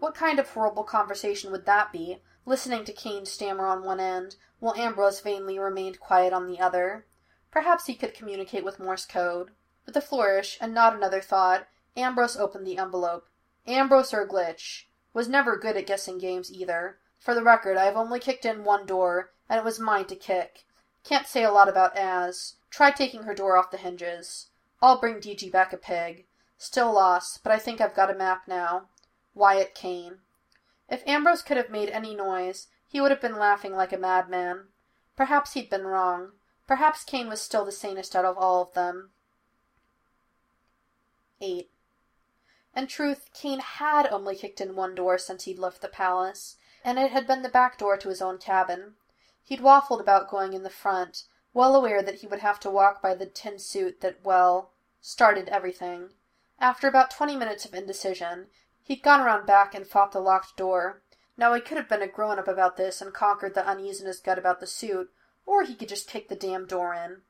What 0.00 0.14
kind 0.14 0.38
of 0.38 0.50
horrible 0.50 0.84
conversation 0.84 1.52
would 1.52 1.66
that 1.66 1.92
be, 1.92 2.20
listening 2.44 2.84
to 2.84 2.92
Cain 2.92 3.24
stammer 3.26 3.66
on 3.66 3.84
one 3.84 4.00
end, 4.00 4.36
while 4.58 4.74
Ambrose 4.74 5.20
vainly 5.20 5.58
remained 5.58 6.00
quiet 6.00 6.32
on 6.32 6.46
the 6.46 6.60
other? 6.60 7.06
Perhaps 7.50 7.86
he 7.86 7.94
could 7.94 8.14
communicate 8.14 8.64
with 8.64 8.80
Morse 8.80 9.06
code. 9.06 9.52
With 9.86 9.96
a 9.96 10.00
flourish, 10.00 10.58
and 10.60 10.74
not 10.74 10.94
another 10.94 11.20
thought, 11.20 11.68
Ambrose 11.96 12.36
opened 12.36 12.66
the 12.66 12.78
envelope. 12.78 13.28
Ambrose 13.66 14.12
or 14.12 14.26
Glitch. 14.26 14.86
Was 15.12 15.28
never 15.28 15.56
good 15.56 15.76
at 15.76 15.86
guessing 15.86 16.18
games 16.18 16.52
either. 16.52 16.98
For 17.18 17.34
the 17.34 17.42
record, 17.44 17.76
I 17.76 17.84
have 17.84 17.96
only 17.96 18.18
kicked 18.18 18.44
in 18.44 18.64
one 18.64 18.86
door, 18.86 19.32
and 19.48 19.58
it 19.58 19.64
was 19.64 19.78
mine 19.78 20.06
to 20.06 20.16
kick. 20.16 20.64
Can't 21.04 21.26
say 21.26 21.44
a 21.44 21.52
lot 21.52 21.68
about 21.68 21.96
Az. 21.96 22.56
Try 22.70 22.90
taking 22.90 23.22
her 23.22 23.34
door 23.34 23.56
off 23.56 23.70
the 23.70 23.76
hinges. 23.76 24.48
I'll 24.82 24.98
bring 24.98 25.20
DG 25.20 25.52
back 25.52 25.72
a 25.72 25.76
pig. 25.76 26.26
Still 26.58 26.92
lost, 26.92 27.44
but 27.44 27.52
I 27.52 27.58
think 27.58 27.80
I've 27.80 27.94
got 27.94 28.10
a 28.10 28.14
map 28.14 28.48
now. 28.48 28.88
Wyatt 29.34 29.74
Cain. 29.74 30.18
If 30.88 31.06
Ambrose 31.06 31.42
could 31.42 31.56
have 31.56 31.70
made 31.70 31.90
any 31.90 32.14
noise, 32.14 32.68
he 32.86 33.00
would 33.00 33.10
have 33.10 33.20
been 33.20 33.38
laughing 33.38 33.74
like 33.74 33.92
a 33.92 33.98
madman. 33.98 34.68
Perhaps 35.16 35.54
he'd 35.54 35.68
been 35.70 35.86
wrong. 35.86 36.32
Perhaps 36.66 37.04
Cain 37.04 37.28
was 37.28 37.42
still 37.42 37.64
the 37.64 37.72
sanest 37.72 38.14
out 38.14 38.24
of 38.24 38.38
all 38.38 38.62
of 38.62 38.74
them. 38.74 39.10
8. 41.40 41.70
In 42.76 42.86
truth, 42.86 43.30
Cain 43.34 43.60
had 43.60 44.06
only 44.06 44.34
kicked 44.36 44.60
in 44.60 44.76
one 44.76 44.94
door 44.94 45.18
since 45.18 45.44
he'd 45.44 45.58
left 45.58 45.80
the 45.80 45.88
palace, 45.88 46.56
and 46.84 46.98
it 46.98 47.10
had 47.10 47.26
been 47.26 47.42
the 47.42 47.48
back 47.48 47.78
door 47.78 47.96
to 47.96 48.08
his 48.08 48.22
own 48.22 48.38
cabin. 48.38 48.94
He'd 49.42 49.60
waffled 49.60 50.00
about 50.00 50.30
going 50.30 50.52
in 50.52 50.62
the 50.62 50.70
front, 50.70 51.24
well 51.52 51.74
aware 51.76 52.02
that 52.02 52.16
he 52.16 52.26
would 52.26 52.40
have 52.40 52.58
to 52.60 52.70
walk 52.70 53.02
by 53.02 53.14
the 53.14 53.26
tin 53.26 53.58
suit 53.58 54.00
that, 54.00 54.24
well, 54.24 54.70
started 55.00 55.48
everything. 55.48 56.10
After 56.58 56.88
about 56.88 57.10
twenty 57.10 57.36
minutes 57.36 57.64
of 57.64 57.74
indecision, 57.74 58.46
he'd 58.84 59.02
gone 59.02 59.20
around 59.20 59.46
back 59.46 59.74
and 59.74 59.86
fought 59.86 60.12
the 60.12 60.20
locked 60.20 60.56
door. 60.56 61.02
Now 61.36 61.52
he 61.54 61.60
could 61.60 61.76
have 61.76 61.88
been 61.88 62.02
a 62.02 62.06
grown 62.06 62.38
up 62.38 62.46
about 62.46 62.76
this 62.76 63.00
and 63.00 63.12
conquered 63.12 63.54
the 63.54 63.66
uneasiness 63.66 64.20
gut 64.20 64.38
about 64.38 64.60
the 64.60 64.66
suit, 64.66 65.10
or 65.44 65.64
he 65.64 65.74
could 65.74 65.88
just 65.88 66.08
kick 66.08 66.28
the 66.28 66.36
damn 66.36 66.66
door 66.66 66.94
in. 66.94 67.22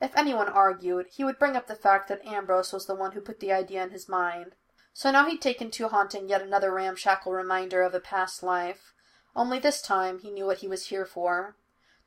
If 0.00 0.16
anyone 0.16 0.48
argued, 0.48 1.06
he 1.12 1.22
would 1.22 1.38
bring 1.38 1.54
up 1.54 1.68
the 1.68 1.76
fact 1.76 2.08
that 2.08 2.26
Ambrose 2.26 2.72
was 2.72 2.86
the 2.86 2.94
one 2.94 3.12
who 3.12 3.20
put 3.20 3.38
the 3.38 3.52
idea 3.52 3.84
in 3.84 3.90
his 3.90 4.08
mind. 4.08 4.56
So 4.92 5.10
now 5.10 5.26
he'd 5.26 5.40
taken 5.40 5.70
to 5.70 5.88
haunting 5.88 6.28
yet 6.28 6.42
another 6.42 6.72
ramshackle 6.72 7.32
reminder 7.32 7.82
of 7.82 7.94
a 7.94 8.00
past 8.00 8.42
life. 8.42 8.92
Only 9.36 9.58
this 9.58 9.80
time 9.80 10.18
he 10.18 10.30
knew 10.30 10.46
what 10.46 10.58
he 10.58 10.68
was 10.68 10.86
here 10.86 11.06
for. 11.06 11.56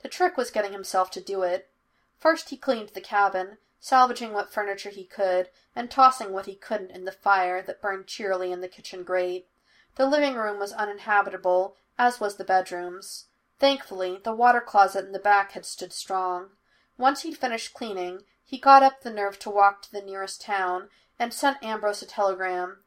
The 0.04 0.10
trick 0.10 0.36
was 0.36 0.52
getting 0.52 0.74
himself 0.74 1.10
to 1.12 1.22
do 1.22 1.42
it. 1.44 1.70
First 2.18 2.50
he 2.50 2.58
cleaned 2.58 2.90
the 2.90 3.02
cabin, 3.02 3.58
salvaging 3.86 4.34
what 4.34 4.52
furniture 4.52 4.90
he 4.90 5.06
could, 5.06 5.48
and 5.76 5.92
tossing 5.92 6.34
what 6.34 6.48
he 6.48 6.56
couldn't 6.56 6.90
in 6.90 7.06
the 7.06 7.12
fire 7.12 7.62
that 7.62 7.80
burned 7.80 8.08
cheerily 8.08 8.52
in 8.52 8.60
the 8.60 8.68
kitchen 8.68 9.04
grate. 9.04 9.48
The 9.94 10.08
living 10.08 10.34
room 10.34 10.58
was 10.58 10.74
uninhabitable, 10.74 11.76
as 11.96 12.20
was 12.20 12.38
the 12.38 12.44
bedrooms. 12.44 13.26
Thankfully, 13.60 14.20
the 14.24 14.34
water 14.34 14.60
closet 14.60 15.06
in 15.06 15.12
the 15.12 15.20
back 15.20 15.52
had 15.52 15.68
stood 15.68 15.94
strong. 15.94 16.50
Once 16.98 17.22
he'd 17.22 17.38
finished 17.38 17.76
cleaning, 17.76 18.24
he 18.44 18.58
got 18.58 18.82
up 18.82 19.02
the 19.02 19.12
nerve 19.12 19.38
to 19.38 19.52
walk 19.52 19.84
to 19.84 19.92
the 19.92 20.02
nearest 20.02 20.42
town 20.42 20.90
and 21.20 21.32
sent 21.32 21.64
Ambrose 21.64 22.02
a 22.02 22.08
telegram. 22.08 22.78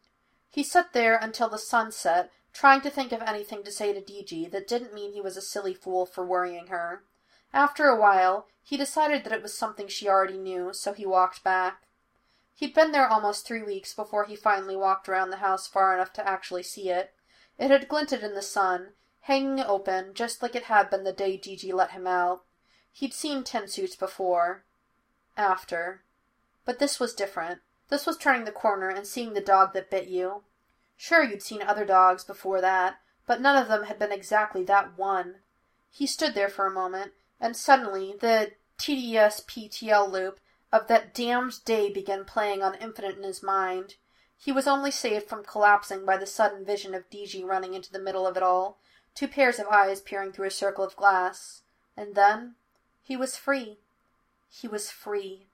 He 0.50 0.64
sat 0.64 0.92
there 0.94 1.16
until 1.16 1.48
the 1.48 1.58
sun 1.58 1.92
set, 1.92 2.32
trying 2.52 2.80
to 2.80 2.90
think 2.90 3.12
of 3.12 3.22
anything 3.22 3.62
to 3.62 3.70
say 3.70 3.92
to 3.92 4.00
DG 4.00 4.50
that 4.50 4.66
didn't 4.66 4.94
mean 4.94 5.12
he 5.12 5.20
was 5.20 5.36
a 5.36 5.42
silly 5.42 5.74
fool 5.74 6.06
for 6.06 6.26
worrying 6.26 6.66
her. 6.66 7.04
After 7.52 7.86
a 7.86 7.98
while, 7.98 8.48
he 8.62 8.76
decided 8.76 9.24
that 9.24 9.32
it 9.32 9.42
was 9.42 9.56
something 9.56 9.88
she 9.88 10.08
already 10.08 10.36
knew, 10.36 10.72
so 10.72 10.92
he 10.92 11.06
walked 11.06 11.42
back. 11.42 11.86
He'd 12.54 12.74
been 12.74 12.92
there 12.92 13.08
almost 13.08 13.46
three 13.46 13.62
weeks 13.62 13.94
before 13.94 14.24
he 14.24 14.36
finally 14.36 14.76
walked 14.76 15.08
around 15.08 15.30
the 15.30 15.36
house 15.36 15.66
far 15.66 15.94
enough 15.94 16.12
to 16.14 16.28
actually 16.28 16.64
see 16.64 16.90
it. 16.90 17.14
It 17.56 17.70
had 17.70 17.88
glinted 17.88 18.22
in 18.22 18.34
the 18.34 18.42
sun, 18.42 18.94
hanging 19.20 19.60
open, 19.60 20.12
just 20.12 20.42
like 20.42 20.54
it 20.54 20.64
had 20.64 20.90
been 20.90 21.04
the 21.04 21.12
day 21.12 21.38
DG 21.38 21.72
let 21.72 21.92
him 21.92 22.06
out. 22.06 22.44
He'd 22.92 23.14
seen 23.14 23.44
tin 23.44 23.68
suits 23.68 23.96
before. 23.96 24.64
After. 25.36 26.02
But 26.64 26.78
this 26.78 26.98
was 26.98 27.14
different. 27.14 27.60
This 27.88 28.06
was 28.06 28.18
turning 28.18 28.44
the 28.44 28.52
corner 28.52 28.88
and 28.88 29.06
seeing 29.06 29.34
the 29.34 29.40
dog 29.40 29.72
that 29.72 29.90
bit 29.90 30.08
you. 30.08 30.42
Sure, 30.96 31.22
you'd 31.22 31.42
seen 31.42 31.62
other 31.62 31.84
dogs 31.84 32.24
before 32.24 32.60
that, 32.60 32.96
but 33.24 33.40
none 33.40 33.56
of 33.56 33.68
them 33.68 33.84
had 33.84 33.98
been 33.98 34.12
exactly 34.12 34.64
that 34.64 34.98
one. 34.98 35.36
He 35.90 36.06
stood 36.06 36.34
there 36.34 36.48
for 36.48 36.66
a 36.66 36.72
moment, 36.72 37.12
and 37.40 37.56
suddenly 37.56 38.14
the 38.20 38.52
TDS-PTL 38.78 40.10
loop 40.10 40.40
of 40.72 40.86
that 40.88 41.14
damned 41.14 41.64
day 41.64 41.90
began 41.90 42.24
playing 42.24 42.62
on 42.62 42.74
infinite 42.76 43.16
in 43.16 43.22
his 43.22 43.42
mind. 43.42 43.94
He 44.36 44.52
was 44.52 44.66
only 44.66 44.90
saved 44.90 45.26
from 45.28 45.44
collapsing 45.44 46.04
by 46.04 46.16
the 46.16 46.26
sudden 46.26 46.64
vision 46.64 46.94
of 46.94 47.10
DG 47.10 47.44
running 47.44 47.74
into 47.74 47.90
the 47.90 47.98
middle 47.98 48.26
of 48.26 48.36
it 48.36 48.42
all, 48.42 48.78
two 49.14 49.26
pairs 49.26 49.58
of 49.58 49.66
eyes 49.66 50.00
peering 50.00 50.32
through 50.32 50.46
a 50.46 50.50
circle 50.50 50.84
of 50.84 50.96
glass. 50.96 51.62
And 51.96 52.14
then 52.14 52.54
he 53.02 53.16
was 53.16 53.36
free. 53.36 53.78
He 54.48 54.68
was 54.68 54.90
free. 54.90 55.46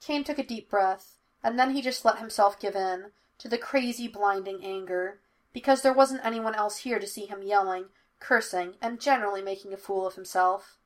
Cain 0.00 0.24
took 0.24 0.38
a 0.38 0.42
deep 0.42 0.68
breath, 0.68 1.16
and 1.42 1.58
then 1.58 1.74
he 1.74 1.82
just 1.82 2.04
let 2.04 2.18
himself 2.18 2.58
give 2.60 2.74
in 2.74 3.12
to 3.38 3.48
the 3.48 3.58
crazy, 3.58 4.08
blinding 4.08 4.64
anger, 4.64 5.20
because 5.52 5.82
there 5.82 5.92
wasn't 5.92 6.24
anyone 6.24 6.54
else 6.54 6.78
here 6.78 6.98
to 6.98 7.06
see 7.06 7.26
him 7.26 7.42
yelling, 7.42 7.86
cursing, 8.18 8.74
and 8.82 9.00
generally 9.00 9.42
making 9.42 9.72
a 9.72 9.78
fool 9.78 10.06
of 10.06 10.14
himself. 10.14 10.78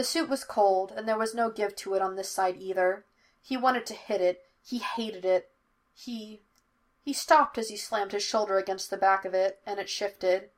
The 0.00 0.04
suit 0.04 0.30
was 0.30 0.44
cold, 0.44 0.94
and 0.96 1.06
there 1.06 1.18
was 1.18 1.34
no 1.34 1.50
give 1.50 1.76
to 1.76 1.92
it 1.92 2.00
on 2.00 2.16
this 2.16 2.30
side 2.30 2.56
either. 2.56 3.04
He 3.42 3.58
wanted 3.58 3.84
to 3.84 3.92
hit 3.92 4.22
it. 4.22 4.46
He 4.62 4.78
hated 4.78 5.26
it. 5.26 5.50
He. 5.92 6.40
He 7.02 7.12
stopped 7.12 7.58
as 7.58 7.68
he 7.68 7.76
slammed 7.76 8.12
his 8.12 8.22
shoulder 8.22 8.56
against 8.56 8.88
the 8.88 8.96
back 8.96 9.26
of 9.26 9.34
it, 9.34 9.60
and 9.66 9.78
it 9.78 9.90
shifted. 9.90 10.52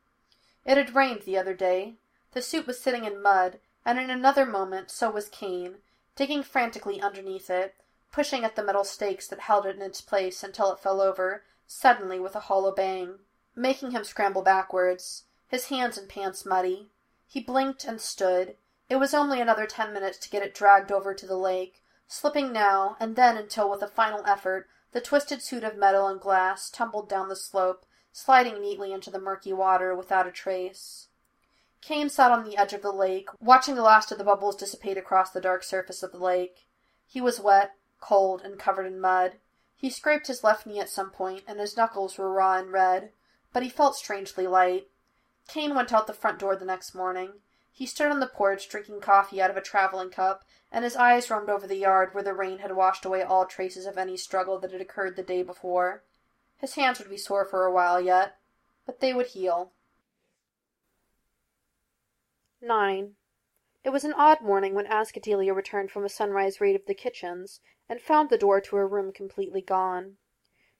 It 0.64 0.76
had 0.76 0.94
rained 0.94 1.22
the 1.22 1.36
other 1.38 1.54
day. 1.54 1.96
The 2.34 2.40
suit 2.40 2.68
was 2.68 2.78
sitting 2.78 3.04
in 3.04 3.20
mud, 3.20 3.58
and 3.84 3.98
in 3.98 4.10
another 4.10 4.46
moment 4.46 4.92
so 4.92 5.10
was 5.10 5.28
Cain, 5.28 5.78
digging 6.14 6.44
frantically 6.44 7.00
underneath 7.00 7.50
it, 7.50 7.74
pushing 8.12 8.44
at 8.44 8.54
the 8.54 8.62
metal 8.62 8.84
stakes 8.84 9.26
that 9.26 9.40
held 9.40 9.66
it 9.66 9.74
in 9.74 9.82
its 9.82 10.00
place 10.00 10.44
until 10.44 10.70
it 10.70 10.78
fell 10.78 11.00
over, 11.00 11.42
suddenly 11.66 12.20
with 12.20 12.36
a 12.36 12.46
hollow 12.46 12.70
bang, 12.70 13.18
making 13.56 13.90
him 13.90 14.04
scramble 14.04 14.42
backwards, 14.42 15.24
his 15.48 15.64
hands 15.64 15.98
and 15.98 16.08
pants 16.08 16.46
muddy. 16.46 16.92
He 17.26 17.40
blinked 17.40 17.82
and 17.82 18.00
stood. 18.00 18.56
It 18.92 19.00
was 19.00 19.14
only 19.14 19.40
another 19.40 19.64
ten 19.64 19.94
minutes 19.94 20.18
to 20.18 20.28
get 20.28 20.42
it 20.42 20.52
dragged 20.54 20.92
over 20.92 21.14
to 21.14 21.26
the 21.26 21.38
lake, 21.38 21.82
slipping 22.06 22.52
now 22.52 22.98
and 23.00 23.16
then 23.16 23.38
until 23.38 23.70
with 23.70 23.80
a 23.80 23.88
final 23.88 24.22
effort 24.26 24.68
the 24.90 25.00
twisted 25.00 25.40
suit 25.40 25.64
of 25.64 25.78
metal 25.78 26.08
and 26.08 26.20
glass 26.20 26.68
tumbled 26.68 27.08
down 27.08 27.30
the 27.30 27.34
slope, 27.34 27.86
sliding 28.12 28.60
neatly 28.60 28.92
into 28.92 29.10
the 29.10 29.18
murky 29.18 29.50
water 29.50 29.94
without 29.94 30.26
a 30.26 30.30
trace. 30.30 31.08
Cain 31.80 32.10
sat 32.10 32.30
on 32.30 32.44
the 32.44 32.58
edge 32.58 32.74
of 32.74 32.82
the 32.82 32.92
lake, 32.92 33.30
watching 33.40 33.76
the 33.76 33.82
last 33.82 34.12
of 34.12 34.18
the 34.18 34.24
bubbles 34.24 34.56
dissipate 34.56 34.98
across 34.98 35.30
the 35.30 35.40
dark 35.40 35.64
surface 35.64 36.02
of 36.02 36.12
the 36.12 36.18
lake. 36.18 36.66
He 37.06 37.22
was 37.22 37.40
wet, 37.40 37.70
cold, 37.98 38.42
and 38.42 38.58
covered 38.58 38.84
in 38.84 39.00
mud. 39.00 39.38
He 39.74 39.88
scraped 39.88 40.26
his 40.26 40.44
left 40.44 40.66
knee 40.66 40.80
at 40.80 40.90
some 40.90 41.08
point, 41.08 41.44
and 41.48 41.58
his 41.58 41.78
knuckles 41.78 42.18
were 42.18 42.30
raw 42.30 42.58
and 42.58 42.70
red, 42.70 43.12
but 43.54 43.62
he 43.62 43.70
felt 43.70 43.96
strangely 43.96 44.46
light. 44.46 44.90
Cain 45.48 45.74
went 45.74 45.94
out 45.94 46.06
the 46.06 46.12
front 46.12 46.38
door 46.38 46.56
the 46.56 46.66
next 46.66 46.94
morning. 46.94 47.40
He 47.74 47.86
stood 47.86 48.10
on 48.10 48.20
the 48.20 48.26
porch 48.26 48.68
drinking 48.68 49.00
coffee 49.00 49.40
out 49.40 49.48
of 49.48 49.56
a 49.56 49.62
traveling 49.62 50.10
cup, 50.10 50.44
and 50.70 50.84
his 50.84 50.94
eyes 50.94 51.30
roamed 51.30 51.48
over 51.48 51.66
the 51.66 51.76
yard 51.76 52.12
where 52.12 52.22
the 52.22 52.34
rain 52.34 52.58
had 52.58 52.76
washed 52.76 53.06
away 53.06 53.22
all 53.22 53.46
traces 53.46 53.86
of 53.86 53.96
any 53.96 54.16
struggle 54.18 54.58
that 54.58 54.72
had 54.72 54.82
occurred 54.82 55.16
the 55.16 55.22
day 55.22 55.42
before. 55.42 56.04
His 56.58 56.74
hands 56.74 56.98
would 56.98 57.08
be 57.08 57.16
sore 57.16 57.46
for 57.46 57.64
a 57.64 57.72
while 57.72 57.98
yet, 57.98 58.38
but 58.84 59.00
they 59.00 59.14
would 59.14 59.28
heal. 59.28 59.72
9. 62.60 63.16
It 63.84 63.90
was 63.90 64.04
an 64.04 64.12
odd 64.12 64.42
morning 64.42 64.74
when 64.74 64.86
Azkadellia 64.86 65.54
returned 65.54 65.90
from 65.90 66.04
a 66.04 66.10
sunrise 66.10 66.60
raid 66.60 66.76
of 66.76 66.84
the 66.84 66.94
kitchens, 66.94 67.60
and 67.88 68.00
found 68.00 68.28
the 68.28 68.38
door 68.38 68.60
to 68.60 68.76
her 68.76 68.86
room 68.86 69.12
completely 69.12 69.62
gone. 69.62 70.18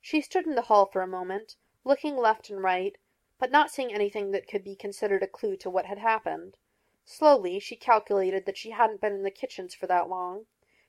She 0.01 0.21
stood 0.21 0.47
in 0.47 0.57
the 0.57 0.63
hall 0.63 0.87
for 0.87 1.01
a 1.01 1.07
moment, 1.07 1.57
looking 1.85 2.17
left 2.17 2.51
and 2.51 2.63
right, 2.63 2.99
but 3.39 3.51
not 3.51 3.71
seeing 3.71 3.93
anything 3.93 4.31
that 4.33 4.47
could 4.47 4.63
be 4.63 4.77
considered 4.77 5.23
a 5.23 5.27
clue 5.27 5.57
to 5.57 5.71
what 5.71 5.87
had 5.87 5.99
happened. 5.99 6.59
Slowly 7.05 7.59
she 7.59 7.75
calculated 7.75 8.47
that 8.47 8.57
she 8.57 8.71
hadn't 8.71 9.01
been 9.01 9.13
in 9.13 9.25
the 9.25 9.31
kitchens 9.31 9.75
for 9.75 9.89
that 9.89 10.09
long. 10.09 10.47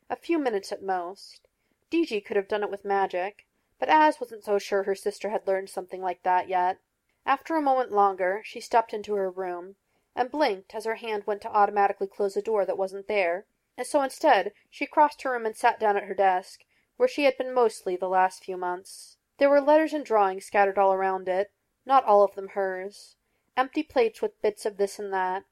A 0.10 0.16
few 0.16 0.38
minutes 0.38 0.72
at 0.72 0.84
most. 0.84 1.48
D.G. 1.90 2.22
could 2.22 2.38
have 2.38 2.48
done 2.48 2.62
it 2.62 2.70
with 2.70 2.86
magic, 2.86 3.48
but 3.80 3.90
Az 3.90 4.20
wasn't 4.20 4.44
so 4.44 4.60
sure 4.60 4.84
her 4.84 4.94
sister 4.94 5.30
had 5.30 5.48
learned 5.48 5.70
something 5.70 6.02
like 6.02 6.22
that 6.22 6.48
yet. 6.48 6.80
After 7.26 7.56
a 7.56 7.62
moment 7.62 7.92
longer 7.92 8.42
she 8.46 8.60
stepped 8.60 8.94
into 8.94 9.16
her 9.16 9.32
room 9.32 9.76
and 10.16 10.30
blinked 10.30 10.76
as 10.76 10.86
her 10.86 10.96
hand 10.96 11.26
went 11.26 11.42
to 11.42 11.52
automatically 11.52 12.08
close 12.08 12.38
a 12.38 12.42
door 12.42 12.66
that 12.66 12.78
wasn't 12.78 13.08
there, 13.08 13.48
and 13.76 13.88
so 13.88 14.04
instead 14.04 14.54
she 14.70 14.86
crossed 14.86 15.24
her 15.24 15.32
room 15.32 15.48
and 15.48 15.56
sat 15.56 15.80
down 15.80 15.98
at 15.98 16.04
her 16.04 16.14
desk, 16.14 16.64
where 16.98 17.10
she 17.10 17.24
had 17.24 17.38
been 17.38 17.54
mostly 17.54 17.96
the 17.96 18.08
last 18.08 18.44
few 18.44 18.56
months. 18.56 19.18
There 19.38 19.50
were 19.50 19.62
letters 19.62 19.94
and 19.94 20.06
drawings 20.06 20.46
scattered 20.46 20.78
all 20.78 20.94
around 20.94 21.28
it, 21.28 21.52
not 21.86 22.06
all 22.06 22.24
of 22.24 22.36
them 22.36 22.50
hers. 22.50 23.16
Empty 23.58 23.84
plates 23.84 24.22
with 24.22 24.42
bits 24.42 24.66
of 24.66 24.78
this 24.78 25.00
and 25.00 25.12
that. 25.12 25.44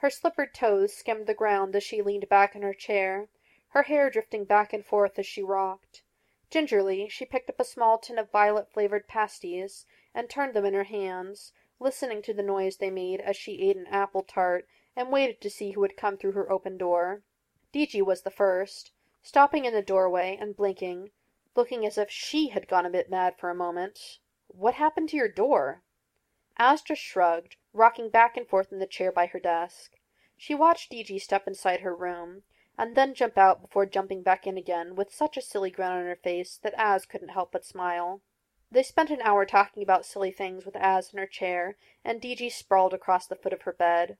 Her 0.00 0.10
slippered 0.10 0.52
toes 0.52 0.92
skimmed 0.92 1.26
the 1.26 1.32
ground 1.32 1.74
as 1.74 1.82
she 1.82 2.02
leaned 2.02 2.28
back 2.28 2.54
in 2.54 2.60
her 2.60 2.74
chair, 2.74 3.28
her 3.68 3.84
hair 3.84 4.10
drifting 4.10 4.44
back 4.44 4.72
and 4.74 4.84
forth 4.84 5.18
as 5.18 5.26
she 5.26 5.42
rocked. 5.42 6.02
Gingerly 6.50 7.08
she 7.08 7.24
picked 7.24 7.48
up 7.48 7.58
a 7.58 7.64
small 7.64 7.98
tin 7.98 8.18
of 8.18 8.30
violet 8.30 8.70
flavored 8.70 9.08
pasties 9.08 9.86
and 10.14 10.28
turned 10.28 10.54
them 10.54 10.66
in 10.66 10.74
her 10.74 10.84
hands, 10.84 11.52
listening 11.80 12.20
to 12.22 12.34
the 12.34 12.42
noise 12.42 12.76
they 12.76 12.90
made 12.90 13.20
as 13.20 13.36
she 13.36 13.68
ate 13.68 13.76
an 13.76 13.86
apple 13.86 14.22
tart 14.22 14.68
and 14.94 15.10
waited 15.10 15.40
to 15.40 15.50
see 15.50 15.72
who 15.72 15.80
would 15.80 15.96
come 15.96 16.16
through 16.16 16.32
her 16.32 16.52
open 16.52 16.76
door. 16.76 17.22
D.G. 17.72 18.02
was 18.02 18.22
the 18.22 18.30
first, 18.30 18.92
stopping 19.22 19.64
in 19.64 19.72
the 19.74 19.82
doorway 19.82 20.36
and 20.40 20.56
blinking, 20.56 21.10
looking 21.54 21.86
as 21.86 21.96
if 21.96 22.10
she 22.10 22.48
had 22.48 22.68
gone 22.68 22.86
a 22.86 22.90
bit 22.90 23.10
mad 23.10 23.36
for 23.38 23.50
a 23.50 23.54
moment. 23.54 24.18
What 24.48 24.74
happened 24.74 25.08
to 25.10 25.16
your 25.16 25.28
door? 25.28 25.82
Astra 26.58 26.96
shrugged, 26.96 27.56
rocking 27.76 28.08
back 28.08 28.36
and 28.36 28.48
forth 28.48 28.72
in 28.72 28.78
the 28.78 28.86
chair 28.86 29.12
by 29.12 29.26
her 29.26 29.38
desk. 29.38 29.92
She 30.36 30.54
watched 30.54 30.90
D.G. 30.90 31.18
step 31.18 31.46
inside 31.46 31.80
her 31.80 31.94
room, 31.94 32.42
and 32.78 32.94
then 32.94 33.14
jump 33.14 33.38
out 33.38 33.62
before 33.62 33.86
jumping 33.86 34.22
back 34.22 34.46
in 34.46 34.58
again 34.58 34.94
with 34.94 35.14
such 35.14 35.36
a 35.36 35.42
silly 35.42 35.70
grin 35.70 35.92
on 35.92 36.04
her 36.04 36.16
face 36.16 36.58
that 36.62 36.74
Az 36.76 37.06
couldn't 37.06 37.28
help 37.28 37.52
but 37.52 37.64
smile. 37.64 38.20
They 38.70 38.82
spent 38.82 39.10
an 39.10 39.22
hour 39.22 39.46
talking 39.46 39.82
about 39.82 40.04
silly 40.04 40.32
things 40.32 40.66
with 40.66 40.76
Az 40.76 41.12
in 41.12 41.18
her 41.18 41.26
chair, 41.26 41.76
and 42.04 42.20
D.G. 42.20 42.50
sprawled 42.50 42.92
across 42.92 43.26
the 43.26 43.36
foot 43.36 43.52
of 43.52 43.62
her 43.62 43.72
bed. 43.72 44.18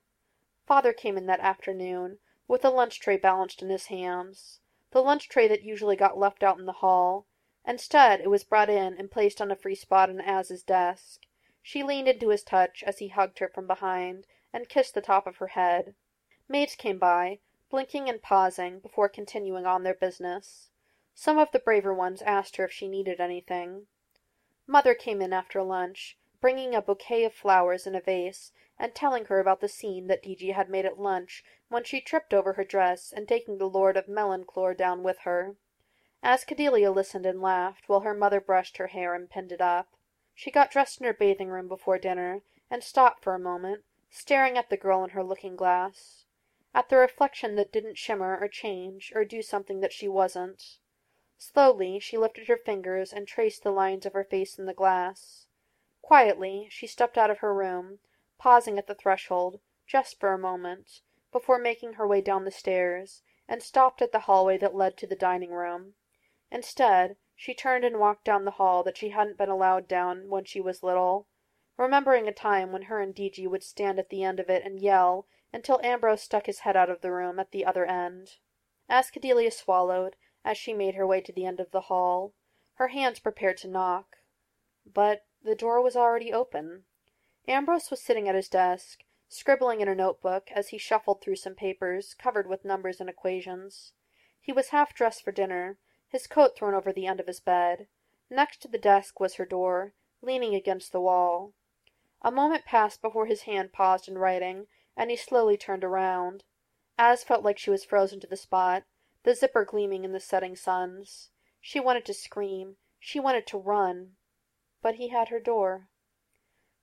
Father 0.65 0.93
came 0.93 1.17
in 1.17 1.25
that 1.25 1.39
afternoon, 1.39 2.19
with 2.47 2.63
a 2.63 2.69
lunch 2.69 2.99
tray 2.99 3.17
balanced 3.17 3.61
in 3.61 3.69
his 3.69 3.87
hands, 3.87 4.59
the 4.91 5.01
lunch 5.01 5.29
tray 5.29 5.47
that 5.47 5.63
usually 5.63 5.95
got 5.95 6.17
left 6.17 6.43
out 6.43 6.57
in 6.57 6.65
the 6.65 6.73
hall. 6.73 7.25
Instead, 7.65 8.21
it 8.21 8.29
was 8.29 8.43
brought 8.43 8.69
in 8.69 8.95
and 8.97 9.11
placed 9.11 9.41
on 9.41 9.51
a 9.51 9.55
free 9.55 9.75
spot 9.75 10.09
on 10.09 10.21
Az's 10.21 10.63
desk. 10.63 11.26
She 11.69 11.83
leaned 11.83 12.07
into 12.07 12.29
his 12.29 12.43
touch 12.43 12.81
as 12.81 12.99
he 12.99 13.09
hugged 13.09 13.39
her 13.39 13.49
from 13.49 13.67
behind 13.67 14.25
and 14.53 14.69
kissed 14.69 14.93
the 14.93 15.01
top 15.01 15.27
of 15.27 15.35
her 15.35 15.47
head. 15.47 15.95
Maids 16.47 16.77
came 16.77 16.97
by, 16.97 17.39
blinking 17.69 18.07
and 18.07 18.21
pausing 18.21 18.79
before 18.79 19.09
continuing 19.09 19.65
on 19.65 19.83
their 19.83 19.93
business. 19.93 20.69
Some 21.13 21.37
of 21.37 21.51
the 21.51 21.59
braver 21.59 21.93
ones 21.93 22.21
asked 22.21 22.55
her 22.55 22.63
if 22.63 22.71
she 22.71 22.87
needed 22.87 23.19
anything. 23.19 23.87
Mother 24.65 24.93
came 24.93 25.21
in 25.21 25.33
after 25.33 25.61
lunch, 25.61 26.17
bringing 26.39 26.73
a 26.73 26.81
bouquet 26.81 27.25
of 27.25 27.33
flowers 27.33 27.85
in 27.85 27.95
a 27.95 27.99
vase, 27.99 28.53
and 28.79 28.95
telling 28.95 29.25
her 29.25 29.41
about 29.41 29.59
the 29.59 29.67
scene 29.67 30.07
that 30.07 30.23
D.G. 30.23 30.47
had 30.51 30.69
made 30.69 30.85
at 30.85 30.97
lunch 30.97 31.43
when 31.67 31.83
she 31.83 31.99
tripped 31.99 32.33
over 32.33 32.53
her 32.53 32.63
dress 32.63 33.11
and 33.11 33.27
taking 33.27 33.57
the 33.57 33.69
Lord 33.69 33.97
of 33.97 34.07
Melanchthor 34.07 34.73
down 34.73 35.03
with 35.03 35.17
her. 35.23 35.57
As 36.23 36.45
Azkadellia 36.45 36.95
listened 36.95 37.25
and 37.25 37.41
laughed 37.41 37.89
while 37.89 37.99
her 37.99 38.13
mother 38.13 38.39
brushed 38.39 38.77
her 38.77 38.87
hair 38.87 39.13
and 39.13 39.29
pinned 39.29 39.51
it 39.51 39.59
up. 39.59 39.96
She 40.39 40.51
got 40.51 40.69
dressed 40.69 41.01
in 41.01 41.07
her 41.07 41.15
bathing 41.15 41.49
room 41.49 41.67
before 41.67 41.97
dinner, 41.97 42.43
and 42.69 42.83
stopped 42.83 43.23
for 43.23 43.33
a 43.33 43.39
moment, 43.39 43.83
staring 44.11 44.55
at 44.55 44.69
the 44.69 44.77
girl 44.77 45.03
in 45.03 45.09
her 45.09 45.23
looking 45.23 45.55
glass. 45.55 46.25
At 46.75 46.89
the 46.89 46.97
reflection 46.97 47.55
that 47.55 47.71
didn't 47.71 47.97
shimmer 47.97 48.37
or 48.37 48.47
change 48.47 49.11
or 49.15 49.25
do 49.25 49.41
something 49.41 49.79
that 49.79 49.91
she 49.91 50.07
wasn't. 50.07 50.77
Slowly 51.39 51.97
she 51.99 52.19
lifted 52.19 52.47
her 52.49 52.57
fingers 52.57 53.11
and 53.11 53.27
traced 53.27 53.63
the 53.63 53.71
lines 53.71 54.05
of 54.05 54.13
her 54.13 54.23
face 54.23 54.59
in 54.59 54.67
the 54.67 54.75
glass. 54.75 55.47
Quietly 56.03 56.67
she 56.69 56.85
stepped 56.85 57.17
out 57.17 57.31
of 57.31 57.39
her 57.39 57.51
room, 57.51 57.97
pausing 58.37 58.77
at 58.77 58.85
the 58.85 58.93
threshold, 58.93 59.59
just 59.87 60.19
for 60.19 60.33
a 60.33 60.37
moment, 60.37 61.01
before 61.31 61.57
making 61.57 61.93
her 61.93 62.05
way 62.05 62.21
down 62.21 62.45
the 62.45 62.51
stairs, 62.51 63.23
and 63.47 63.63
stopped 63.63 64.03
at 64.03 64.11
the 64.11 64.19
hallway 64.29 64.59
that 64.59 64.75
led 64.75 64.97
to 64.97 65.07
the 65.07 65.15
dining 65.15 65.49
room. 65.49 65.95
Instead, 66.51 67.17
she 67.39 67.53
turned 67.53 67.85
and 67.85 67.99
walked 67.99 68.23
down 68.23 68.45
the 68.45 68.51
hall 68.57 68.81
that 68.81 68.97
she 68.97 69.09
hadn't 69.09 69.37
been 69.37 69.47
allowed 69.47 69.87
down 69.87 70.27
when 70.27 70.43
she 70.43 70.59
was 70.59 70.81
little, 70.81 71.27
remembering 71.77 72.27
a 72.27 72.33
time 72.33 72.71
when 72.71 72.81
her 72.83 72.99
and 72.99 73.13
D.G. 73.13 73.45
would 73.45 73.63
stand 73.63 73.99
at 73.99 74.09
the 74.09 74.23
end 74.23 74.39
of 74.39 74.49
it 74.49 74.65
and 74.65 74.81
yell 74.81 75.27
until 75.53 75.79
Ambrose 75.83 76.23
stuck 76.23 76.47
his 76.47 76.61
head 76.61 76.75
out 76.75 76.89
of 76.89 77.01
the 77.01 77.11
room 77.11 77.37
at 77.37 77.51
the 77.51 77.63
other 77.63 77.85
end. 77.85 78.37
Azkadellia 78.89 79.53
swallowed 79.53 80.15
as 80.43 80.57
she 80.57 80.73
made 80.73 80.95
her 80.95 81.05
way 81.05 81.21
to 81.21 81.31
the 81.31 81.45
end 81.45 81.59
of 81.59 81.69
the 81.69 81.81
hall, 81.81 82.33
her 82.73 82.87
hands 82.87 83.19
prepared 83.19 83.57
to 83.57 83.67
knock. 83.67 84.17
But 84.91 85.27
the 85.43 85.55
door 85.55 85.79
was 85.79 85.95
already 85.95 86.33
open. 86.33 86.85
Ambrose 87.47 87.91
was 87.91 88.01
sitting 88.01 88.27
at 88.27 88.33
his 88.33 88.49
desk, 88.49 89.03
scribbling 89.27 89.79
in 89.79 89.87
a 89.87 89.93
notebook 89.93 90.49
as 90.51 90.69
he 90.69 90.79
shuffled 90.79 91.21
through 91.21 91.35
some 91.35 91.53
papers 91.53 92.15
covered 92.15 92.47
with 92.47 92.65
numbers 92.65 92.99
and 92.99 93.09
equations. 93.09 93.93
He 94.41 94.51
was 94.51 94.69
half 94.69 94.95
dressed 94.95 95.23
for 95.23 95.31
dinner, 95.31 95.77
his 96.07 96.27
coat 96.27 96.55
thrown 96.55 96.73
over 96.73 96.93
the 96.93 97.05
end 97.05 97.19
of 97.19 97.27
his 97.27 97.39
bed. 97.39 97.87
Next 98.29 98.61
to 98.61 98.67
the 98.67 98.77
desk 98.77 99.19
was 99.19 99.35
her 99.35 99.45
door, 99.45 99.93
leaning 100.21 100.55
against 100.55 100.91
the 100.91 101.01
wall. 101.01 101.53
A 102.21 102.31
moment 102.31 102.65
passed 102.65 103.01
before 103.01 103.25
his 103.25 103.43
hand 103.43 103.73
paused 103.73 104.07
in 104.07 104.17
writing, 104.17 104.67
and 104.95 105.09
he 105.09 105.15
slowly 105.15 105.57
turned 105.57 105.83
around. 105.83 106.43
Az 106.97 107.23
felt 107.23 107.43
like 107.43 107.57
she 107.57 107.69
was 107.69 107.83
frozen 107.83 108.19
to 108.21 108.27
the 108.27 108.37
spot, 108.37 108.83
the 109.23 109.35
zipper 109.35 109.65
gleaming 109.65 110.03
in 110.03 110.13
the 110.13 110.19
setting 110.19 110.55
suns. 110.55 111.29
She 111.61 111.79
wanted 111.79 112.05
to 112.05 112.13
scream, 112.13 112.77
she 112.99 113.19
wanted 113.19 113.45
to 113.47 113.57
run. 113.57 114.15
But 114.81 114.95
he 114.95 115.09
had 115.09 115.29
her 115.29 115.39
door. 115.39 115.89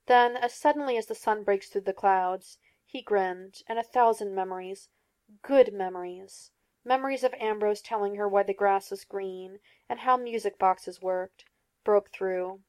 Then, 0.06 0.36
as 0.36 0.54
suddenly 0.54 0.96
as 0.96 1.06
the 1.06 1.14
sun 1.14 1.44
breaks 1.44 1.68
through 1.68 1.82
the 1.82 1.92
clouds, 1.92 2.58
he 2.84 3.02
grinned, 3.02 3.62
and 3.66 3.78
a 3.78 3.82
thousand 3.82 4.34
memories 4.34 4.88
good 5.42 5.72
memories 5.72 6.50
memories 6.84 7.24
of 7.24 7.34
Ambrose 7.40 7.80
telling 7.80 8.16
her 8.16 8.28
why 8.28 8.42
the 8.42 8.52
grass 8.52 8.90
was 8.90 9.04
green, 9.04 9.58
and 9.88 10.00
how 10.00 10.16
music 10.16 10.58
boxes 10.58 11.00
worked 11.00 11.44
broke 11.82 12.10
through. 12.12 12.60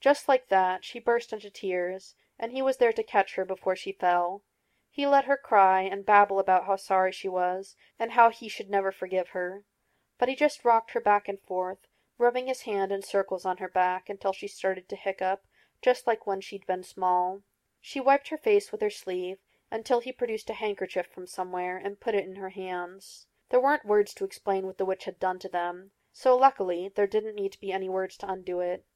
Just 0.00 0.28
like 0.28 0.48
that 0.48 0.84
she 0.84 0.98
burst 0.98 1.32
into 1.32 1.50
tears, 1.50 2.14
and 2.38 2.52
he 2.52 2.62
was 2.62 2.76
there 2.76 2.92
to 2.92 3.02
catch 3.02 3.34
her 3.34 3.44
before 3.44 3.76
she 3.76 3.92
fell. 3.92 4.42
He 4.90 5.06
let 5.06 5.24
her 5.24 5.36
cry 5.36 5.82
and 5.82 6.04
babble 6.04 6.38
about 6.38 6.66
how 6.66 6.76
sorry 6.76 7.12
she 7.12 7.28
was, 7.28 7.76
and 7.98 8.12
how 8.12 8.30
he 8.30 8.48
should 8.48 8.68
never 8.68 8.92
forgive 8.92 9.30
her. 9.30 9.64
But 10.18 10.28
he 10.28 10.36
just 10.36 10.64
rocked 10.64 10.92
her 10.92 11.00
back 11.00 11.28
and 11.28 11.40
forth, 11.40 11.88
rubbing 12.18 12.46
his 12.46 12.62
hand 12.62 12.92
in 12.92 13.02
circles 13.02 13.44
on 13.44 13.56
her 13.56 13.68
back 13.68 14.08
until 14.08 14.32
she 14.32 14.46
started 14.46 14.88
to 14.88 14.96
hiccup, 14.96 15.44
just 15.80 16.06
like 16.06 16.26
when 16.26 16.40
she'd 16.40 16.66
been 16.66 16.84
small. 16.84 17.42
She 17.80 18.00
wiped 18.00 18.28
her 18.28 18.36
face 18.36 18.70
with 18.70 18.80
her 18.80 18.90
sleeve 18.90 19.38
until 19.70 20.00
he 20.00 20.12
produced 20.12 20.50
a 20.50 20.54
handkerchief 20.54 21.06
from 21.06 21.26
somewhere 21.26 21.76
and 21.76 21.98
put 21.98 22.14
it 22.14 22.26
in 22.26 22.36
her 22.36 22.50
hands. 22.50 23.26
There 23.52 23.60
weren't 23.60 23.84
words 23.84 24.14
to 24.14 24.24
explain 24.24 24.64
what 24.64 24.78
the 24.78 24.86
witch 24.86 25.04
had 25.04 25.20
done 25.20 25.38
to 25.40 25.48
them, 25.48 25.90
so 26.10 26.34
luckily 26.34 26.88
there 26.88 27.06
didn't 27.06 27.34
need 27.34 27.52
to 27.52 27.60
be 27.60 27.70
any 27.70 27.86
words 27.86 28.16
to 28.16 28.32
undo 28.32 28.60
it. 28.60 28.86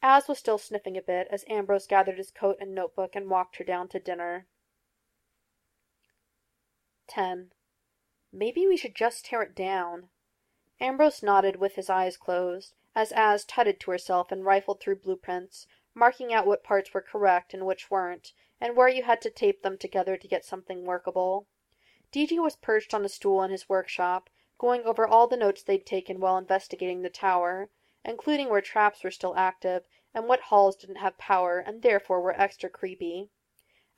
Az 0.00 0.28
was 0.28 0.38
still 0.38 0.58
sniffing 0.58 0.96
a 0.96 1.02
bit 1.02 1.26
as 1.28 1.44
Ambrose 1.48 1.88
gathered 1.88 2.16
his 2.16 2.30
coat 2.30 2.56
and 2.60 2.72
notebook 2.72 3.16
and 3.16 3.28
walked 3.28 3.56
her 3.56 3.64
down 3.64 3.88
to 3.88 3.98
dinner. 3.98 4.46
10. 7.08 7.50
Maybe 8.32 8.68
we 8.68 8.76
should 8.76 8.94
just 8.94 9.24
tear 9.24 9.42
it 9.42 9.56
down. 9.56 10.08
Ambrose 10.78 11.20
nodded 11.20 11.56
with 11.56 11.74
his 11.74 11.90
eyes 11.90 12.16
closed, 12.16 12.74
as 12.94 13.10
Az 13.10 13.44
tutted 13.44 13.80
to 13.80 13.90
herself 13.90 14.30
and 14.30 14.44
rifled 14.44 14.78
through 14.78 15.00
blueprints, 15.00 15.66
marking 15.94 16.32
out 16.32 16.46
what 16.46 16.62
parts 16.62 16.94
were 16.94 17.02
correct 17.02 17.52
and 17.52 17.66
which 17.66 17.90
weren't, 17.90 18.34
and 18.60 18.76
where 18.76 18.88
you 18.88 19.02
had 19.02 19.20
to 19.22 19.30
tape 19.30 19.62
them 19.62 19.76
together 19.76 20.16
to 20.16 20.28
get 20.28 20.44
something 20.44 20.84
workable. 20.84 21.48
D.G. 22.12 22.38
was 22.38 22.54
perched 22.54 22.94
on 22.94 23.04
a 23.04 23.08
stool 23.08 23.42
in 23.42 23.50
his 23.50 23.68
workshop, 23.68 24.30
going 24.58 24.84
over 24.84 25.04
all 25.04 25.26
the 25.26 25.36
notes 25.36 25.64
they'd 25.64 25.84
taken 25.84 26.20
while 26.20 26.38
investigating 26.38 27.02
the 27.02 27.10
tower, 27.10 27.68
including 28.04 28.48
where 28.48 28.60
traps 28.60 29.02
were 29.02 29.10
still 29.10 29.34
active, 29.34 29.88
and 30.14 30.28
what 30.28 30.42
halls 30.42 30.76
didn't 30.76 30.96
have 30.96 31.18
power 31.18 31.58
and 31.58 31.82
therefore 31.82 32.20
were 32.20 32.40
extra 32.40 32.70
creepy. 32.70 33.28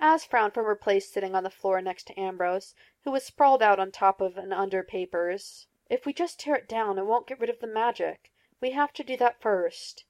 Az 0.01 0.25
frowned 0.25 0.55
from 0.55 0.65
her 0.65 0.75
place 0.75 1.13
sitting 1.13 1.35
on 1.35 1.45
the 1.45 1.51
floor 1.51 1.83
next 1.83 2.07
to 2.07 2.19
Ambrose, 2.19 2.75
who 3.05 3.11
was 3.11 3.25
sprawled 3.25 3.63
out 3.63 3.79
on 3.79 3.93
top 3.93 4.23
of 4.23 4.39
and 4.39 4.55
under 4.55 4.83
papers. 4.83 5.67
"If 5.91 6.07
we 6.07 6.15
just 6.15 6.41
tear 6.41 6.55
it 6.55 6.67
down 6.67 6.99
it 6.99 7.05
won't 7.05 7.27
get 7.27 7.39
rid 7.39 7.51
of 7.51 7.61
the 7.61 7.67
magic. 7.67 8.33
We 8.59 8.71
have 8.71 8.95
to 8.95 9.05
do 9.05 9.19
that 9.19 9.41
first." 9.41 10.07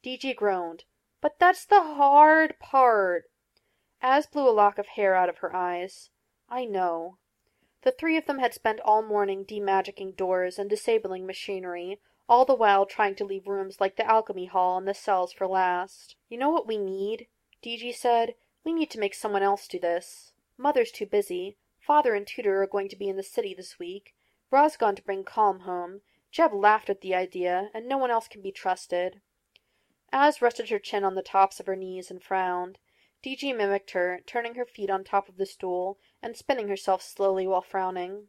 D.G. 0.00 0.32
groaned. 0.32 0.84
"But 1.20 1.38
that's 1.38 1.66
the 1.66 1.82
hard 1.82 2.58
part." 2.58 3.30
Az 4.00 4.26
blew 4.26 4.48
a 4.48 4.50
lock 4.50 4.78
of 4.78 4.86
hair 4.86 5.14
out 5.14 5.28
of 5.28 5.38
her 5.38 5.54
eyes. 5.54 6.08
"I 6.48 6.64
know." 6.64 7.18
The 7.82 7.90
three 7.90 8.16
of 8.16 8.26
them 8.26 8.38
had 8.38 8.54
spent 8.54 8.78
all 8.80 9.02
morning 9.02 9.44
demagicking 9.44 10.16
doors 10.16 10.56
and 10.58 10.70
disabling 10.70 11.26
machinery, 11.26 12.00
all 12.28 12.44
the 12.44 12.54
while 12.54 12.86
trying 12.86 13.16
to 13.16 13.24
leave 13.24 13.48
rooms 13.48 13.80
like 13.80 13.96
the 13.96 14.06
alchemy 14.06 14.46
hall 14.46 14.78
and 14.78 14.86
the 14.86 14.94
cells 14.94 15.32
for 15.32 15.48
last. 15.48 16.14
"You 16.28 16.38
know 16.38 16.50
what 16.50 16.66
we 16.66 16.78
need?" 16.78 17.26
D.G. 17.60 17.90
said. 17.92 18.36
We 18.62 18.72
need 18.72 18.90
to 18.92 19.00
make 19.00 19.14
someone 19.14 19.42
else 19.42 19.66
do 19.66 19.80
this. 19.80 20.32
Mother's 20.56 20.92
too 20.92 21.06
busy. 21.06 21.56
Father 21.80 22.14
and 22.14 22.24
Tutor 22.24 22.62
are 22.62 22.68
going 22.68 22.88
to 22.88 22.96
be 22.96 23.08
in 23.08 23.16
the 23.16 23.22
city 23.24 23.52
this 23.52 23.80
week. 23.80 24.14
Raw's 24.52 24.76
gone 24.76 24.94
to 24.94 25.02
bring 25.02 25.24
Calm 25.24 25.60
home. 25.60 26.02
Jeb 26.30 26.54
laughed 26.54 26.88
at 26.88 27.00
the 27.00 27.16
idea, 27.16 27.70
and 27.74 27.88
no 27.88 27.98
one 27.98 28.12
else 28.12 28.28
can 28.28 28.40
be 28.40 28.52
trusted. 28.52 29.20
Az 30.12 30.40
rested 30.40 30.70
her 30.70 30.78
chin 30.78 31.02
on 31.02 31.16
the 31.16 31.22
tops 31.22 31.58
of 31.58 31.66
her 31.66 31.74
knees 31.74 32.12
and 32.12 32.22
frowned. 32.22 32.78
D.G. 33.22 33.52
mimicked 33.52 33.90
her, 33.90 34.20
turning 34.24 34.54
her 34.54 34.64
feet 34.64 34.90
on 34.90 35.02
top 35.02 35.28
of 35.28 35.36
the 35.36 35.46
stool, 35.46 35.98
and 36.22 36.36
spinning 36.36 36.68
herself 36.68 37.02
slowly 37.02 37.46
while 37.46 37.62
frowning. 37.62 38.28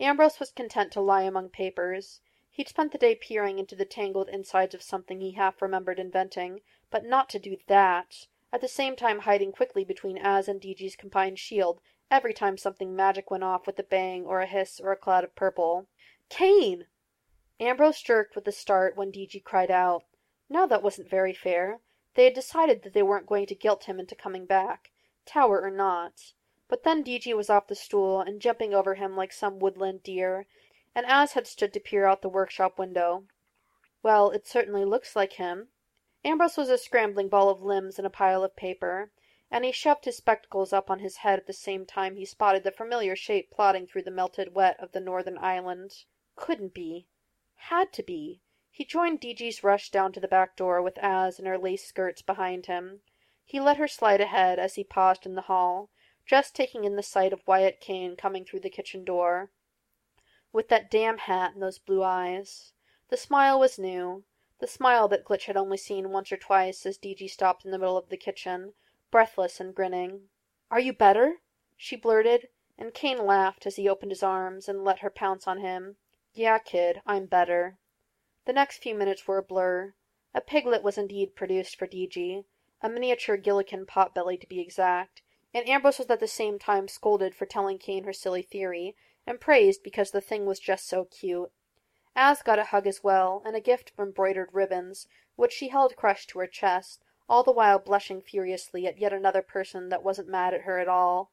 Ambrose 0.00 0.40
was 0.40 0.50
content 0.50 0.90
to 0.92 1.00
lie 1.00 1.22
among 1.22 1.50
papers. 1.50 2.20
He'd 2.50 2.68
spent 2.68 2.92
the 2.92 2.98
day 2.98 3.14
peering 3.14 3.58
into 3.58 3.76
the 3.76 3.84
tangled 3.84 4.28
insides 4.28 4.74
of 4.74 4.82
something 4.82 5.20
he 5.20 5.32
half 5.32 5.60
remembered 5.60 5.98
inventing, 5.98 6.62
but 6.90 7.04
not 7.04 7.28
to 7.30 7.38
do 7.38 7.56
that 7.66 8.26
at 8.50 8.62
the 8.62 8.68
same 8.68 8.96
time 8.96 9.20
hiding 9.20 9.52
quickly 9.52 9.84
between 9.84 10.16
Az 10.16 10.48
and 10.48 10.58
D.G.'s 10.58 10.96
combined 10.96 11.38
shield 11.38 11.82
every 12.10 12.32
time 12.32 12.56
something 12.56 12.96
magic 12.96 13.30
went 13.30 13.44
off 13.44 13.66
with 13.66 13.78
a 13.78 13.82
bang 13.82 14.24
or 14.24 14.40
a 14.40 14.46
hiss 14.46 14.80
or 14.80 14.90
a 14.90 14.96
cloud 14.96 15.22
of 15.22 15.34
purple. 15.34 15.86
Cain! 16.30 16.86
Ambrose 17.60 18.00
jerked 18.00 18.34
with 18.34 18.48
a 18.48 18.52
start 18.52 18.96
when 18.96 19.10
D.G. 19.10 19.40
cried 19.40 19.70
out. 19.70 20.04
Now 20.48 20.64
that 20.64 20.82
wasn't 20.82 21.10
very 21.10 21.34
fair. 21.34 21.80
They 22.14 22.24
had 22.24 22.34
decided 22.34 22.82
that 22.82 22.94
they 22.94 23.02
weren't 23.02 23.26
going 23.26 23.46
to 23.46 23.54
guilt 23.54 23.84
him 23.84 24.00
into 24.00 24.14
coming 24.14 24.46
back, 24.46 24.90
tower 25.26 25.60
or 25.60 25.70
not. 25.70 26.32
But 26.68 26.82
then 26.82 27.02
D.G. 27.02 27.32
was 27.32 27.48
off 27.48 27.66
the 27.66 27.74
stool 27.74 28.20
and 28.20 28.42
jumping 28.42 28.74
over 28.74 28.96
him 28.96 29.16
like 29.16 29.32
some 29.32 29.58
woodland 29.58 30.02
deer, 30.02 30.46
and 30.94 31.06
Az 31.06 31.32
had 31.32 31.46
stood 31.46 31.72
to 31.72 31.80
peer 31.80 32.04
out 32.04 32.20
the 32.20 32.28
workshop 32.28 32.78
window. 32.78 33.24
Well, 34.02 34.30
it 34.30 34.46
certainly 34.46 34.84
looks 34.84 35.16
like 35.16 35.32
him. 35.32 35.70
Ambrose 36.24 36.58
was 36.58 36.68
a 36.68 36.76
scrambling 36.76 37.30
ball 37.30 37.48
of 37.48 37.62
limbs 37.62 37.96
and 37.96 38.06
a 38.06 38.10
pile 38.10 38.44
of 38.44 38.54
paper, 38.54 39.10
and 39.50 39.64
he 39.64 39.72
shoved 39.72 40.04
his 40.04 40.18
spectacles 40.18 40.74
up 40.74 40.90
on 40.90 40.98
his 40.98 41.16
head 41.16 41.38
at 41.38 41.46
the 41.46 41.54
same 41.54 41.86
time 41.86 42.16
he 42.16 42.26
spotted 42.26 42.64
the 42.64 42.70
familiar 42.70 43.16
shape 43.16 43.50
plodding 43.50 43.86
through 43.86 44.02
the 44.02 44.10
melted 44.10 44.54
wet 44.54 44.78
of 44.78 44.92
the 44.92 45.00
northern 45.00 45.38
island. 45.38 46.04
Couldn't 46.36 46.74
be. 46.74 47.06
Had 47.54 47.94
to 47.94 48.02
be. 48.02 48.42
He 48.70 48.84
joined 48.84 49.20
D.G.'s 49.20 49.64
rush 49.64 49.90
down 49.90 50.12
to 50.12 50.20
the 50.20 50.28
back 50.28 50.54
door 50.54 50.82
with 50.82 50.98
Az 50.98 51.38
and 51.38 51.48
her 51.48 51.56
lace 51.56 51.86
skirts 51.86 52.20
behind 52.20 52.66
him. 52.66 53.00
He 53.42 53.58
let 53.58 53.78
her 53.78 53.88
slide 53.88 54.20
ahead 54.20 54.58
as 54.58 54.74
he 54.74 54.84
paused 54.84 55.24
in 55.24 55.34
the 55.34 55.48
hall, 55.48 55.88
just 56.28 56.54
taking 56.54 56.84
in 56.84 56.94
the 56.94 57.02
sight 57.02 57.32
of 57.32 57.44
Wyatt 57.46 57.80
Cain 57.80 58.14
coming 58.14 58.44
through 58.44 58.60
the 58.60 58.70
kitchen 58.70 59.02
door. 59.02 59.50
With 60.52 60.68
that 60.68 60.90
damn 60.90 61.18
hat 61.18 61.54
and 61.54 61.62
those 61.62 61.80
blue 61.80 62.04
eyes. 62.04 62.72
The 63.08 63.16
smile 63.16 63.58
was 63.58 63.78
new 63.78 64.24
the 64.60 64.66
smile 64.66 65.06
that 65.06 65.24
Glitch 65.24 65.44
had 65.44 65.56
only 65.56 65.76
seen 65.76 66.10
once 66.10 66.32
or 66.32 66.36
twice 66.36 66.84
as 66.84 66.98
D.G. 66.98 67.28
stopped 67.28 67.64
in 67.64 67.70
the 67.70 67.78
middle 67.78 67.96
of 67.96 68.08
the 68.08 68.16
kitchen, 68.16 68.74
breathless 69.08 69.60
and 69.60 69.72
grinning. 69.72 70.30
"Are 70.68 70.80
you 70.80 70.92
better?" 70.92 71.42
she 71.76 71.94
blurted, 71.94 72.48
and 72.76 72.92
Cain 72.92 73.24
laughed 73.24 73.66
as 73.66 73.76
he 73.76 73.88
opened 73.88 74.10
his 74.10 74.24
arms 74.24 74.68
and 74.68 74.82
let 74.82 74.98
her 74.98 75.10
pounce 75.10 75.46
on 75.46 75.60
him. 75.60 75.96
"Yeah, 76.34 76.58
kid, 76.58 77.02
I'm 77.06 77.26
better." 77.26 77.78
The 78.46 78.52
next 78.52 78.82
few 78.82 78.96
minutes 78.96 79.28
were 79.28 79.38
a 79.38 79.44
blur. 79.44 79.94
A 80.34 80.40
piglet 80.40 80.82
was 80.82 80.98
indeed 80.98 81.36
produced 81.36 81.76
for 81.76 81.86
D.G. 81.86 82.44
a 82.82 82.88
miniature 82.88 83.36
Gillikin 83.36 83.86
potbelly 83.86 84.40
to 84.40 84.46
be 84.48 84.58
exact, 84.58 85.22
and 85.58 85.68
Ambrose 85.68 85.98
was 85.98 86.08
at 86.08 86.20
the 86.20 86.28
same 86.28 86.56
time 86.56 86.86
scolded 86.86 87.34
for 87.34 87.44
telling 87.44 87.78
Cain 87.78 88.04
her 88.04 88.12
silly 88.12 88.42
theory, 88.42 88.94
and 89.26 89.40
praised 89.40 89.82
because 89.82 90.12
the 90.12 90.20
thing 90.20 90.46
was 90.46 90.60
just 90.60 90.86
so 90.86 91.04
cute. 91.04 91.50
Az 92.14 92.42
got 92.42 92.60
a 92.60 92.64
hug 92.66 92.86
as 92.86 93.02
well, 93.02 93.42
and 93.44 93.56
a 93.56 93.60
gift 93.60 93.90
of 93.90 93.98
embroidered 93.98 94.50
ribbons, 94.52 95.08
which 95.34 95.52
she 95.52 95.68
held 95.68 95.96
crushed 95.96 96.30
to 96.30 96.38
her 96.38 96.46
chest, 96.46 97.02
all 97.28 97.42
the 97.42 97.50
while 97.50 97.80
blushing 97.80 98.22
furiously 98.22 98.86
at 98.86 98.98
yet 98.98 99.12
another 99.12 99.42
person 99.42 99.88
that 99.88 100.04
wasn't 100.04 100.28
mad 100.28 100.54
at 100.54 100.62
her 100.62 100.78
at 100.78 100.86
all. 100.86 101.32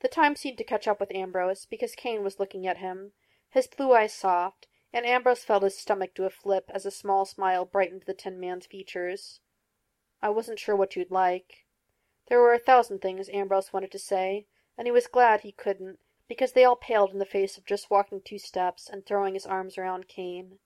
The 0.00 0.08
time 0.08 0.36
seemed 0.36 0.58
to 0.58 0.64
catch 0.64 0.86
up 0.86 1.00
with 1.00 1.14
Ambrose, 1.14 1.64
because 1.64 1.94
Cain 1.94 2.22
was 2.22 2.38
looking 2.38 2.66
at 2.66 2.76
him, 2.76 3.12
his 3.48 3.66
blue 3.66 3.94
eyes 3.94 4.12
soft, 4.12 4.68
and 4.92 5.06
Ambrose 5.06 5.44
felt 5.44 5.62
his 5.62 5.78
stomach 5.78 6.14
do 6.14 6.24
a 6.24 6.30
flip 6.30 6.70
as 6.74 6.84
a 6.84 6.90
small 6.90 7.24
smile 7.24 7.64
brightened 7.64 8.02
the 8.06 8.12
Tin 8.12 8.38
Man's 8.38 8.66
features. 8.66 9.40
I 10.20 10.28
wasn't 10.28 10.58
sure 10.58 10.76
what 10.76 10.94
you'd 10.94 11.10
like. 11.10 11.65
There 12.28 12.40
were 12.40 12.52
a 12.52 12.58
thousand 12.58 13.00
things 13.02 13.28
Ambrose 13.28 13.72
wanted 13.72 13.92
to 13.92 14.00
say, 14.00 14.48
and 14.76 14.88
he 14.88 14.90
was 14.90 15.06
glad 15.06 15.42
he 15.42 15.52
couldn't, 15.52 16.00
because 16.26 16.52
they 16.52 16.64
all 16.64 16.74
paled 16.74 17.12
in 17.12 17.20
the 17.20 17.24
face 17.24 17.56
of 17.56 17.64
just 17.64 17.88
walking 17.88 18.20
two 18.20 18.38
steps 18.38 18.88
and 18.88 19.06
throwing 19.06 19.34
his 19.34 19.46
arms 19.46 19.78
around 19.78 20.08
Cain. 20.08 20.58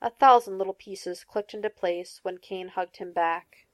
A 0.00 0.10
thousand 0.10 0.58
little 0.58 0.74
pieces 0.74 1.22
clicked 1.22 1.54
into 1.54 1.70
place 1.70 2.18
when 2.24 2.38
Cain 2.38 2.68
hugged 2.68 2.96
him 2.96 3.12
back. 3.12 3.67